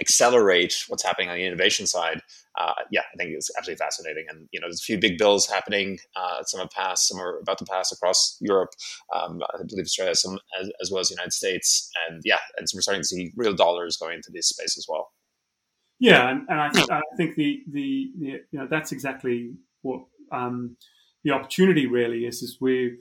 accelerate 0.00 0.84
what's 0.88 1.02
happening 1.02 1.28
on 1.28 1.36
the 1.36 1.46
innovation 1.46 1.86
side. 1.86 2.20
Uh, 2.58 2.74
yeah, 2.90 3.00
I 3.00 3.16
think 3.16 3.30
it's 3.30 3.50
absolutely 3.56 3.82
fascinating. 3.84 4.26
And, 4.28 4.48
you 4.50 4.60
know, 4.60 4.66
there's 4.66 4.80
a 4.80 4.84
few 4.84 4.98
big 4.98 5.18
bills 5.18 5.48
happening. 5.48 5.98
Uh, 6.14 6.42
some 6.42 6.60
have 6.60 6.70
passed, 6.70 7.08
some 7.08 7.20
are 7.20 7.38
about 7.38 7.58
to 7.58 7.64
pass 7.64 7.92
across 7.92 8.36
Europe. 8.40 8.70
Um, 9.14 9.42
I 9.54 9.62
believe 9.66 9.84
Australia, 9.84 10.14
some 10.14 10.38
as, 10.60 10.70
as, 10.80 10.90
well 10.90 11.00
as 11.00 11.08
the 11.08 11.14
United 11.14 11.32
States. 11.32 11.90
And 12.08 12.22
yeah, 12.24 12.38
and 12.56 12.68
so 12.68 12.76
we're 12.76 12.82
starting 12.82 13.02
to 13.02 13.08
see 13.08 13.32
real 13.36 13.54
dollars 13.54 13.96
going 13.96 14.16
into 14.16 14.30
this 14.32 14.48
space 14.48 14.76
as 14.78 14.86
well. 14.88 15.12
Yeah, 15.98 16.30
and, 16.30 16.46
and 16.48 16.60
I, 16.60 16.68
th- 16.68 16.90
I 16.90 17.00
think 17.16 17.36
the, 17.36 17.62
the, 17.70 18.10
the, 18.18 18.26
you 18.50 18.58
know, 18.58 18.66
that's 18.70 18.92
exactly 18.92 19.54
what 19.82 20.02
um, 20.30 20.76
the 21.24 21.30
opportunity 21.30 21.86
really 21.86 22.26
is 22.26 22.42
is 22.42 22.58
we 22.60 22.96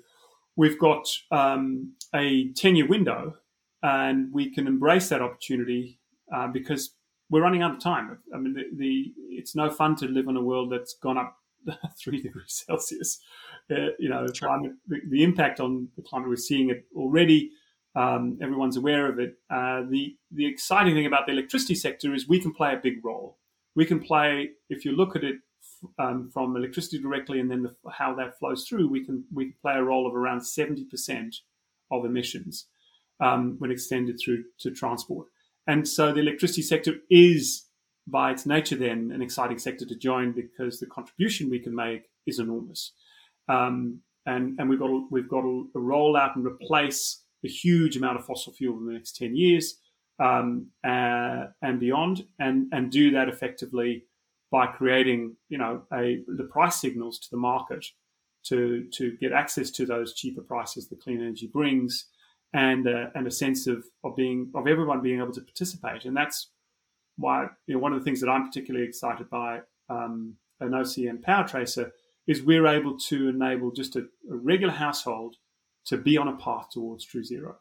we've 0.55 0.79
got 0.79 1.07
um, 1.31 1.93
a 2.13 2.51
10 2.53 2.75
year 2.75 2.87
window 2.87 3.35
and 3.83 4.31
we 4.33 4.53
can 4.53 4.67
embrace 4.67 5.09
that 5.09 5.21
opportunity 5.21 5.99
uh, 6.33 6.47
because 6.47 6.95
we're 7.29 7.41
running 7.41 7.61
out 7.61 7.75
of 7.75 7.79
time. 7.79 8.17
I 8.33 8.37
mean, 8.37 8.53
the, 8.53 8.63
the, 8.75 9.13
it's 9.29 9.55
no 9.55 9.69
fun 9.69 9.95
to 9.97 10.07
live 10.07 10.27
in 10.27 10.37
a 10.37 10.43
world 10.43 10.71
that's 10.71 10.95
gone 11.01 11.17
up 11.17 11.37
three 11.99 12.21
degrees 12.21 12.63
Celsius. 12.67 13.19
Uh, 13.69 13.89
you 13.97 14.09
know, 14.09 14.25
climate, 14.37 14.73
the, 14.87 15.01
the, 15.09 15.23
impact 15.23 15.59
on 15.59 15.87
the 15.95 16.03
climate, 16.03 16.29
we're 16.29 16.35
seeing 16.35 16.69
it 16.69 16.85
already. 16.95 17.51
Um, 17.95 18.37
everyone's 18.41 18.77
aware 18.77 19.09
of 19.09 19.19
it. 19.19 19.35
Uh, 19.49 19.83
the 19.89 20.15
the 20.31 20.45
exciting 20.45 20.93
thing 20.93 21.05
about 21.05 21.25
the 21.25 21.31
electricity 21.31 21.73
sector 21.73 22.13
is 22.13 22.27
we 22.27 22.39
can 22.39 22.53
play 22.53 22.73
a 22.73 22.77
big 22.77 23.03
role. 23.03 23.39
We 23.73 23.85
can 23.85 23.99
play, 23.99 24.51
if 24.69 24.85
you 24.85 24.95
look 24.95 25.15
at 25.15 25.23
it 25.23 25.37
um, 25.97 26.29
from 26.33 26.55
electricity 26.55 26.99
directly, 27.01 27.39
and 27.39 27.49
then 27.49 27.63
the, 27.63 27.75
how 27.91 28.15
that 28.15 28.37
flows 28.39 28.65
through, 28.67 28.87
we 28.89 29.05
can 29.05 29.25
we 29.33 29.45
can 29.45 29.55
play 29.61 29.73
a 29.75 29.83
role 29.83 30.07
of 30.07 30.15
around 30.15 30.41
seventy 30.41 30.85
percent 30.85 31.35
of 31.91 32.05
emissions 32.05 32.67
um, 33.19 33.55
when 33.59 33.71
extended 33.71 34.17
through 34.19 34.43
to 34.59 34.71
transport. 34.71 35.27
And 35.67 35.87
so 35.87 36.11
the 36.11 36.19
electricity 36.19 36.61
sector 36.61 36.93
is, 37.09 37.65
by 38.07 38.31
its 38.31 38.45
nature, 38.45 38.75
then 38.75 39.11
an 39.13 39.21
exciting 39.21 39.57
sector 39.57 39.85
to 39.85 39.95
join 39.95 40.31
because 40.31 40.79
the 40.79 40.85
contribution 40.85 41.49
we 41.49 41.59
can 41.59 41.75
make 41.75 42.03
is 42.27 42.39
enormous. 42.39 42.93
Um, 43.47 44.01
and 44.25 44.59
and 44.59 44.69
we've 44.69 44.79
got 44.79 44.87
to, 44.87 45.07
we've 45.11 45.29
got 45.29 45.41
to 45.41 45.69
roll 45.75 46.15
out 46.17 46.35
and 46.35 46.45
replace 46.45 47.23
a 47.43 47.47
huge 47.47 47.95
amount 47.97 48.17
of 48.17 48.25
fossil 48.25 48.53
fuel 48.53 48.77
in 48.79 48.87
the 48.87 48.93
next 48.93 49.15
ten 49.15 49.35
years 49.35 49.79
um, 50.19 50.67
uh, 50.83 51.45
and 51.61 51.79
beyond, 51.79 52.25
and 52.39 52.67
and 52.71 52.91
do 52.91 53.11
that 53.11 53.29
effectively 53.29 54.05
by 54.51 54.67
creating, 54.67 55.35
you 55.49 55.57
know, 55.57 55.83
a 55.93 56.23
the 56.27 56.45
price 56.45 56.75
signals 56.75 57.19
to 57.19 57.27
the 57.31 57.37
market 57.37 57.85
to 58.45 58.85
to 58.93 59.17
get 59.17 59.31
access 59.31 59.71
to 59.71 59.85
those 59.85 60.13
cheaper 60.13 60.41
prices 60.41 60.87
that 60.89 61.01
clean 61.01 61.21
energy 61.21 61.47
brings, 61.47 62.07
and 62.53 62.87
uh, 62.87 63.07
and 63.15 63.27
a 63.27 63.31
sense 63.31 63.67
of 63.67 63.85
of 64.03 64.15
being 64.15 64.51
of 64.55 64.67
everyone 64.67 65.01
being 65.01 65.19
able 65.19 65.33
to 65.33 65.41
participate, 65.41 66.05
and 66.05 66.15
that's 66.15 66.51
why 67.17 67.47
you 67.67 67.75
know 67.75 67.79
one 67.79 67.93
of 67.93 67.99
the 67.99 68.05
things 68.05 68.21
that 68.21 68.29
I'm 68.29 68.47
particularly 68.47 68.87
excited 68.87 69.29
by 69.29 69.61
um, 69.89 70.35
Enosi 70.61 71.11
Powertracer 71.23 71.91
is 72.27 72.41
we're 72.41 72.67
able 72.67 72.97
to 72.97 73.29
enable 73.29 73.71
just 73.71 73.95
a, 73.95 73.99
a 74.31 74.35
regular 74.35 74.73
household 74.73 75.35
to 75.85 75.97
be 75.97 76.17
on 76.17 76.27
a 76.27 76.37
path 76.37 76.69
towards 76.71 77.05
true 77.05 77.23
zero 77.23 77.57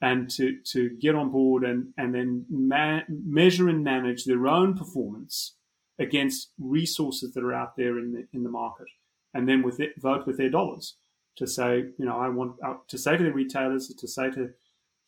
and 0.00 0.28
to, 0.28 0.58
to 0.64 0.90
get 1.00 1.14
on 1.14 1.30
board 1.30 1.64
and, 1.64 1.88
and 1.96 2.14
then 2.14 2.44
ma- 2.50 3.00
measure 3.08 3.68
and 3.68 3.84
manage 3.84 4.24
their 4.24 4.46
own 4.46 4.76
performance 4.76 5.54
against 5.98 6.50
resources 6.58 7.32
that 7.34 7.44
are 7.44 7.54
out 7.54 7.76
there 7.76 7.98
in 7.98 8.12
the 8.12 8.26
in 8.32 8.42
the 8.42 8.50
market, 8.50 8.86
and 9.32 9.48
then 9.48 9.62
with 9.62 9.80
it, 9.80 9.92
vote 10.00 10.26
with 10.26 10.36
their 10.36 10.50
dollars 10.50 10.96
to 11.36 11.46
say, 11.46 11.84
you 11.98 12.04
know, 12.04 12.16
I 12.16 12.28
want 12.28 12.56
uh, 12.64 12.74
to 12.88 12.98
say 12.98 13.16
to 13.16 13.22
the 13.22 13.32
retailers, 13.32 13.88
to 13.88 14.08
say 14.08 14.30
to, 14.30 14.50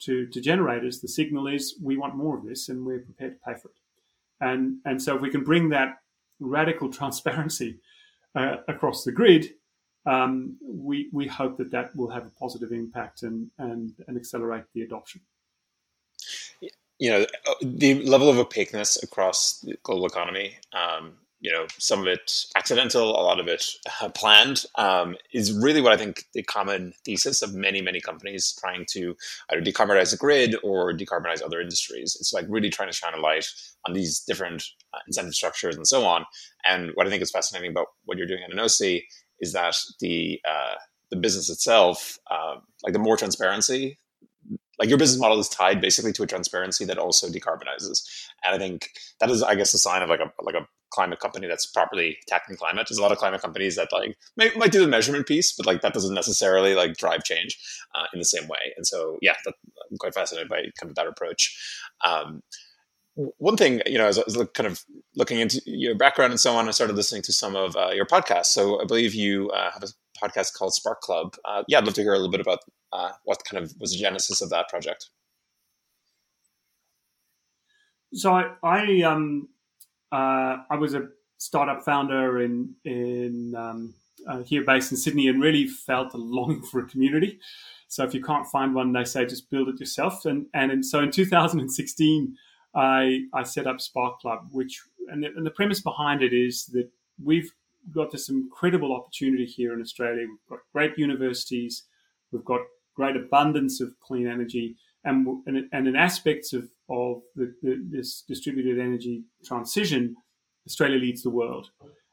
to 0.00 0.26
to 0.26 0.40
generators, 0.40 1.00
the 1.00 1.08
signal 1.08 1.46
is 1.46 1.78
we 1.82 1.96
want 1.96 2.16
more 2.16 2.36
of 2.36 2.44
this, 2.44 2.68
and 2.68 2.84
we're 2.84 3.00
prepared 3.00 3.34
to 3.34 3.44
pay 3.44 3.58
for 3.60 3.68
it. 3.68 3.74
And 4.40 4.78
and 4.84 5.02
so 5.02 5.16
if 5.16 5.22
we 5.22 5.30
can 5.30 5.44
bring 5.44 5.68
that 5.70 5.98
radical 6.40 6.92
transparency 6.92 7.80
uh, 8.34 8.56
across 8.68 9.04
the 9.04 9.12
grid, 9.12 9.54
um, 10.04 10.56
we 10.62 11.08
we 11.12 11.26
hope 11.26 11.56
that 11.58 11.70
that 11.70 11.94
will 11.96 12.10
have 12.10 12.26
a 12.26 12.32
positive 12.38 12.72
impact 12.72 13.22
and 13.22 13.50
and, 13.58 13.92
and 14.06 14.16
accelerate 14.16 14.64
the 14.74 14.82
adoption. 14.82 15.20
You 16.98 17.10
know, 17.10 17.26
the 17.62 18.02
level 18.04 18.30
of 18.30 18.38
opaqueness 18.38 19.02
across 19.02 19.60
the 19.60 19.76
global 19.82 20.06
economy 20.06 20.56
um, 20.72 21.18
you 21.40 21.52
know, 21.52 21.66
some 21.78 22.00
of 22.00 22.06
it 22.06 22.44
accidental, 22.56 23.10
a 23.10 23.22
lot 23.22 23.38
of 23.38 23.46
it 23.46 23.64
uh, 24.00 24.08
planned, 24.08 24.64
um, 24.76 25.16
is 25.32 25.52
really 25.52 25.80
what 25.80 25.92
I 25.92 25.96
think 25.96 26.24
the 26.32 26.42
common 26.42 26.92
thesis 27.04 27.42
of 27.42 27.54
many, 27.54 27.82
many 27.82 28.00
companies 28.00 28.56
trying 28.58 28.86
to 28.90 29.14
either 29.50 29.62
decarbonize 29.62 30.10
the 30.10 30.16
grid 30.16 30.56
or 30.62 30.92
decarbonize 30.92 31.42
other 31.42 31.60
industries. 31.60 32.16
It's 32.18 32.32
like 32.32 32.46
really 32.48 32.70
trying 32.70 32.88
to 32.88 32.96
shine 32.96 33.14
a 33.14 33.20
light 33.20 33.46
on 33.86 33.92
these 33.92 34.20
different 34.20 34.64
uh, 34.94 34.98
incentive 35.06 35.34
structures 35.34 35.76
and 35.76 35.86
so 35.86 36.04
on. 36.04 36.24
And 36.64 36.90
what 36.94 37.06
I 37.06 37.10
think 37.10 37.22
is 37.22 37.30
fascinating 37.30 37.70
about 37.70 37.88
what 38.06 38.16
you're 38.16 38.26
doing 38.26 38.42
at 38.42 38.50
Enosi 38.50 39.02
is 39.38 39.52
that 39.52 39.76
the 40.00 40.40
uh, 40.48 40.74
the 41.10 41.16
business 41.16 41.48
itself, 41.50 42.18
uh, 42.30 42.56
like 42.82 42.92
the 42.92 42.98
more 42.98 43.16
transparency, 43.16 43.98
like 44.78 44.88
your 44.88 44.98
business 44.98 45.20
model 45.20 45.38
is 45.38 45.48
tied 45.48 45.80
basically 45.80 46.12
to 46.12 46.22
a 46.22 46.26
transparency 46.26 46.84
that 46.84 46.98
also 46.98 47.28
decarbonizes. 47.28 48.02
And 48.44 48.54
I 48.54 48.58
think 48.58 48.90
that 49.20 49.30
is, 49.30 49.42
I 49.42 49.54
guess, 49.54 49.74
a 49.74 49.78
sign 49.78 50.02
of 50.02 50.10
like 50.10 50.20
a 50.20 50.32
like 50.42 50.54
a 50.54 50.66
climate 50.90 51.20
company 51.20 51.46
that's 51.46 51.66
properly 51.66 52.16
tackling 52.26 52.56
climate. 52.56 52.86
There's 52.88 52.98
a 52.98 53.02
lot 53.02 53.12
of 53.12 53.18
climate 53.18 53.42
companies 53.42 53.76
that 53.76 53.92
like 53.92 54.16
may, 54.36 54.50
might 54.56 54.72
do 54.72 54.80
the 54.80 54.88
measurement 54.88 55.26
piece, 55.26 55.52
but 55.52 55.66
like 55.66 55.82
that 55.82 55.92
doesn't 55.92 56.14
necessarily 56.14 56.74
like 56.74 56.96
drive 56.96 57.24
change 57.24 57.58
uh, 57.94 58.06
in 58.12 58.18
the 58.18 58.24
same 58.24 58.48
way. 58.48 58.72
And 58.76 58.86
so, 58.86 59.18
yeah, 59.20 59.34
that, 59.44 59.54
I'm 59.90 59.98
quite 59.98 60.14
fascinated 60.14 60.48
by 60.48 60.62
kind 60.80 60.90
of 60.90 60.94
that 60.94 61.06
approach. 61.06 61.56
Um, 62.04 62.42
one 63.38 63.56
thing, 63.56 63.80
you 63.86 63.96
know, 63.96 64.06
as 64.06 64.18
I 64.18 64.44
kind 64.54 64.66
of 64.66 64.84
looking 65.14 65.40
into 65.40 65.60
your 65.64 65.94
background 65.94 66.32
and 66.32 66.40
so 66.40 66.54
on, 66.54 66.68
I 66.68 66.70
started 66.70 66.96
listening 66.96 67.22
to 67.22 67.32
some 67.32 67.56
of 67.56 67.74
uh, 67.74 67.90
your 67.92 68.04
podcasts. 68.04 68.46
So 68.46 68.80
I 68.80 68.84
believe 68.84 69.14
you 69.14 69.50
uh, 69.50 69.70
have 69.72 69.82
a 69.82 69.88
podcast 70.22 70.54
called 70.54 70.74
Spark 70.74 71.00
Club. 71.00 71.34
Uh, 71.44 71.62
yeah, 71.66 71.78
I'd 71.78 71.84
love 71.84 71.94
to 71.94 72.02
hear 72.02 72.12
a 72.12 72.16
little 72.16 72.30
bit 72.30 72.40
about 72.40 72.60
uh, 72.92 73.12
what 73.24 73.42
kind 73.44 73.62
of 73.62 73.74
was 73.78 73.92
the 73.92 73.98
genesis 73.98 74.40
of 74.40 74.50
that 74.50 74.68
project. 74.68 75.10
So 78.14 78.32
I, 78.32 78.52
I 78.62 79.02
um, 79.02 79.48
uh, 80.12 80.58
I 80.70 80.76
was 80.76 80.94
a 80.94 81.08
startup 81.38 81.84
founder 81.84 82.40
in 82.40 82.74
in 82.84 83.54
um, 83.56 83.94
uh, 84.28 84.42
here 84.42 84.64
based 84.64 84.90
in 84.90 84.96
Sydney, 84.96 85.28
and 85.28 85.42
really 85.42 85.66
felt 85.66 86.14
a 86.14 86.18
longing 86.18 86.62
for 86.62 86.80
a 86.80 86.86
community. 86.86 87.38
So 87.88 88.04
if 88.04 88.14
you 88.14 88.22
can't 88.22 88.46
find 88.46 88.74
one, 88.74 88.92
they 88.92 89.04
say 89.04 89.26
just 89.26 89.50
build 89.50 89.68
it 89.68 89.80
yourself. 89.80 90.24
And 90.24 90.46
and 90.54 90.72
in, 90.72 90.82
so 90.82 91.00
in 91.00 91.10
2016, 91.10 92.36
I 92.74 93.20
I 93.34 93.42
set 93.42 93.66
up 93.66 93.80
Spark 93.80 94.20
Club, 94.20 94.48
which 94.50 94.80
and 95.08 95.22
the, 95.22 95.28
and 95.28 95.44
the 95.44 95.50
premise 95.50 95.80
behind 95.80 96.22
it 96.22 96.32
is 96.32 96.66
that 96.66 96.88
we've 97.22 97.50
got 97.92 98.10
this 98.10 98.28
incredible 98.28 98.94
opportunity 98.94 99.46
here 99.46 99.72
in 99.72 99.80
Australia. 99.80 100.26
We've 100.26 100.48
got 100.48 100.58
great 100.72 100.98
universities, 100.98 101.84
we've 102.32 102.44
got 102.44 102.60
great 102.96 103.16
abundance 103.16 103.80
of 103.80 103.90
clean 104.00 104.26
energy, 104.26 104.76
and 105.04 105.26
and, 105.46 105.68
and 105.72 105.86
in 105.86 105.96
aspects 105.96 106.52
of 106.52 106.68
of 106.88 107.22
the, 107.34 107.54
the, 107.62 107.84
this 107.90 108.22
distributed 108.26 108.78
energy 108.78 109.24
transition, 109.44 110.16
Australia 110.66 110.98
leads 110.98 111.22
the 111.22 111.30
world. 111.30 111.70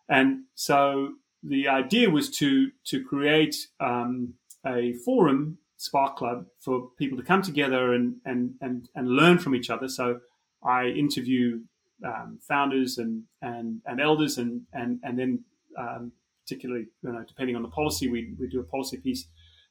And 0.10 0.44
so 0.56 1.14
the 1.42 1.68
idea 1.68 2.10
was 2.10 2.30
to 2.38 2.70
to 2.86 3.04
create 3.04 3.56
um, 3.80 4.36
a 4.66 4.94
forum, 5.06 5.58
Spark 5.78 6.18
Club, 6.18 6.46
for 6.60 6.90
people 6.98 7.18
to 7.18 7.24
come 7.24 7.42
together 7.42 7.94
and 7.94 8.16
and 8.26 8.56
and, 8.62 8.90
and 8.96 9.08
learn 9.10 9.40
from 9.40 9.56
each 9.56 9.70
other. 9.70 9.88
So 9.88 10.20
I 10.64 10.88
interview 10.88 11.62
um, 12.06 12.40
founders 12.48 12.98
and, 12.98 13.24
and 13.42 13.82
and 13.86 14.00
elders, 14.00 14.38
and 14.38 14.62
and 14.74 15.00
and 15.04 15.18
then 15.18 15.44
um, 15.78 16.12
particularly 16.46 16.86
you 17.04 17.12
know 17.12 17.24
depending 17.28 17.56
on 17.56 17.64
the 17.64 17.70
policy, 17.70 18.10
we 18.10 18.34
we 18.40 18.48
do 18.48 18.60
a 18.60 18.64
policy 18.64 18.98
piece 18.98 19.28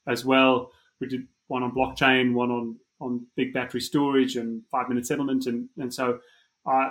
as 0.07 0.25
well. 0.25 0.71
We 1.03 1.09
did 1.09 1.27
one 1.49 1.63
on 1.63 1.73
blockchain, 1.73 2.33
one 2.33 2.51
on 2.51 2.77
on 3.03 3.27
big 3.37 3.53
battery 3.53 3.81
storage 3.81 4.37
and 4.37 4.63
five 4.71 4.89
minute 4.89 5.07
settlement. 5.07 5.47
And, 5.47 5.69
and 5.77 5.93
so, 5.93 6.21
uh, 6.65 6.91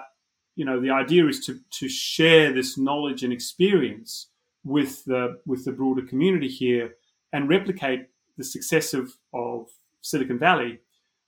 you 0.56 0.66
know, 0.66 0.80
the 0.80 0.92
idea 0.92 1.26
is 1.28 1.40
to, 1.46 1.58
to 1.80 1.88
share 1.88 2.52
this 2.52 2.78
knowledge 2.78 3.24
and 3.24 3.34
experience 3.34 4.28
with 4.64 5.04
the, 5.06 5.40
with 5.46 5.66
the 5.66 5.72
broader 5.72 6.04
community 6.04 6.50
here 6.50 6.96
and 7.34 7.50
replicate 7.50 8.08
the 8.38 8.44
success 8.44 8.94
of, 8.94 9.14
of 9.34 9.68
Silicon 10.02 10.38
Valley 10.38 10.80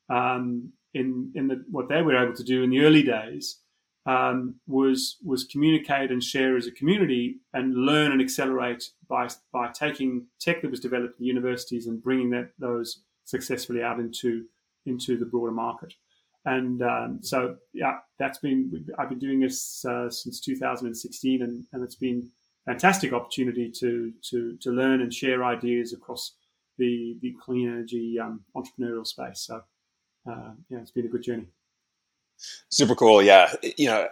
um, 0.09 0.71
in, 0.93 1.31
in 1.33 1.47
the, 1.47 1.63
what 1.71 1.87
they 1.87 2.01
were 2.01 2.21
able 2.21 2.35
to 2.35 2.43
do 2.43 2.63
in 2.63 2.69
the 2.69 2.81
early 2.81 3.03
days. 3.03 3.61
Um, 4.05 4.55
was 4.67 5.15
was 5.23 5.45
communicate 5.45 6.11
and 6.11 6.21
share 6.21 6.57
as 6.57 6.67
a 6.67 6.71
community 6.71 7.37
and 7.53 7.73
learn 7.73 8.11
and 8.11 8.21
accelerate 8.21 8.89
by 9.07 9.29
by 9.53 9.69
taking 9.71 10.27
tech 10.41 10.61
that 10.61 10.71
was 10.71 10.81
developed 10.81 11.21
in 11.21 11.25
universities 11.25 11.87
and 11.87 12.03
bringing 12.03 12.29
that 12.31 12.49
those 12.59 13.03
successfully 13.23 13.81
out 13.81 13.99
into 13.99 14.43
into 14.85 15.17
the 15.17 15.25
broader 15.25 15.51
market. 15.51 15.93
And 16.45 16.81
um, 16.81 17.19
so, 17.21 17.55
yeah, 17.73 17.99
that's 18.19 18.39
been 18.39 18.85
I've 18.99 19.09
been 19.09 19.19
doing 19.19 19.39
this 19.39 19.83
uh, 19.85 20.09
since 20.09 20.41
2016, 20.41 21.41
and, 21.41 21.63
and 21.71 21.83
it's 21.83 21.95
been 21.95 22.29
fantastic 22.65 23.13
opportunity 23.13 23.71
to 23.79 24.11
to 24.29 24.57
to 24.61 24.71
learn 24.71 25.01
and 25.01 25.13
share 25.13 25.43
ideas 25.45 25.93
across 25.93 26.35
the 26.77 27.17
the 27.21 27.33
clean 27.41 27.69
energy 27.69 28.17
um, 28.19 28.41
entrepreneurial 28.55 29.07
space. 29.07 29.45
So, 29.47 29.61
uh, 30.29 30.51
yeah, 30.69 30.79
it's 30.79 30.91
been 30.91 31.05
a 31.05 31.09
good 31.09 31.23
journey. 31.23 31.47
Super 32.69 32.95
cool. 32.95 33.21
Yeah, 33.21 33.53
you 33.77 33.87
know, 33.87 34.07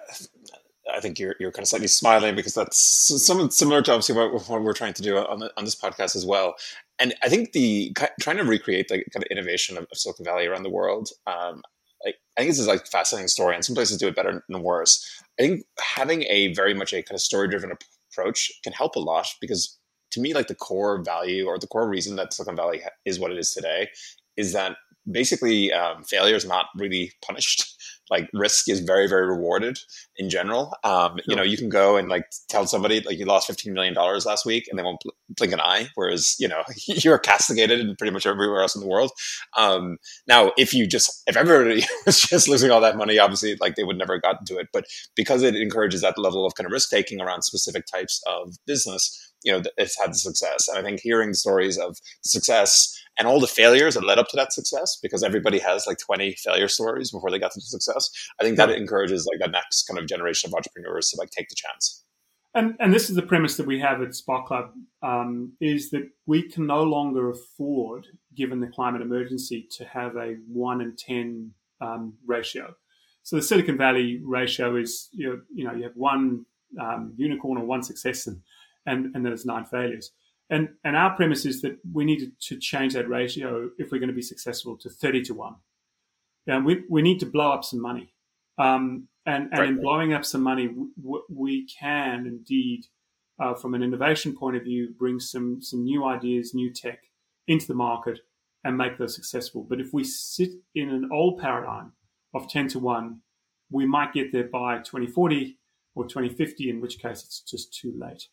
I 0.93 0.99
think 0.99 1.19
you're 1.19 1.35
you're 1.39 1.51
kind 1.51 1.63
of 1.63 1.69
slightly 1.69 1.87
smiling 1.87 2.35
because 2.35 2.53
that's 2.53 2.77
some 2.77 3.49
similar 3.51 3.81
to 3.81 3.91
obviously 3.91 4.15
what, 4.15 4.47
what 4.49 4.61
we're 4.61 4.73
trying 4.73 4.93
to 4.93 5.01
do 5.01 5.17
on 5.17 5.39
the, 5.39 5.51
on 5.57 5.65
this 5.65 5.75
podcast 5.75 6.15
as 6.15 6.25
well 6.25 6.55
and 7.01 7.15
I 7.23 7.29
think 7.29 7.51
the 7.51 7.91
trying 8.19 8.37
to 8.37 8.43
recreate 8.43 8.87
the 8.87 9.03
kind 9.11 9.23
of 9.23 9.31
innovation 9.31 9.75
of, 9.75 9.87
of 9.91 9.97
Silicon 9.97 10.23
Valley 10.23 10.45
around 10.45 10.63
the 10.63 10.69
world, 10.69 11.09
um, 11.25 11.63
I, 12.05 12.09
I, 12.37 12.41
think 12.41 12.51
this 12.51 12.59
is 12.59 12.67
like 12.67 12.83
a 12.83 12.85
fascinating 12.85 13.27
story, 13.27 13.55
and 13.55 13.65
some 13.65 13.75
places 13.75 13.97
do 13.97 14.07
it 14.07 14.15
better 14.15 14.43
than 14.47 14.61
worse. 14.61 15.03
I 15.39 15.43
think 15.43 15.63
having 15.79 16.23
a 16.29 16.53
very 16.53 16.75
much 16.75 16.93
a 16.93 17.01
kind 17.01 17.15
of 17.15 17.21
story 17.21 17.47
driven 17.47 17.71
approach 18.11 18.51
can 18.63 18.73
help 18.73 18.95
a 18.95 18.99
lot 18.99 19.27
because 19.41 19.77
to 20.11 20.21
me, 20.21 20.33
like 20.33 20.47
the 20.47 20.55
core 20.55 21.01
value 21.01 21.47
or 21.47 21.57
the 21.57 21.67
core 21.67 21.89
reason 21.89 22.17
that 22.17 22.33
Silicon 22.33 22.55
Valley 22.55 22.81
is 23.05 23.19
what 23.19 23.31
it 23.31 23.39
is 23.39 23.51
today 23.51 23.89
is 24.37 24.53
that 24.53 24.77
basically 25.09 25.73
um, 25.73 26.03
failure 26.03 26.35
is 26.35 26.45
not 26.45 26.67
really 26.75 27.13
punished 27.25 27.75
like 28.09 28.29
risk 28.33 28.69
is 28.69 28.79
very 28.81 29.07
very 29.07 29.25
rewarded 29.25 29.77
in 30.17 30.29
general. 30.29 30.73
Um, 30.83 31.11
sure. 31.11 31.19
you 31.27 31.35
know 31.35 31.43
you 31.43 31.57
can 31.57 31.69
go 31.69 31.97
and 31.97 32.09
like 32.09 32.25
tell 32.49 32.65
somebody 32.67 33.01
like 33.01 33.17
you 33.17 33.25
lost 33.25 33.47
15 33.47 33.73
million 33.73 33.93
dollars 33.93 34.25
last 34.25 34.45
week 34.45 34.67
and 34.69 34.77
they 34.77 34.83
won't 34.83 35.01
blink 35.29 35.53
an 35.53 35.61
eye 35.61 35.87
whereas 35.95 36.35
you 36.39 36.47
know 36.47 36.63
you're 36.87 37.17
castigated 37.17 37.79
in 37.79 37.95
pretty 37.95 38.11
much 38.11 38.25
everywhere 38.25 38.61
else 38.61 38.75
in 38.75 38.81
the 38.81 38.87
world. 38.87 39.11
Um, 39.57 39.97
now 40.27 40.51
if 40.57 40.73
you 40.73 40.87
just 40.87 41.23
if 41.27 41.37
everybody 41.37 41.83
was 42.05 42.19
just 42.19 42.47
losing 42.47 42.71
all 42.71 42.81
that 42.81 42.97
money 42.97 43.19
obviously 43.19 43.55
like 43.61 43.75
they 43.75 43.83
would 43.83 43.97
never 43.97 44.13
have 44.13 44.21
gotten 44.21 44.45
to 44.45 44.57
it. 44.57 44.67
But 44.73 44.85
because 45.15 45.43
it 45.43 45.55
encourages 45.55 46.01
that 46.01 46.17
level 46.17 46.45
of 46.45 46.55
kind 46.55 46.65
of 46.65 46.71
risk 46.71 46.89
taking 46.89 47.21
around 47.21 47.43
specific 47.43 47.85
types 47.85 48.21
of 48.27 48.55
business 48.65 49.31
you 49.43 49.51
know 49.51 49.61
it's 49.77 49.99
had 49.99 50.11
the 50.11 50.15
success. 50.15 50.67
And 50.67 50.77
i 50.77 50.81
think 50.81 50.99
hearing 51.01 51.33
stories 51.33 51.77
of 51.77 51.97
success 52.23 53.00
and 53.19 53.27
all 53.27 53.39
the 53.39 53.47
failures 53.47 53.95
that 53.95 54.05
led 54.05 54.17
up 54.17 54.27
to 54.29 54.37
that 54.37 54.53
success 54.53 54.97
because 55.01 55.23
everybody 55.23 55.59
has 55.59 55.85
like 55.85 55.97
20 55.97 56.35
failure 56.43 56.67
stories 56.67 57.11
before 57.11 57.29
they 57.29 57.39
got 57.39 57.51
to 57.51 57.61
success 57.61 58.09
i 58.39 58.43
think 58.43 58.57
that 58.57 58.69
encourages 58.69 59.27
like 59.31 59.39
the 59.39 59.51
next 59.51 59.83
kind 59.87 59.99
of 59.99 60.07
generation 60.07 60.49
of 60.49 60.53
entrepreneurs 60.53 61.09
to 61.09 61.17
like 61.17 61.29
take 61.29 61.49
the 61.49 61.55
chance. 61.55 62.03
And 62.53 62.75
and 62.79 62.93
this 62.93 63.09
is 63.09 63.15
the 63.15 63.21
premise 63.21 63.55
that 63.57 63.65
we 63.65 63.79
have 63.79 64.01
at 64.01 64.13
spark 64.13 64.47
club 64.47 64.71
um, 65.01 65.53
is 65.61 65.89
that 65.91 66.09
we 66.25 66.49
can 66.49 66.67
no 66.67 66.83
longer 66.83 67.29
afford 67.29 68.07
given 68.35 68.59
the 68.59 68.67
climate 68.67 69.01
emergency 69.01 69.67
to 69.77 69.85
have 69.85 70.15
a 70.17 70.35
1 70.47 70.81
in 70.81 70.95
10 70.97 71.51
um, 71.79 72.13
ratio. 72.25 72.75
So 73.23 73.35
the 73.37 73.41
silicon 73.41 73.77
valley 73.77 74.19
ratio 74.23 74.75
is 74.75 75.09
you 75.13 75.29
know, 75.29 75.41
you 75.53 75.63
know 75.63 75.73
you 75.73 75.83
have 75.83 75.95
one 75.95 76.45
um, 76.79 77.13
unicorn 77.15 77.57
or 77.57 77.65
one 77.65 77.83
success 77.83 78.27
and 78.27 78.41
and, 78.85 79.15
and 79.15 79.23
then 79.23 79.31
it's 79.31 79.45
nine 79.45 79.65
failures 79.65 80.11
and, 80.51 80.69
and 80.83 80.97
our 80.97 81.15
premise 81.15 81.45
is 81.45 81.61
that 81.61 81.77
we 81.93 82.03
need 82.03 82.33
to 82.47 82.57
change 82.57 82.93
that 82.93 83.07
ratio 83.07 83.69
if 83.77 83.89
we're 83.89 83.99
going 83.99 84.09
to 84.09 84.15
be 84.15 84.21
successful 84.21 84.77
to 84.79 84.89
30 84.89 85.23
to 85.23 85.33
1. 85.33 85.55
And 86.45 86.65
we, 86.65 86.83
we 86.89 87.01
need 87.01 87.21
to 87.21 87.25
blow 87.25 87.51
up 87.53 87.63
some 87.63 87.81
money. 87.81 88.13
Um, 88.57 89.07
and 89.25 89.45
and 89.51 89.59
right. 89.59 89.69
in 89.69 89.81
blowing 89.81 90.13
up 90.13 90.25
some 90.25 90.41
money, 90.41 90.67
w- 90.67 91.23
we 91.29 91.65
can 91.67 92.25
indeed, 92.27 92.85
uh, 93.41 93.53
from 93.53 93.73
an 93.75 93.81
innovation 93.81 94.35
point 94.35 94.57
of 94.57 94.63
view, 94.63 94.93
bring 94.99 95.21
some, 95.21 95.61
some 95.61 95.83
new 95.85 96.03
ideas, 96.03 96.53
new 96.53 96.73
tech 96.73 96.99
into 97.47 97.65
the 97.65 97.73
market 97.73 98.19
and 98.65 98.77
make 98.77 98.97
those 98.97 99.15
successful. 99.15 99.65
But 99.67 99.79
if 99.79 99.93
we 99.93 100.03
sit 100.03 100.49
in 100.75 100.89
an 100.89 101.09
old 101.13 101.39
paradigm 101.39 101.93
of 102.33 102.49
10 102.49 102.67
to 102.69 102.79
1, 102.79 103.21
we 103.69 103.85
might 103.85 104.13
get 104.13 104.33
there 104.33 104.49
by 104.51 104.79
2040 104.79 105.57
or 105.95 106.05
2050, 106.05 106.69
in 106.69 106.81
which 106.81 106.99
case 106.99 107.23
it's 107.23 107.39
just 107.39 107.73
too 107.73 107.93
late. 107.97 108.27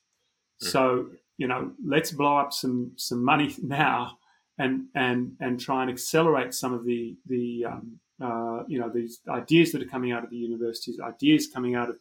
Mm. 0.63 0.67
So 0.67 1.07
you 1.39 1.47
know, 1.47 1.73
let's 1.85 2.11
blow 2.11 2.37
up 2.37 2.53
some 2.53 2.93
some 2.97 3.25
money 3.25 3.55
now 3.63 4.19
and 4.59 4.87
and 4.95 5.33
and 5.41 5.59
try 5.59 5.83
and 5.83 5.91
accelerate 5.91 6.53
some 6.53 6.75
of 6.75 6.85
the 6.85 7.17
the 7.27 7.65
um, 7.65 7.99
uh, 8.21 8.65
you 8.67 8.79
know 8.79 8.91
these 8.93 9.21
ideas 9.31 9.73
that 9.73 9.83
are 9.83 9.87
coming 9.87 10.13
out 10.13 10.25
of 10.25 10.31
the 10.31 10.37
universities, 10.37 11.01
ideas 11.01 11.47
coming 11.47 11.75
out 11.75 11.89
of 11.89 11.99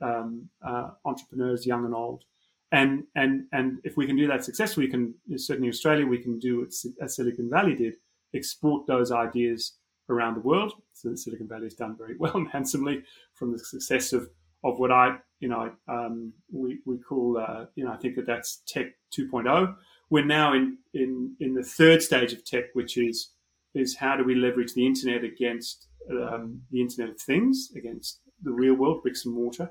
um, 0.00 0.48
uh, 0.66 0.90
entrepreneurs, 1.04 1.66
young 1.66 1.84
and 1.84 1.94
old, 1.94 2.24
And 2.72 3.04
and 3.14 3.44
and 3.52 3.78
if 3.84 3.96
we 3.96 4.06
can 4.06 4.16
do 4.16 4.26
that 4.26 4.44
successfully, 4.44 4.86
we 4.86 4.90
can 4.90 5.14
certainly 5.38 5.68
in 5.68 5.72
Australia 5.72 6.06
we 6.06 6.22
can 6.22 6.38
do 6.38 6.60
what 6.60 7.10
Silicon 7.10 7.50
Valley 7.50 7.76
did, 7.76 7.94
export 8.34 8.86
those 8.86 9.12
ideas 9.12 9.76
around 10.08 10.34
the 10.34 10.40
world. 10.40 10.72
So 10.94 11.14
Silicon 11.14 11.48
Valley 11.48 11.64
has 11.64 11.74
done 11.74 11.96
very 11.96 12.16
well 12.18 12.36
and 12.36 12.48
handsomely 12.48 13.02
from 13.34 13.52
the 13.52 13.58
success 13.58 14.12
of 14.12 14.30
of 14.64 14.78
what 14.78 14.90
I 14.92 15.16
you 15.40 15.48
know 15.48 15.72
um, 15.88 16.32
we 16.52 16.80
we 16.86 16.98
call 16.98 17.38
uh, 17.38 17.66
you 17.74 17.84
know 17.84 17.92
I 17.92 17.96
think 17.96 18.16
that 18.16 18.26
that's 18.26 18.62
Tech 18.66 18.86
2.0. 19.16 19.74
We're 20.10 20.24
now 20.24 20.54
in 20.54 20.78
in 20.94 21.36
in 21.40 21.54
the 21.54 21.62
third 21.62 22.02
stage 22.02 22.32
of 22.32 22.44
tech, 22.44 22.64
which 22.74 22.96
is 22.96 23.32
is 23.74 23.96
how 23.96 24.16
do 24.16 24.24
we 24.24 24.34
leverage 24.34 24.74
the 24.74 24.86
internet 24.86 25.24
against 25.24 25.88
um, 26.10 26.62
the 26.70 26.80
Internet 26.80 27.10
of 27.10 27.20
Things, 27.20 27.70
against 27.76 28.20
the 28.42 28.50
real 28.50 28.74
world, 28.74 29.02
bricks 29.02 29.26
and 29.26 29.34
mortar, 29.34 29.70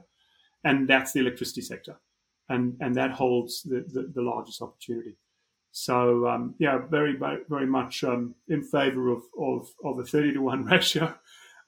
and 0.64 0.88
that's 0.88 1.14
the 1.14 1.20
electricity 1.20 1.62
sector 1.62 1.98
and 2.50 2.76
and 2.80 2.96
that 2.96 3.12
holds 3.12 3.64
the, 3.64 3.86
the, 3.94 4.12
the 4.14 4.22
largest 4.22 4.62
opportunity. 4.62 5.18
So 5.72 6.28
um, 6.28 6.56
yeah, 6.60 6.80
very 6.90 7.18
very 7.50 7.68
much 7.68 8.04
um, 8.04 8.36
in 8.48 8.64
favour 8.64 9.10
of, 9.10 9.24
of 9.40 9.68
of 9.84 10.00
a 10.00 10.04
thirty 10.04 10.34
to 10.34 10.42
one 10.42 10.66
ratio. 10.72 11.16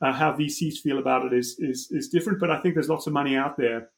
Uh, 0.02 0.14
how 0.14 0.32
VCs 0.32 0.78
feel 0.78 0.98
about 0.98 1.26
it 1.26 1.34
is, 1.34 1.58
is 1.60 1.90
is 1.92 2.08
different, 2.08 2.40
but 2.40 2.50
I 2.50 2.60
think 2.60 2.74
there's 2.74 2.90
lots 2.90 3.08
of 3.08 3.14
money 3.14 3.36
out 3.36 3.58
there. 3.58 3.90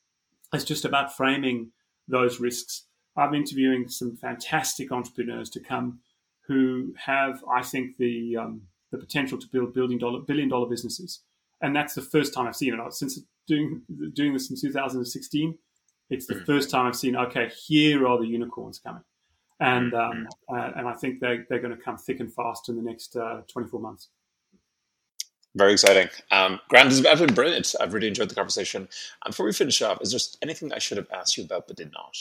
It's 0.53 0.63
just 0.63 0.85
about 0.85 1.15
framing 1.15 1.71
those 2.07 2.39
risks. 2.39 2.87
I'm 3.15 3.35
interviewing 3.35 3.87
some 3.87 4.15
fantastic 4.15 4.91
entrepreneurs 4.91 5.49
to 5.51 5.59
come 5.59 5.99
who 6.47 6.93
have, 7.05 7.43
I 7.51 7.61
think, 7.61 7.97
the 7.97 8.37
um, 8.37 8.63
the 8.91 8.97
potential 8.97 9.37
to 9.37 9.47
build 9.47 9.73
billion 9.73 9.99
dollar 9.99 10.21
billion 10.21 10.49
dollar 10.49 10.67
businesses, 10.67 11.21
and 11.61 11.75
that's 11.75 11.93
the 11.93 12.01
first 12.01 12.33
time 12.33 12.47
I've 12.47 12.55
seen 12.55 12.73
it. 12.73 12.93
Since 12.93 13.19
doing 13.47 13.81
doing 14.13 14.33
this 14.33 14.49
in 14.49 14.57
2016, 14.59 15.57
it's 16.11 16.27
the 16.27 16.35
mm. 16.35 16.45
first 16.45 16.69
time 16.69 16.87
I've 16.87 16.95
seen, 16.95 17.15
okay, 17.15 17.49
here 17.67 18.07
are 18.07 18.19
the 18.19 18.27
unicorns 18.27 18.79
coming. 18.79 19.03
And, 19.59 19.93
mm, 19.93 20.11
um, 20.11 20.27
uh, 20.51 20.71
and 20.75 20.87
I 20.87 20.93
think 20.93 21.19
they, 21.21 21.39
they're 21.49 21.61
going 21.61 21.75
to 21.75 21.81
come 21.81 21.97
thick 21.97 22.19
and 22.19 22.33
fast 22.33 22.67
in 22.67 22.75
the 22.75 22.81
next 22.81 23.15
uh, 23.15 23.41
24 23.51 23.79
months. 23.79 24.09
Very 25.55 25.73
exciting. 25.73 26.07
Um, 26.31 26.59
Grant, 26.69 26.89
this 26.89 27.05
has 27.05 27.19
been 27.19 27.33
brilliant. 27.33 27.75
I've 27.79 27.93
really 27.93 28.07
enjoyed 28.07 28.29
the 28.29 28.35
conversation. 28.35 28.87
Um, 29.25 29.31
before 29.31 29.45
we 29.45 29.51
finish 29.51 29.81
up, 29.81 30.01
is 30.01 30.11
there 30.11 30.19
anything 30.41 30.71
I 30.71 30.79
should 30.79 30.97
have 30.97 31.11
asked 31.11 31.37
you 31.37 31.43
about 31.43 31.67
but 31.67 31.75
did 31.75 31.91
not? 31.91 32.15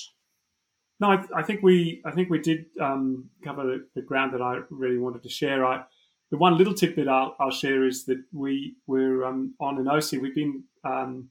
No, 0.98 1.12
I, 1.12 1.24
I 1.36 1.42
think 1.42 1.62
we 1.62 2.02
I 2.04 2.10
think 2.10 2.28
we 2.28 2.40
did 2.40 2.66
um, 2.80 3.30
cover 3.42 3.64
the, 3.64 3.86
the, 3.94 4.02
ground 4.02 4.34
that 4.34 4.42
I 4.42 4.60
really 4.68 4.98
wanted 4.98 5.22
to 5.22 5.30
share. 5.30 5.64
I, 5.64 5.82
the 6.30 6.36
one 6.36 6.58
little 6.58 6.74
tidbit 6.74 7.08
I'll, 7.08 7.36
I'll 7.40 7.50
share 7.50 7.86
is 7.86 8.04
that 8.04 8.22
we 8.32 8.76
we're 8.86 9.24
um, 9.24 9.54
on 9.60 9.76
Enosi. 9.76 10.20
We've 10.20 10.34
been 10.34 10.64
um, 10.84 11.30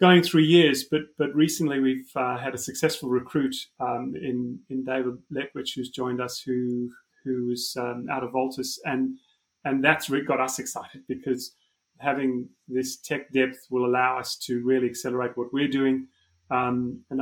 going 0.00 0.22
through 0.22 0.42
years, 0.42 0.84
but 0.84 1.02
but 1.16 1.34
recently 1.34 1.80
we've 1.80 2.10
uh, 2.14 2.36
had 2.36 2.54
a 2.54 2.58
successful 2.58 3.08
recruit 3.08 3.54
um, 3.78 4.14
in 4.20 4.58
in 4.68 4.84
David 4.84 5.16
Letwich, 5.32 5.74
who's 5.76 5.90
joined 5.90 6.20
us, 6.20 6.40
who 6.40 6.90
who 7.24 7.50
is 7.52 7.74
um, 7.78 8.06
out 8.10 8.22
of 8.22 8.32
Voltus, 8.32 8.78
and 8.84 9.16
and 9.64 9.84
that's 9.84 10.08
really 10.10 10.24
got 10.24 10.40
us 10.40 10.58
excited 10.58 11.02
because 11.08 11.52
having 11.98 12.48
this 12.66 12.96
tech 12.96 13.30
depth 13.32 13.66
will 13.70 13.86
allow 13.86 14.18
us 14.18 14.36
to 14.36 14.64
really 14.64 14.88
accelerate 14.88 15.36
what 15.36 15.52
we're 15.52 15.68
doing. 15.68 16.06
Um, 16.50 17.02
and 17.10 17.20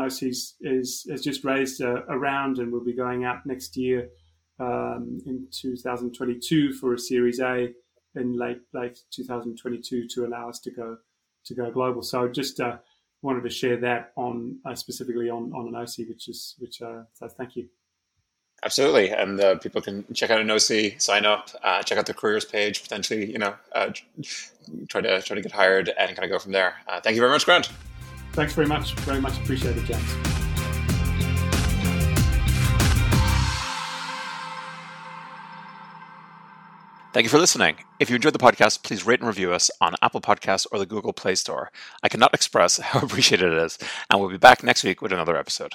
is, 0.62 1.07
has 1.11 1.22
just 1.22 1.45
raised 1.45 1.82
a, 1.82 2.05
a, 2.09 2.16
round 2.16 2.59
and 2.59 2.72
will 2.72 2.84
be 2.84 2.95
going 2.95 3.24
out 3.24 3.45
next 3.45 3.76
year 3.76 4.09
um, 4.59 5.20
in 5.26 5.47
2022 5.51 6.72
for 6.72 6.95
a 6.95 6.99
Series 6.99 7.39
A 7.41 7.74
in 8.14 8.39
late 8.39 8.62
late 8.72 8.99
2022 9.11 10.09
to 10.09 10.24
allow 10.24 10.49
us 10.49 10.59
to 10.61 10.70
go 10.70 10.97
to 11.45 11.55
go 11.55 11.70
global. 11.70 12.03
So 12.03 12.26
just 12.26 12.59
uh, 12.61 12.78
wanted 13.20 13.43
to 13.43 13.51
share 13.51 13.76
that 13.78 14.12
on 14.16 14.59
uh, 14.64 14.74
specifically 14.74 15.28
on 15.28 15.53
on 15.53 15.70
Enosi, 15.72 16.09
which 16.09 16.28
is 16.28 16.55
which. 16.59 16.80
Uh, 16.80 17.03
so 17.12 17.28
thank 17.28 17.55
you. 17.55 17.68
Absolutely, 18.65 19.11
and 19.11 19.41
uh, 19.41 19.57
people 19.59 19.81
can 19.81 20.05
check 20.15 20.31
out 20.31 20.41
Enosi, 20.41 21.01
sign 21.01 21.25
up, 21.25 21.51
uh, 21.63 21.83
check 21.83 21.97
out 21.97 22.07
the 22.07 22.15
careers 22.15 22.45
page, 22.45 22.83
potentially, 22.83 23.31
you 23.31 23.39
know, 23.39 23.55
uh, 23.73 23.91
try 24.89 25.01
to 25.01 25.23
try 25.23 25.37
to 25.37 25.43
get 25.43 25.53
hired 25.53 25.91
and 25.91 26.17
kind 26.17 26.25
of 26.25 26.31
go 26.31 26.39
from 26.39 26.53
there. 26.53 26.75
thank 27.03 27.15
you 27.15 27.21
very 27.21 27.31
much, 27.31 27.45
Grant. 27.45 27.71
Thanks 28.33 28.53
very 28.55 28.67
much. 28.67 28.95
Very 28.95 29.21
much 29.21 29.39
appreciated, 29.39 29.85
James. 29.85 30.39
Thank 37.19 37.25
you 37.25 37.31
for 37.31 37.39
listening. 37.39 37.79
If 37.99 38.11
you 38.11 38.17
enjoyed 38.17 38.35
the 38.35 38.39
podcast, 38.39 38.85
please 38.85 39.05
rate 39.05 39.19
and 39.19 39.27
review 39.27 39.53
us 39.53 39.73
on 39.81 39.97
Apple 40.03 40.21
Podcasts 40.21 40.67
or 40.71 40.79
the 40.79 40.87
Google 40.87 41.13
Play 41.13 41.35
Store. 41.35 41.73
I 42.03 42.09
cannot 42.09 42.33
express 42.35 42.79
how 42.79 43.01
appreciated 43.03 43.51
it 43.53 43.59
is, 43.59 43.79
and 44.09 44.21
we'll 44.21 44.29
be 44.29 44.37
back 44.37 44.63
next 44.63 44.85
week 44.85 45.03
with 45.03 45.13
another 45.13 45.37
episode. 45.37 45.75